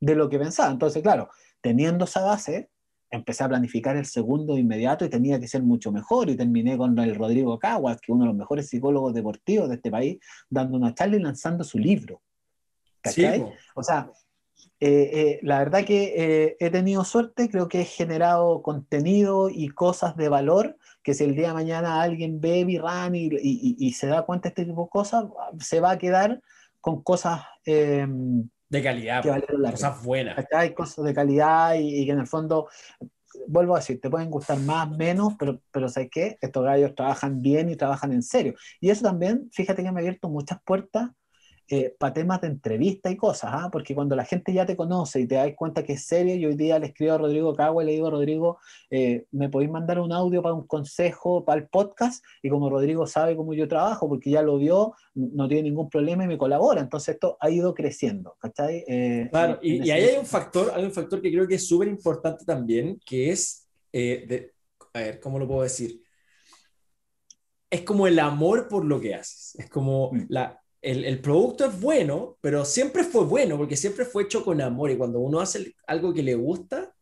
[0.00, 0.70] de lo que pensaba.
[0.70, 1.28] Entonces, claro,
[1.60, 2.70] teniendo esa base,
[3.10, 6.76] empecé a planificar el segundo de inmediato y tenía que ser mucho mejor y terminé
[6.76, 10.18] con el Rodrigo Caguas, que es uno de los mejores psicólogos deportivos de este país,
[10.48, 12.22] dando una charla y lanzando su libro.
[13.00, 13.44] ¿Cachai?
[13.74, 14.10] o sea,
[14.80, 19.68] eh, eh, la verdad que eh, he tenido suerte, creo que he generado contenido y
[19.68, 24.06] cosas de valor que si el día de mañana alguien ve Virran y, y, se
[24.06, 25.26] da cuenta de este tipo de cosas,
[25.60, 26.40] se va a quedar
[26.80, 29.22] con cosas em, de calidad,
[29.70, 30.46] cosas buenas.
[30.50, 32.68] Hay cosas de calidad y, que en el fondo,
[33.46, 36.38] vuelvo a decir, te pueden gustar más, menos, pero, pero ¿sabes qué?
[36.40, 38.54] Estos gallos trabajan bien y trabajan en serio.
[38.80, 41.10] Y eso también, fíjate que me ha abierto muchas puertas
[41.70, 43.70] eh, para temas de entrevista y cosas, ¿ah?
[43.72, 46.48] porque cuando la gente ya te conoce y te das cuenta que es serio, yo
[46.50, 48.58] hoy día le escribo a Rodrigo Cagua y le digo, Rodrigo,
[48.90, 52.22] eh, ¿me podéis mandar un audio para un consejo para el podcast?
[52.42, 56.24] Y como Rodrigo sabe cómo yo trabajo, porque ya lo vio, no tiene ningún problema
[56.24, 56.82] y me colabora.
[56.82, 58.84] Entonces esto ha ido creciendo, ¿cachai?
[58.86, 61.88] Eh, claro, y, ahí hay un factor, hay un factor que creo que es súper
[61.88, 64.52] importante también, que es, de,
[64.92, 66.02] a ver, ¿cómo lo puedo decir?
[67.70, 70.26] Es como el amor por lo que haces, es como mm.
[70.28, 74.90] la, el, producto es bueno, pero siempre fue bueno porque siempre fue hecho con amor
[74.90, 76.92] y cuando uno hace algo que le gusta,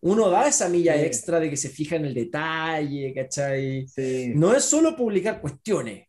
[0.00, 3.86] uno da esa milla extra de que se fija en el detalle, ¿cachai?
[4.34, 6.06] No es solo publicar cuestiones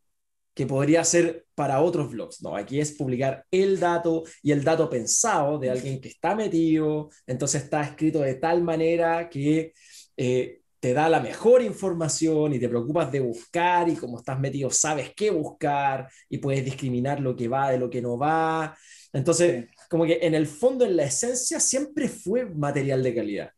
[0.53, 4.89] que podría ser para otros blogs, no, aquí es publicar el dato y el dato
[4.89, 9.73] pensado de alguien que está metido, entonces está escrito de tal manera que
[10.18, 14.69] eh, te da la mejor información y te preocupas de buscar y como estás metido
[14.69, 18.77] sabes qué buscar y puedes discriminar lo que va de lo que no va.
[19.11, 23.51] Entonces, como que en el fondo, en la esencia, siempre fue material de calidad.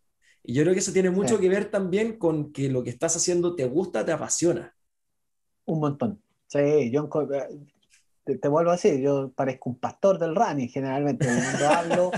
[0.44, 3.16] Y yo creo que eso tiene mucho que ver también con que lo que estás
[3.16, 4.76] haciendo te gusta, te apasiona.
[5.66, 6.22] Un montón.
[6.48, 7.08] Sí, yo
[8.24, 12.12] te, vuelvo a decir, yo parezco un pastor del running generalmente, cuando hablo.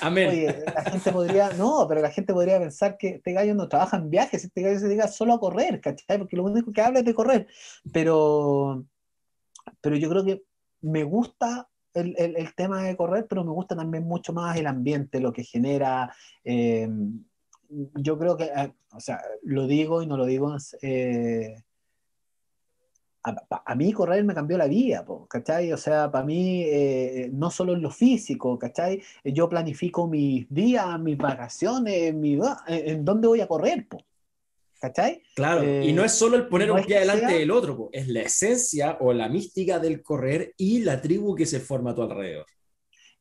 [0.00, 0.28] Amén.
[0.30, 3.96] Oye, la gente podría, no, pero la gente podría pensar que este gallo no trabaja
[3.96, 6.18] en viajes, este gallo se dedica solo a correr, ¿cachai?
[6.18, 7.46] Porque lo único que habla es de correr.
[7.92, 8.84] Pero,
[9.80, 10.42] pero yo creo que
[10.80, 14.66] me gusta el, el, el, tema de correr, pero me gusta también mucho más el
[14.66, 16.12] ambiente, lo que genera.
[16.44, 16.88] Eh,
[17.94, 20.56] yo creo que, eh, o sea, lo digo y no lo digo.
[20.82, 21.54] Eh,
[23.24, 25.72] a, mí correr me cambió la vida, ¿cachai?
[25.72, 29.02] O sea, para mí, eh, no solo en lo físico, ¿cachai?
[29.24, 33.86] Yo planifico mis días, mis vacaciones, mi, en dónde voy a correr,
[34.80, 35.22] ¿cachai?
[35.34, 38.96] Claro, y no es solo el poner un pie adelante del otro, es la esencia
[39.00, 42.46] o la mística del correr y la tribu que se forma a tu alrededor.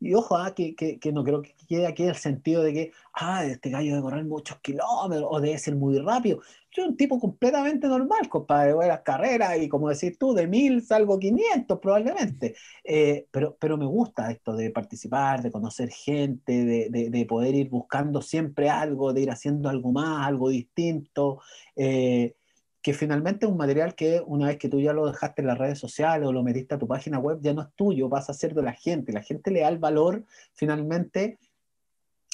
[0.02, 3.70] Y ojo, ah, que, no creo que quede aquí el sentido de que, ah, este
[3.70, 6.40] gallo debe correr muchos kilómetros o debe ser muy rápido.
[6.72, 8.74] Yo soy un tipo completamente normal, compadre.
[8.74, 12.56] Voy a las carreras y, como decís tú, de mil salgo 500 probablemente.
[12.84, 17.70] Eh, pero, me gusta esto de participar, de conocer gente, de, de, de, poder ir
[17.70, 21.42] buscando siempre algo, de ir haciendo algo más, algo distinto.
[21.76, 22.36] Eh,
[22.82, 25.58] que finalmente es un material que una vez que tú ya lo dejaste en las
[25.58, 28.34] redes sociales o lo metiste a tu página web, ya no es tuyo, vas a
[28.34, 29.14] ser de la gente.
[29.14, 31.38] La gente le da el valor finalmente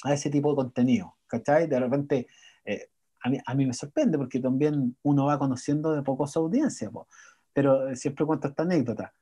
[0.04, 1.16] a ese tipo de contenido.
[1.26, 1.66] ¿Cachai?
[1.66, 2.26] De repente,
[2.64, 2.88] eh,
[3.20, 6.90] a, mí, a, mí, me sorprende porque también uno va conociendo de poco su audiencia,
[7.52, 9.12] pero siempre cuento esta anécdota.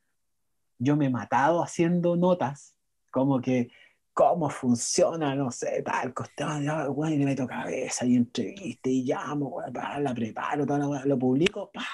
[0.79, 2.77] Yo me he matado haciendo notas,
[3.11, 3.71] como que
[4.17, 9.61] cómo funciona, no sé, tal, costado, ya, y le meto cabeza y entrevista y llamo,
[10.01, 10.65] la preparo,
[11.05, 11.85] lo publico, pa,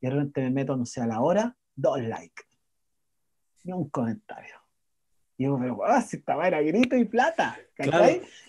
[0.00, 2.42] y de repente me meto, no sé, a la hora, dos likes,
[3.62, 4.56] y un comentario.
[5.38, 7.56] Y digo, pero wow, si estaba era grito y plata,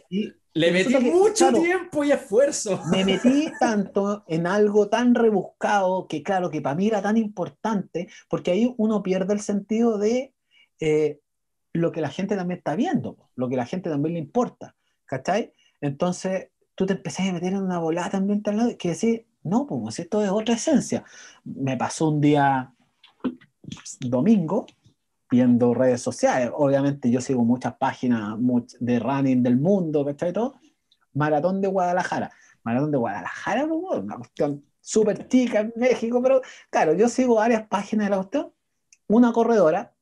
[0.10, 2.82] Y le metí mucho tiempo y esfuerzo.
[2.90, 8.08] Me metí tanto en algo tan rebuscado que, claro, que para mí era tan importante,
[8.28, 10.34] porque ahí uno pierde el sentido de
[10.80, 11.20] eh,
[11.78, 14.76] lo que la gente también está viendo, lo que la gente también le importa,
[15.06, 15.54] ¿cachai?
[15.82, 18.44] Entonces tú te empezás a meter en una volada también
[18.78, 21.04] que decir, no, pues esto es otra esencia.
[21.44, 22.74] Me pasó un día
[24.00, 24.66] domingo
[25.30, 28.38] viendo redes sociales, obviamente yo sigo muchas páginas
[28.80, 30.34] de running del mundo, ¿cachai?
[30.34, 30.56] Todo.
[31.14, 32.32] Maratón de Guadalajara.
[32.64, 38.06] Maratón de Guadalajara, una cuestión súper chica en México, pero claro, yo sigo varias páginas
[38.06, 38.54] de la cuestión.
[39.08, 39.94] Una corredora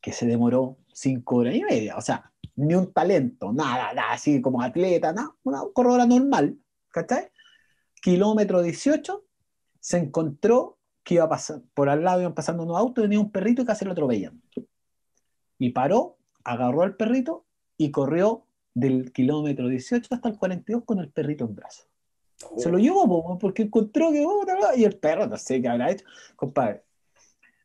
[0.00, 4.40] que se demoró cinco horas y media, o sea, ni un talento, nada, nada, así
[4.40, 6.58] como atleta, nada, una corredora normal,
[6.90, 7.30] ¿cachai?
[8.00, 9.24] Kilómetro 18,
[9.80, 13.30] se encontró que iba a pasar, por al lado iban pasando unos autos, venía un
[13.30, 14.40] perrito y casi lo atropellan.
[15.58, 17.46] Y paró, agarró al perrito
[17.76, 21.88] y corrió del kilómetro 18 hasta el 42 con el perrito en brazos.
[22.56, 24.44] Se lo llevó porque encontró que, oh,
[24.76, 26.04] y el perro, no sé qué habrá hecho.
[26.34, 26.84] Compadre,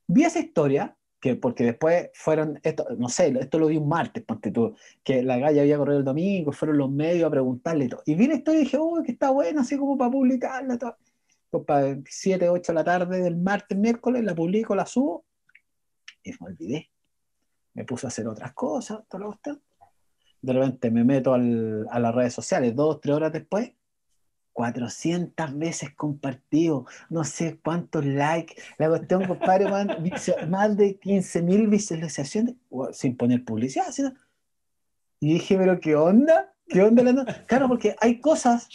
[0.06, 4.24] vi esa historia que porque después fueron, esto, no sé, esto lo vi un martes,
[4.26, 7.88] porque tú, que la galla había corrido el domingo, fueron los medios a preguntarle y
[7.90, 8.04] todo.
[8.06, 10.78] Y vi esto y dije, oh, que está bueno, así como para publicarla.
[10.78, 10.98] Todo.
[11.50, 15.26] Pues para 7, 8 de la tarde del martes, miércoles, la publico, la subo
[16.24, 16.90] y me olvidé.
[17.74, 19.40] Me puse a hacer otras cosas, todo
[20.42, 23.72] De repente me meto al, a las redes sociales, dos, tres horas después,
[24.58, 28.56] 400 veces compartido, no sé cuántos likes.
[28.80, 29.68] La cuestión, compadre,
[30.50, 32.56] más de 15 mil visualizaciones
[32.92, 33.94] sin poner publicidad.
[35.20, 36.56] Y dije, pero ¿qué onda?
[36.68, 37.46] ¿Qué onda?
[37.46, 38.68] Claro, porque hay cosas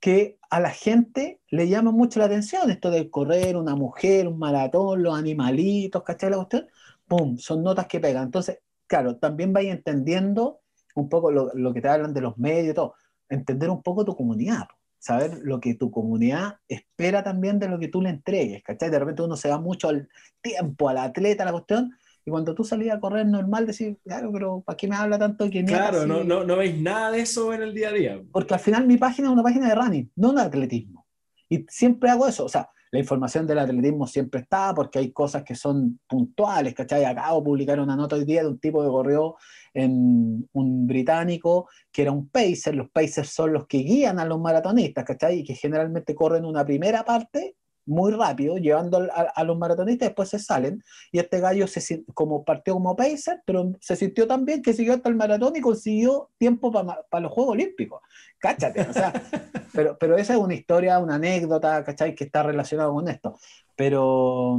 [0.00, 4.40] que a la gente le llaman mucho la atención, esto de correr, una mujer, un
[4.40, 6.30] maratón, los animalitos, ¿cachai?
[6.30, 6.66] La cuestión.
[7.06, 7.38] ¡pum!
[7.38, 8.24] Son notas que pegan.
[8.24, 8.58] Entonces,
[8.88, 10.62] claro, también vais entendiendo
[10.96, 12.94] un poco lo, lo, que te hablan de los medios todo,
[13.28, 14.66] entender un poco tu comunidad,
[14.98, 18.90] saber lo que tu comunidad espera también de lo que tú le entregues, ¿cachai?
[18.90, 20.08] De repente uno se va mucho al
[20.40, 21.92] tiempo, al atleta, a la cuestión,
[22.28, 25.48] y cuando tú salías a correr normal, decís, claro, pero ¿para qué me habla tanto
[25.48, 28.22] que Claro, no, no, no veis nada de eso en el día a día.
[28.30, 31.06] Porque al final mi página es una página de running, no de atletismo.
[31.48, 35.42] Y siempre hago eso, o sea, la información del atletismo siempre está, porque hay cosas
[35.42, 37.04] que son puntuales, ¿cachai?
[37.04, 39.36] Acabo de publicar una nota hoy día de un tipo que corrió
[39.74, 44.40] en un británico que era un pacer, los pacers son los que guían a los
[44.40, 45.40] maratonistas, ¿cachai?
[45.40, 47.56] Y que generalmente corren una primera parte
[47.88, 50.84] muy rápido, llevando a, los maratonistas, después se salen.
[51.10, 54.94] Y este gallo se, como partió como pacer, pero se sintió tan bien que siguió
[54.94, 58.02] hasta el maratón y consiguió tiempo para los Juegos Olímpicos.
[58.38, 59.12] Cáchate, o sea,
[59.72, 62.14] pero, pero esa es una historia, una anécdota, ¿cachai?
[62.14, 63.38] Que está relacionada con esto.
[63.74, 64.56] Pero,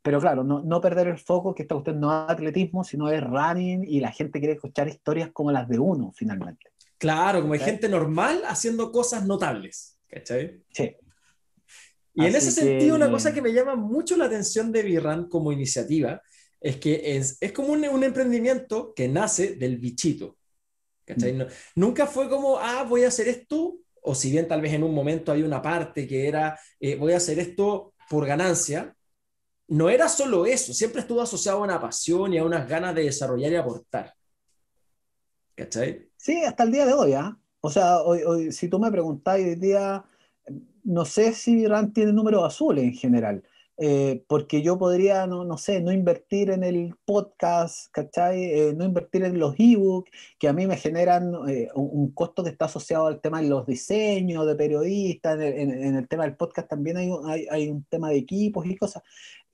[0.00, 3.22] pero claro, no, no, perder el foco, que esta cuestión no es atletismo, sino es
[3.22, 6.70] running y la gente quiere escuchar historias como las de uno, finalmente.
[6.98, 10.62] Claro, como hay gente normal haciendo cosas notables, ¿cachai?
[10.70, 10.96] Sí.
[12.14, 15.50] Y en ese sentido, una cosa que me llama mucho la atención de Virran como
[15.50, 16.22] iniciativa
[16.60, 20.38] es que es, es como un, un, emprendimiento que nace del bichito.
[21.04, 21.34] ¿cachai?
[21.34, 21.46] Mm.
[21.74, 24.94] nunca fue como, ah, voy a hacer esto, o si bien tal vez en un
[24.94, 28.96] momento hay una parte que era, eh, voy a hacer esto por ganancia,
[29.68, 33.04] no era solo eso, siempre estuvo asociado a una pasión y a unas ganas de
[33.04, 34.14] desarrollar y aportar.
[35.54, 36.08] ¿Cachai?
[36.16, 37.36] Sí, hasta el día de hoy, ¿ah?
[37.60, 40.04] O sea, hoy, hoy, si tú me preguntás hoy día
[40.84, 43.42] no sé si RAN tiene números azules en general,
[43.76, 48.44] eh, porque yo podría, no, no, sé, no invertir en el podcast, ¿cachai?
[48.44, 52.44] Eh, no invertir en los ebooks, que a mí me generan eh, un, un, costo
[52.44, 56.24] que está asociado al tema de los diseños de periodistas, en, en, en el tema
[56.24, 59.02] del podcast también hay, hay, hay, un tema de equipos y cosas.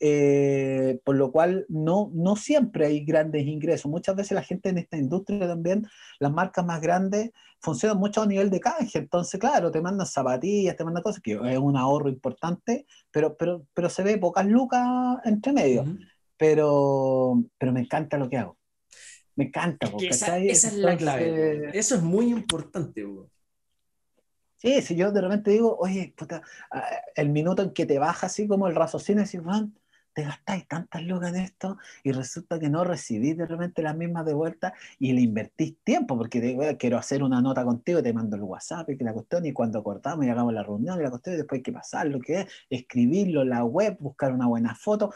[0.03, 3.91] Eh, por lo cual no, no siempre hay grandes ingresos.
[3.91, 5.87] Muchas veces la gente en esta industria también,
[6.19, 8.99] las marcas más grandes, funcionan mucho a nivel de canje.
[8.99, 13.67] Entonces, claro, te mandan zapatillas, te mandan cosas, que es un ahorro importante, pero, pero,
[13.75, 14.89] pero se ve pocas lucas
[15.25, 15.83] entre medio.
[15.83, 15.99] Uh -huh.
[16.39, 18.57] pero, pero me encanta lo que hago.
[19.37, 19.87] Me encanta.
[19.87, 21.79] Es que esa, esa, es la clave.
[21.79, 23.31] Eso es muy importante, Hugo.
[24.57, 26.43] Sí, si yo de repente digo, oye, puta,
[27.15, 29.75] el minuto en que te baja así como el raciocinio, y van
[30.13, 34.25] te gastáis tantas lucas en esto y resulta que no recibís de repente las mismas
[34.27, 38.43] de vuelta y le invertís tiempo porque quiero hacer una nota contigo, te mando el
[38.43, 41.39] WhatsApp y la cuestión y cuando cortamos y hagamos la reunión y la cuestión y
[41.39, 45.13] después hay que pasar lo que es, escribirlo en la web, buscar una buena foto.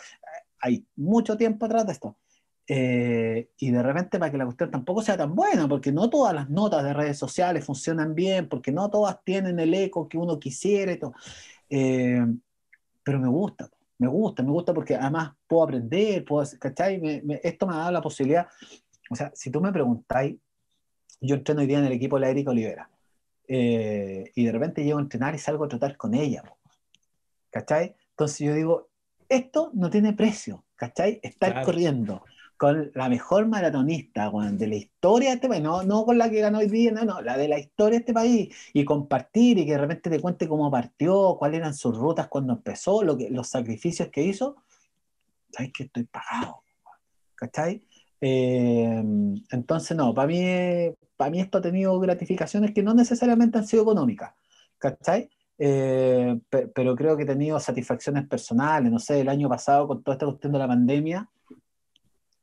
[0.60, 2.16] Hay mucho tiempo atrás de esto.
[2.66, 6.34] Eh, y de repente para que la cuestión tampoco sea tan buena, porque no todas
[6.34, 10.38] las notas de redes sociales funcionan bien, porque no todas tienen el eco que uno
[10.38, 11.12] quisiera y todo.
[11.68, 12.24] Eh,
[13.02, 13.68] pero me gusta,
[13.98, 17.00] me gusta, me gusta porque además puedo aprender, puedo, ¿cachai?
[17.00, 18.46] Me, me, esto me ha dado la posibilidad,
[19.10, 20.36] o sea, si tú me preguntáis,
[21.20, 22.90] yo entreno hoy día en el equipo de la Erika Olivera,
[23.46, 26.42] eh, y de repente llego a entrenar y salgo a tratar con ella,
[27.50, 27.94] ¿cachai?
[28.10, 28.88] Entonces yo digo,
[29.28, 31.20] esto no tiene precio, ¿cachai?
[31.22, 31.66] Estar claro.
[31.66, 32.24] corriendo
[32.64, 36.30] con la mejor maratonista bueno, de la historia de este país, no, no con la
[36.30, 39.58] que ganó hoy día, no, no, la de la historia de este país, y compartir
[39.58, 43.18] y que de repente te cuente cómo partió, cuáles eran sus rutas cuando empezó, lo
[43.18, 44.56] que, los sacrificios que hizo,
[45.50, 46.62] ¿sabes que estoy pagado?
[47.34, 47.86] ¿Cachai?
[48.18, 49.04] Eh,
[49.50, 53.82] entonces, no, para mí, para mí esto ha tenido gratificaciones que no necesariamente han sido
[53.82, 54.32] económicas,
[54.78, 55.28] ¿cachai?
[55.58, 56.40] Eh,
[56.74, 60.24] pero creo que he tenido satisfacciones personales, no sé, el año pasado con toda esta
[60.24, 61.28] cuestión de la pandemia,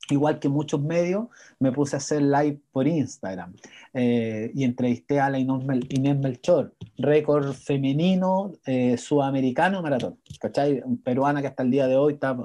[0.10, 1.28] igual que muchos medios,
[1.60, 3.54] me puse a hacer live por Instagram
[3.94, 10.82] eh, y entrevisté a la Inés Melchor, récord femenino eh, sudamericano maratón, ¿cachai?
[11.04, 12.38] Peruana que hasta el día de hoy está,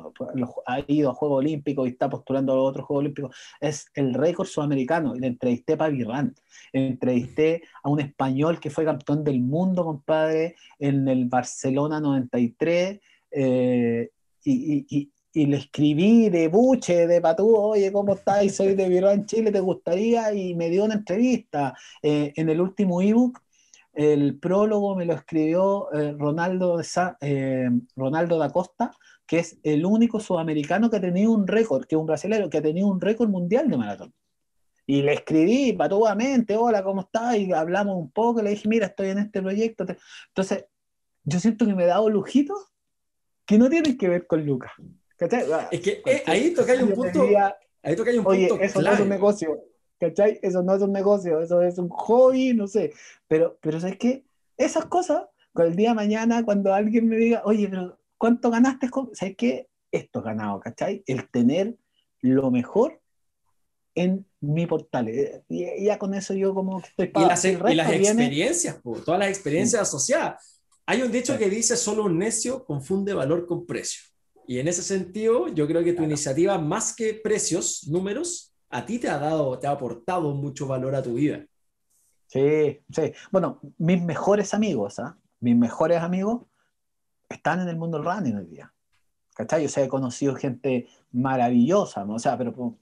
[0.66, 4.14] ha ido a Juegos Olímpicos y está postulando a los otros Juegos Olímpicos, es el
[4.14, 5.16] récord sudamericano.
[5.16, 6.34] Y le entrevisté para Virran,
[6.72, 13.00] entrevisté a un español que fue campeón del mundo, compadre, en el Barcelona 93.
[13.30, 14.10] Eh,
[14.48, 15.10] y, y
[15.44, 18.56] le escribí de buche, de patú, oye, ¿cómo estás?
[18.56, 20.32] Soy de Virán, Chile, ¿te gustaría?
[20.32, 21.74] Y me dio una entrevista.
[22.00, 23.38] Eh, en el último ebook,
[23.92, 26.80] el prólogo me lo escribió eh, Ronaldo,
[27.20, 28.92] eh, Ronaldo da Costa,
[29.26, 32.56] que es el único sudamericano que ha tenido un récord, que es un brasileño, que
[32.56, 34.14] ha tenido un récord mundial de maratón.
[34.86, 37.36] Y le escribí patudamente, hola, ¿cómo estás?
[37.36, 39.84] Y hablamos un poco, le dije, mira, estoy en este proyecto.
[40.28, 40.64] Entonces,
[41.24, 42.72] yo siento que me he dado lujitos
[43.44, 44.72] que no tienen que ver con Lucas.
[45.16, 45.46] ¿Cachai?
[45.70, 47.22] Es que eh, ahí toca un punto.
[47.22, 48.30] Diría, ahí toca un punto.
[48.30, 48.88] Oye, eso clave.
[48.88, 49.60] no es un negocio.
[49.98, 50.38] ¿Cachai?
[50.42, 52.92] Eso no es un negocio, eso es un hobby, no sé.
[53.26, 54.24] Pero, pero ¿sabes qué?
[54.58, 55.24] Esas cosas,
[55.54, 58.90] con el día de mañana, cuando alguien me diga, oye, pero ¿cuánto ganaste?
[59.14, 59.68] ¿Sabes qué?
[59.90, 61.02] Esto ganado, ¿cachai?
[61.06, 61.76] El tener
[62.20, 63.00] lo mejor
[63.94, 65.08] en mi portal.
[65.08, 67.26] Eh, y ya con eso yo como que estoy para...
[67.26, 70.62] Y las, experiencias, todas las experiencias asociadas.
[70.84, 74.02] Hay un dicho que dice, solo un necio confunde valor con precio.
[74.46, 78.98] Y en ese sentido, yo creo que tu iniciativa, más que precios, números, a ti
[78.98, 81.44] te ha dado, te ha aportado mucho valor a tu vida.
[82.26, 83.12] Sí, sí.
[83.30, 85.16] Bueno, mis mejores amigos, ¿ah?
[85.40, 86.46] mis mejores amigos
[87.28, 88.72] están en el mundo del running hoy día.
[89.34, 89.64] ¿Cachai?
[89.66, 92.14] O sea, he conocido gente maravillosa, ¿no?
[92.14, 92.78] o sea, pero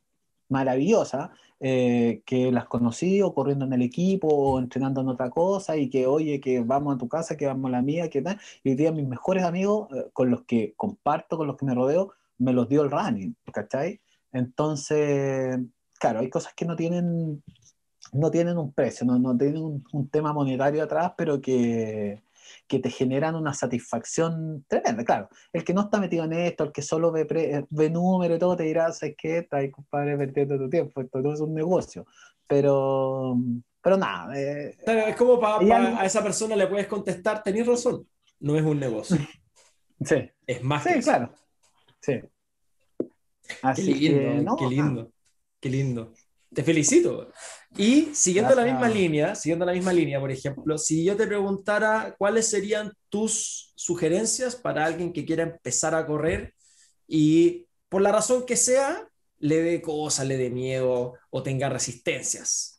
[0.49, 1.31] maravillosa,
[1.61, 5.89] eh, que las conocí o corriendo en el equipo o entrenando en otra cosa y
[5.89, 8.39] que, oye, que vamos a tu casa, que vamos a la mía, que tal.
[8.63, 11.75] Y hoy día mis mejores amigos eh, con los que comparto, con los que me
[11.75, 14.01] rodeo, me los dio el running, ¿cachai?
[14.33, 15.59] Entonces,
[15.99, 17.43] claro, hay cosas que no tienen,
[18.13, 22.23] no tienen un precio, no, no tienen un tema monetario atrás, pero que,
[22.67, 25.05] que te generan una satisfacción tremenda.
[25.05, 28.35] Claro, el que no está metido en esto, el que solo ve, pre, ve número
[28.35, 29.39] y todo, te dirá, ¿sabes qué?
[29.39, 32.07] Estás ahí, compadre, perdiendo tu tiempo, esto no es un negocio.
[32.47, 33.37] Pero,
[33.83, 34.39] pero nada.
[34.39, 38.07] Eh, es como para a esa persona le puedes contestar, tenés razón,
[38.41, 39.17] no es un negocio.
[40.05, 40.17] Sí.
[40.47, 40.83] Es más.
[40.83, 41.33] Sí, claro.
[42.01, 42.21] Sí.
[43.63, 45.13] Así qué lindo, qué lindo,
[45.61, 46.13] qué lindo.
[46.53, 47.31] Te felicito.
[47.77, 52.15] Y siguiendo la misma línea, siguiendo la misma línea, por ejemplo, si yo te preguntara
[52.17, 56.55] cuáles serían tus sugerencias para alguien que quiera empezar a correr
[57.09, 62.75] y por la razón que sea, le dé cosas, le dé miedo o tenga resistencias.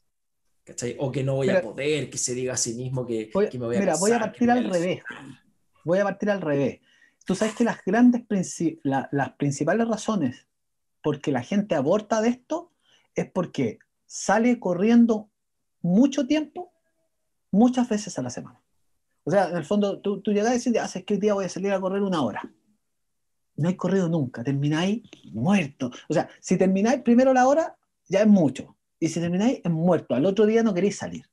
[0.64, 0.96] ¿cachai?
[1.00, 3.76] O que no voy a poder, que se diga a sí mismo que, me voy
[3.76, 5.04] a Mira, voy a partir al revés.
[5.84, 6.80] Voy a partir al revés.
[7.26, 8.24] Tú sabes que las grandes,
[8.84, 10.48] las principales razones
[11.02, 12.72] por que la gente aborta de esto
[13.14, 15.30] es porque sale corriendo
[15.82, 16.72] mucho tiempo,
[17.52, 18.62] muchas veces a la semana.
[19.24, 21.46] O sea, en el fondo, tú, tú llegas y dices, haces que hoy día voy
[21.46, 22.52] a salir a correr una hora.
[23.58, 25.92] No hay corrido nunca, termináis muerto.
[26.10, 27.78] O sea, si termináis primero la hora,
[28.08, 28.76] ya es mucho.
[29.00, 30.16] Y si termináis, es muerto.
[30.16, 31.26] Al otro día no queréis salir.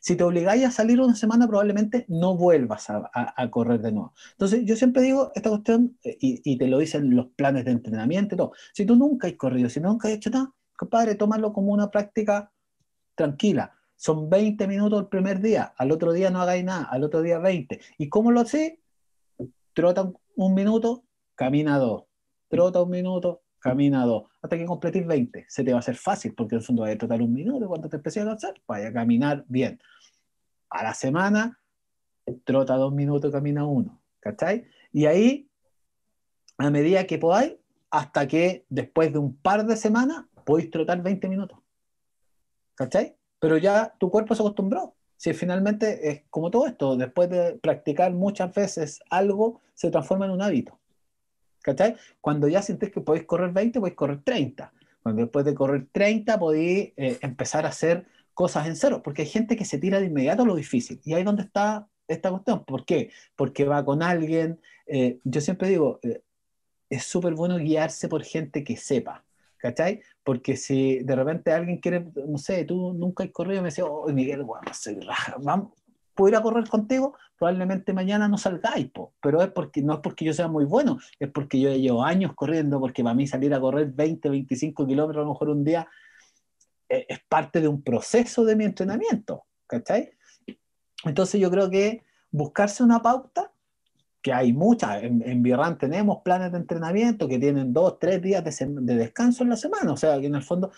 [0.00, 4.14] Si te obligáis a salir una semana, probablemente no vuelvas a, correr de nuevo.
[4.32, 7.72] Entonces, yo siempre digo esta cuestión, eh, y, y, te lo dicen los planes de
[7.72, 8.52] entrenamiento y todo.
[8.72, 12.52] Si tú nunca has corrido, si nunca has hecho nada, compadre, tómalo como una práctica
[13.14, 13.72] tranquila.
[13.96, 17.38] Son 20 minutos el primer día, al otro día no hagáis nada, al otro día
[17.38, 17.80] 20.
[17.98, 18.74] ¿Y cómo lo haces?
[19.72, 22.04] Trota un minuto, camina dos.
[22.48, 24.24] Trota un minuto, camina dos.
[24.42, 25.46] Hasta que completes 20.
[25.48, 27.66] Se te va a hacer fácil, porque en el fondo vas a trotar un minuto
[27.66, 29.80] cuando te empieces a cansar, vaya a caminar bien.
[30.70, 31.58] A la semana,
[32.44, 34.00] trota dos minutos, camina uno.
[34.20, 34.66] ¿Cachai?
[34.92, 35.48] Y ahí,
[36.58, 37.54] a medida que podáis,
[37.90, 41.58] hasta que después de un par de semanas podéis trotar 20 minutos.
[42.74, 43.16] ¿Cachai?
[43.38, 44.94] Pero ya tu cuerpo se acostumbró.
[45.16, 50.32] Si finalmente es como todo esto, después de practicar muchas veces algo, se transforma en
[50.32, 50.78] un hábito.
[51.62, 51.96] ¿Cachai?
[52.20, 54.72] Cuando ya sientes que podéis correr 20, podéis correr 30.
[55.02, 59.28] Cuando después de correr 30 podéis eh, empezar a hacer cosas en cero, porque hay
[59.28, 61.00] gente que se tira de inmediato a lo difícil.
[61.04, 62.64] Y ahí es donde está esta cuestión.
[62.64, 63.10] ¿Por qué?
[63.36, 64.60] Porque va con alguien.
[64.86, 66.20] Eh, yo siempre digo, eh,
[66.90, 69.24] es súper bueno guiarse por gente que sepa.
[69.64, 70.02] ¿Cachai?
[70.22, 73.82] Porque si de repente alguien quiere, no sé, tú nunca has corrido y me dices,
[73.88, 75.72] oh, Miguel, bueno, soy raja, vamos,
[76.14, 77.16] ¿puedo ir a correr contigo?
[77.38, 78.90] Probablemente mañana no salgáis,
[79.22, 82.32] pero es porque, no es porque yo sea muy bueno, es porque yo llevo años
[82.34, 85.88] corriendo, porque para mí salir a correr 20, 25 kilómetros a lo mejor un día
[86.86, 90.10] es, es parte de un proceso de mi entrenamiento, ¿cachai?
[91.06, 93.50] Entonces yo creo que buscarse una pauta
[94.24, 95.02] que hay muchas.
[95.02, 99.56] En, en tenemos planes de entrenamiento que tienen dos, tres días de, descanso en la
[99.56, 100.72] semana, o sea, que en el fondo,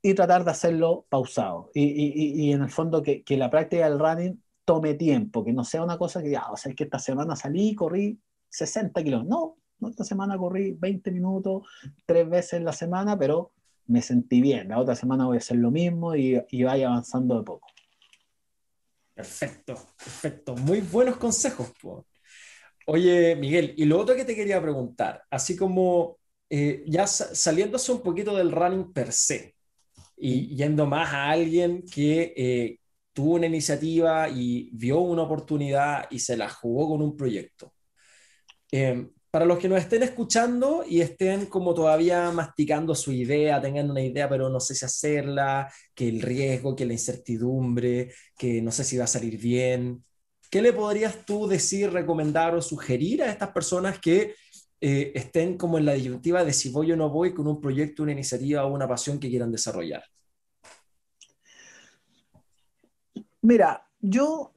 [0.00, 1.70] y tratar de hacerlo pausado.
[1.74, 5.52] Y, y, y en el fondo que, que, la práctica del running tome tiempo, que
[5.52, 8.18] no sea una cosa que, ya, o sea, es que esta semana salí y corrí
[8.48, 9.28] 60 kilómetros.
[9.28, 11.64] No, no, esta semana corrí 20 minutos,
[12.06, 13.52] tres veces en la semana, pero
[13.88, 14.70] me sentí bien.
[14.70, 17.68] La otra semana voy a hacer lo mismo y, y vaya avanzando de poco.
[19.14, 20.56] Perfecto, perfecto.
[20.56, 21.74] Muy buenos consejos.
[22.86, 28.02] Oye, Miguel, y lo otro que te quería preguntar, así como eh, ya saliéndose un
[28.02, 29.54] poquito del running per se
[30.16, 32.78] y yendo más a alguien que eh,
[33.12, 37.74] tuvo una iniciativa y vio una oportunidad y se la jugó con un proyecto.
[38.72, 43.90] Em, para los que nos estén escuchando y estén como todavía masticando su idea, tengan
[43.90, 48.72] una idea pero no sé si hacerla, que el riesgo, que la incertidumbre, que no
[48.72, 50.04] sé si va a salir bien,
[50.50, 54.34] ¿Qué le podrías tú decir, recomendar o sugerir a estas personas que
[54.80, 58.02] eh, estén como en la disyuntiva de si voy o no voy con un proyecto,
[58.02, 60.02] una iniciativa o una pasión que quieran desarrollar?
[63.42, 64.52] Mira, yo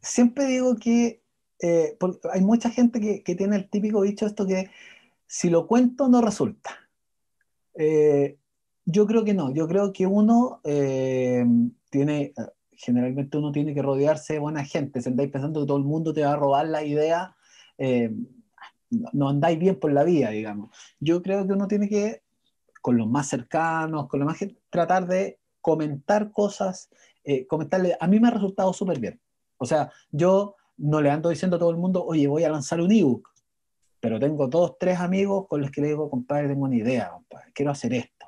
[0.00, 1.22] siempre digo que
[1.60, 1.96] eh,
[2.32, 4.70] hay mucha gente que, tiene el típico dicho esto que
[5.26, 6.70] si lo cuento no resulta.
[7.74, 8.38] Eh,
[8.84, 11.44] yo creo que no, yo creo que uno eh,
[11.90, 12.32] tiene,
[12.78, 16.12] generalmente uno tiene que rodearse de buena gente, si andáis pensando que todo el mundo
[16.12, 17.36] te va a robar la idea,
[17.76, 18.10] eh,
[19.12, 20.70] no, andáis bien por la vida, digamos.
[21.00, 22.22] Yo creo que uno tiene que,
[22.80, 24.38] con los más cercanos, con los más
[24.70, 26.88] tratar de comentar cosas,
[27.46, 29.20] comentarle, a mí me ha resultado súper bien.
[29.58, 32.80] O sea, yo no le ando diciendo a todo el mundo, oye, voy a lanzar
[32.80, 33.28] un ebook,
[34.00, 37.52] pero tengo dos, tres amigos con los que le digo, compadre, tengo una idea, compadre,
[37.52, 38.27] quiero hacer esto.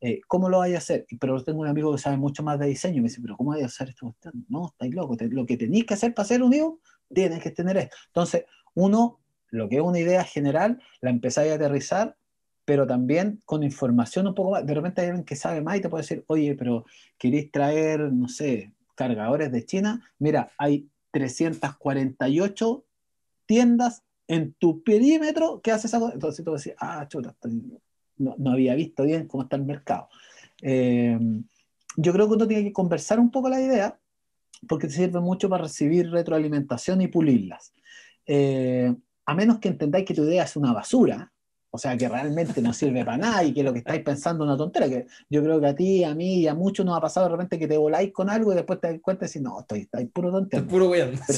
[0.00, 1.06] Eh, ¿Cómo lo vaya a hacer?
[1.18, 3.52] Pero tengo un amigo que sabe mucho más de diseño y me dice, pero ¿cómo
[3.52, 4.14] voy a hacer esto?
[4.48, 5.18] No, estáis locos.
[5.30, 6.80] Lo que tenéis que hacer para hacer un ebook,
[7.12, 7.96] tienes que tener esto.
[8.08, 8.44] Entonces,
[8.74, 9.20] uno,
[9.50, 12.16] lo que es una idea general, la empezáis a aterrizar,
[12.64, 14.66] pero también con información un poco más.
[14.66, 16.84] De repente hay alguien que sabe más y te puede decir, oye, pero
[17.16, 20.02] queréis traer, no sé, cargadores de China.
[20.18, 22.84] Mira, hay 348
[23.46, 26.12] tiendas en tu perímetro que haces algo.
[26.12, 27.34] Entonces tú decís, ah, chuta,
[28.18, 30.08] no, había visto bien cómo está el mercado.
[30.62, 31.18] Eh,
[31.96, 33.98] yo creo que uno tiene que conversar un poco la idea
[34.68, 37.72] porque te sirve mucho para recibir retroalimentación y pulirlas.
[38.26, 38.94] Eh,
[39.26, 41.32] a menos que entendáis que tu idea es una basura,
[41.70, 44.48] o sea, que realmente no sirve para nada y que lo que estáis pensando es
[44.48, 47.00] una tontera, que yo creo que a ti, a mí y a muchos nos ha
[47.00, 49.42] pasado de repente que te voláis con algo y después te das cuenta y decís,
[49.42, 50.62] no, estoy, estoy puro tontero.
[50.62, 51.18] Estoy puro bien.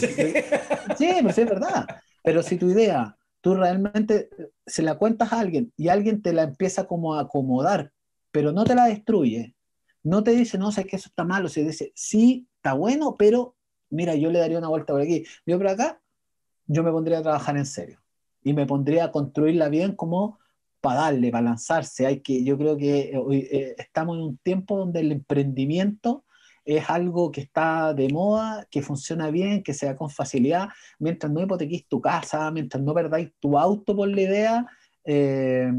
[0.97, 1.87] Sí, pero sí, es verdad.
[2.23, 3.18] Pero si tu idea,
[3.49, 4.29] tú realmente
[4.67, 7.95] se la cuentas a alguien y alguien te la empieza como a acomodar,
[8.31, 9.57] pero no te la destruye,
[10.03, 13.57] no te dice, no, sé que eso está malo, se dice, sí, está bueno, pero
[13.89, 15.99] mira, yo le daría una vuelta por aquí, yo por acá,
[16.67, 18.03] yo me pondría a trabajar en serio
[18.43, 20.39] y me pondría a construirla bien como
[20.83, 22.05] para darle, para lanzarse.
[22.05, 26.27] Hay que, yo creo que hoy eh, estamos en un tiempo donde el emprendimiento
[26.77, 30.69] es algo que está de moda, que funciona bien, que sea con facilidad,
[30.99, 34.67] mientras no hipotequís tu casa, mientras no perdáis tu auto por la idea
[35.05, 35.73] eh,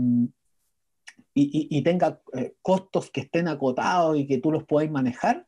[1.35, 5.45] y, tenga eh, costos que estén acotados y que tú los podáis manejar,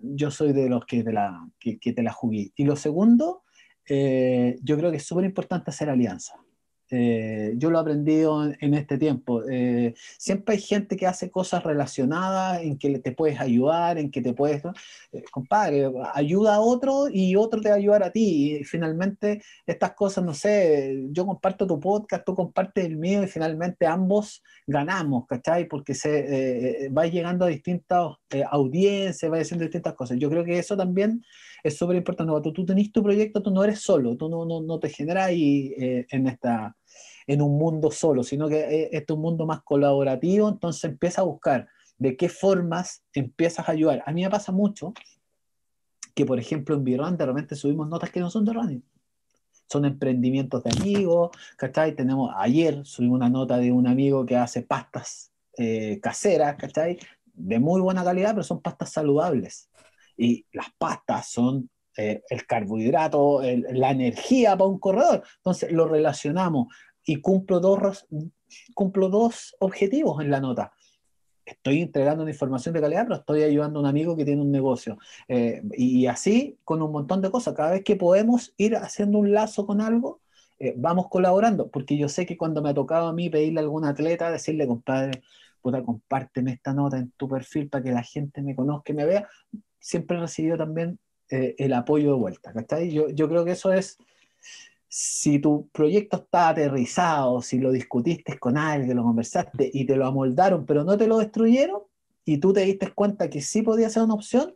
[0.00, 2.52] yo soy de los que te la, que, te la jugué.
[2.56, 3.42] Y lo segundo,
[3.88, 6.38] eh, yo creo que es súper importante hacer alianzas.
[6.90, 9.42] Eh, yo lo he aprendido en, este tiempo.
[9.48, 14.22] Eh, siempre hay gente que hace cosas relacionadas en que te puedes ayudar, en que
[14.22, 14.62] te puedes,
[15.12, 18.58] eh, compadre, ayuda a otro y otro te va a ayudar a ti.
[18.60, 23.28] Y finalmente estas cosas, no sé, yo comparto tu podcast, tú compartes el mío y
[23.28, 25.66] finalmente ambos ganamos, ¿cachai?
[25.68, 28.14] Porque se va llegando a distintas
[28.50, 30.18] audiencias, va diciendo distintas cosas.
[30.18, 31.22] Yo creo que eso también
[31.62, 32.30] es súper importante.
[32.30, 35.30] Cuando tú tenés tu proyecto, tú no eres solo, tú no, no, no te generas
[35.32, 36.76] en esta
[37.28, 41.20] en un mundo solo, sino que eh, este es un mundo más colaborativo, entonces empieza
[41.20, 41.68] a buscar
[41.98, 44.02] de qué formas empiezas a ayudar.
[44.06, 44.94] A mí me pasa mucho
[46.14, 48.84] que, por ejemplo, en Virrun de repente subimos notas que no son de running.
[49.70, 51.94] Son emprendimientos de amigos, ¿cachai?
[51.94, 56.98] Tenemos, ayer subimos una nota de un amigo que hace pastas eh, caseras, ¿cachai?
[57.34, 59.68] De muy buena calidad, pero son pastas saludables.
[60.18, 65.22] Y las pastas son eh, el carbohidrato, la energía para un corredor.
[65.38, 66.68] Entonces lo relacionamos
[67.06, 68.06] y cumplo dos,
[68.74, 70.72] cumplo dos objetivos en la nota.
[71.44, 74.52] Estoy entregando una información de calidad, pero estoy ayudando a un amigo que tiene un
[74.52, 74.98] negocio.
[75.28, 77.54] Eh, y así con un montón de cosas.
[77.54, 80.20] Cada vez que podemos ir haciendo un lazo con algo,
[80.58, 81.70] eh, vamos colaborando.
[81.70, 84.66] Porque yo sé que cuando me ha tocado a mí pedirle a algún atleta, decirle,
[84.66, 85.22] compadre,
[85.62, 89.06] puta, compárteme esta nota en tu perfil para que la gente me conozca y me
[89.06, 89.26] vea,
[89.78, 90.98] siempre he recibido también
[91.30, 92.52] eh, el apoyo de vuelta.
[92.88, 93.98] Yo, yo creo que eso es
[94.88, 100.06] si tu proyecto está aterrizado, si lo discutiste con alguien, lo conversaste y te lo
[100.06, 101.82] amoldaron, pero no te lo destruyeron,
[102.24, 104.54] y tú te diste cuenta que sí podía ser una opción,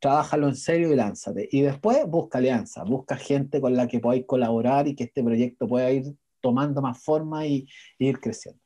[0.00, 1.48] trabájalo en serio y lánzate.
[1.52, 5.68] Y después busca alianza, busca gente con la que podáis colaborar y que este proyecto
[5.68, 7.68] pueda ir tomando más forma y,
[7.98, 8.61] y ir creciendo.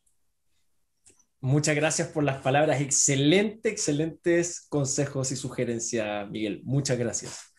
[1.40, 2.80] Muchas gracias por las palabras.
[2.80, 6.62] Excelente, excelentes consejos y sugerencias, Miguel.
[6.64, 7.52] Muchas gracias.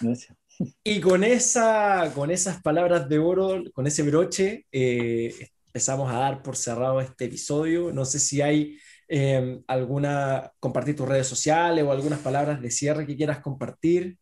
[0.00, 0.36] Gracias.
[0.84, 5.34] Y con, esa, con esas palabras de oro, con ese broche, eh,
[5.66, 7.92] empezamos a dar por cerrado este episodio.
[7.92, 8.78] No sé si hay
[9.08, 14.16] em, alguna, compartir tus redes sociales o algunas palabras de cierre que quieras compartir.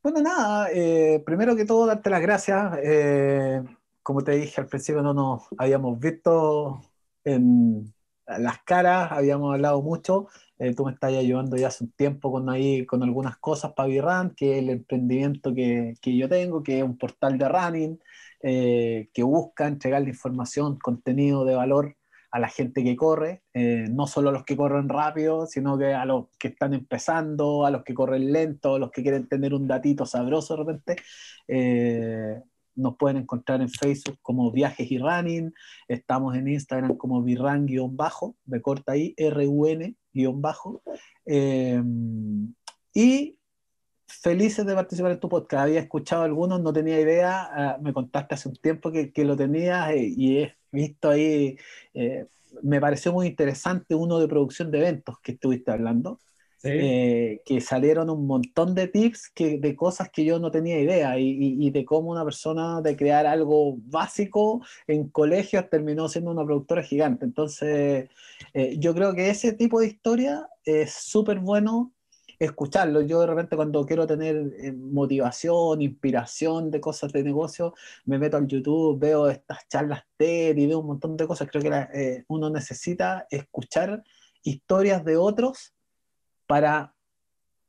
[0.00, 2.78] Bueno, nada, eh, primero que todo, darte las gracias.
[2.82, 3.62] Eh,
[4.02, 6.80] como te dije al principio, no nos habíamos visto
[7.24, 10.28] las caras, habíamos hablado mucho.
[10.58, 13.88] Eh, tú me estás ayudando ya hace un tiempo con, ahí, con algunas cosas para
[13.88, 18.00] Virran, que es el emprendimiento que, que, yo tengo, que es un portal de running,
[18.42, 21.96] eh, que busca entregarle información, contenido de valor
[22.30, 25.94] a la gente que corre, eh, no solo a los que corren rápido, sino que
[25.94, 29.54] a los que están empezando, a los que corren lento, a los que quieren tener
[29.54, 30.96] un datito sabroso de repente.
[32.78, 35.52] Nos pueden encontrar en Facebook como Viajes y Running,
[35.88, 40.82] estamos en Instagram como virran-bajo, de corta ahí, R-U-N-bajo.
[41.26, 41.82] Eh,
[42.94, 43.38] y
[44.06, 45.64] felices de participar en tu podcast.
[45.64, 49.36] Había escuchado algunos, no tenía idea, ah, me contaste hace un tiempo que, que lo
[49.36, 51.56] tenías eh, y he visto ahí,
[51.94, 52.26] eh,
[52.62, 56.18] me pareció muy interesante uno de producción de eventos que estuviste hablando.
[56.64, 61.16] Eh, que salieron un montón de tips que, de cosas que yo no tenía idea
[61.16, 66.82] y, de cómo una persona de crear algo básico en colegios terminó siendo una productora
[66.82, 67.24] gigante.
[67.24, 68.08] Entonces,
[68.54, 71.92] eh, yo creo que ese tipo de historia es súper bueno
[72.40, 73.02] escucharlo.
[73.02, 77.74] Yo de repente cuando quiero tener eh, motivación, inspiración de cosas de negocio,
[78.04, 81.48] me meto al YouTube, veo estas charlas TED y veo un montón de cosas.
[81.48, 84.02] Creo que uno necesita escuchar
[84.42, 85.74] historias de otros
[86.48, 86.94] para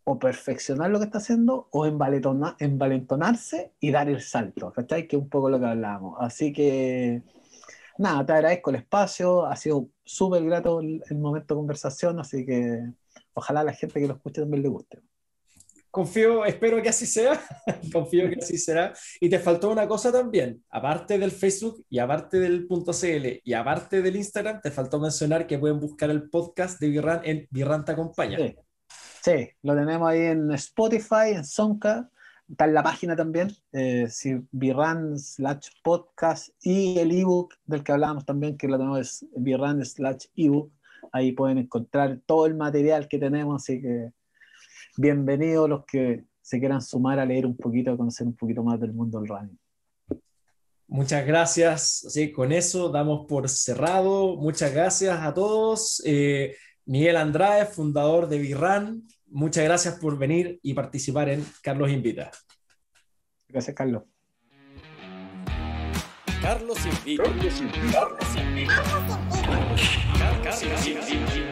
[0.06, 5.07] o perfeccionar lo que está haciendo o envalentonarse y dar el salto, ¿cachai?
[5.07, 6.18] Que es un poco lo que hablábamos.
[6.19, 7.22] Así que,
[7.99, 12.81] nada, te agradezco el espacio, ha sido súper grato el, momento de conversación, así que
[13.34, 14.99] ojalá a la gente que lo escuche también le guste.
[15.91, 17.39] Confío, espero que así sea,
[17.93, 18.93] confío que así será.
[19.19, 24.01] Y te faltó una cosa también, aparte del Facebook y aparte del .cl y aparte
[24.01, 27.91] del Instagram, te faltó mencionar que pueden buscar el podcast de Virran en Virran te
[27.91, 28.38] acompaña.
[28.38, 28.56] Sí.
[29.21, 32.09] Sí, lo tenemos ahí en Spotify, en Sonka,
[32.49, 37.91] está en la página también, eh, si Virran slash podcast y el ebook del que
[37.91, 40.71] hablábamos también, que lo tenemos es slash ebook,
[41.11, 44.11] ahí pueden encontrar todo el material que tenemos, así que
[44.95, 48.79] bienvenidos los que se quieran sumar a leer un poquito, a conocer un poquito más
[48.79, 49.59] del mundo del running.
[50.87, 52.03] Muchas gracias.
[52.07, 54.37] Así, con eso damos por cerrado.
[54.37, 56.01] Muchas gracias a todos.
[56.03, 56.55] Eh,
[56.90, 62.32] Miguel Andrade, fundador de Virran, muchas gracias por venir y participar en Carlos Invita.
[63.48, 64.06] Gracias, Carlos.
[66.41, 67.24] Carlos Invita.
[67.26, 67.91] Carlos Invita.
[67.91, 68.84] Carlos Invita.
[70.18, 71.48] Carlos Invita.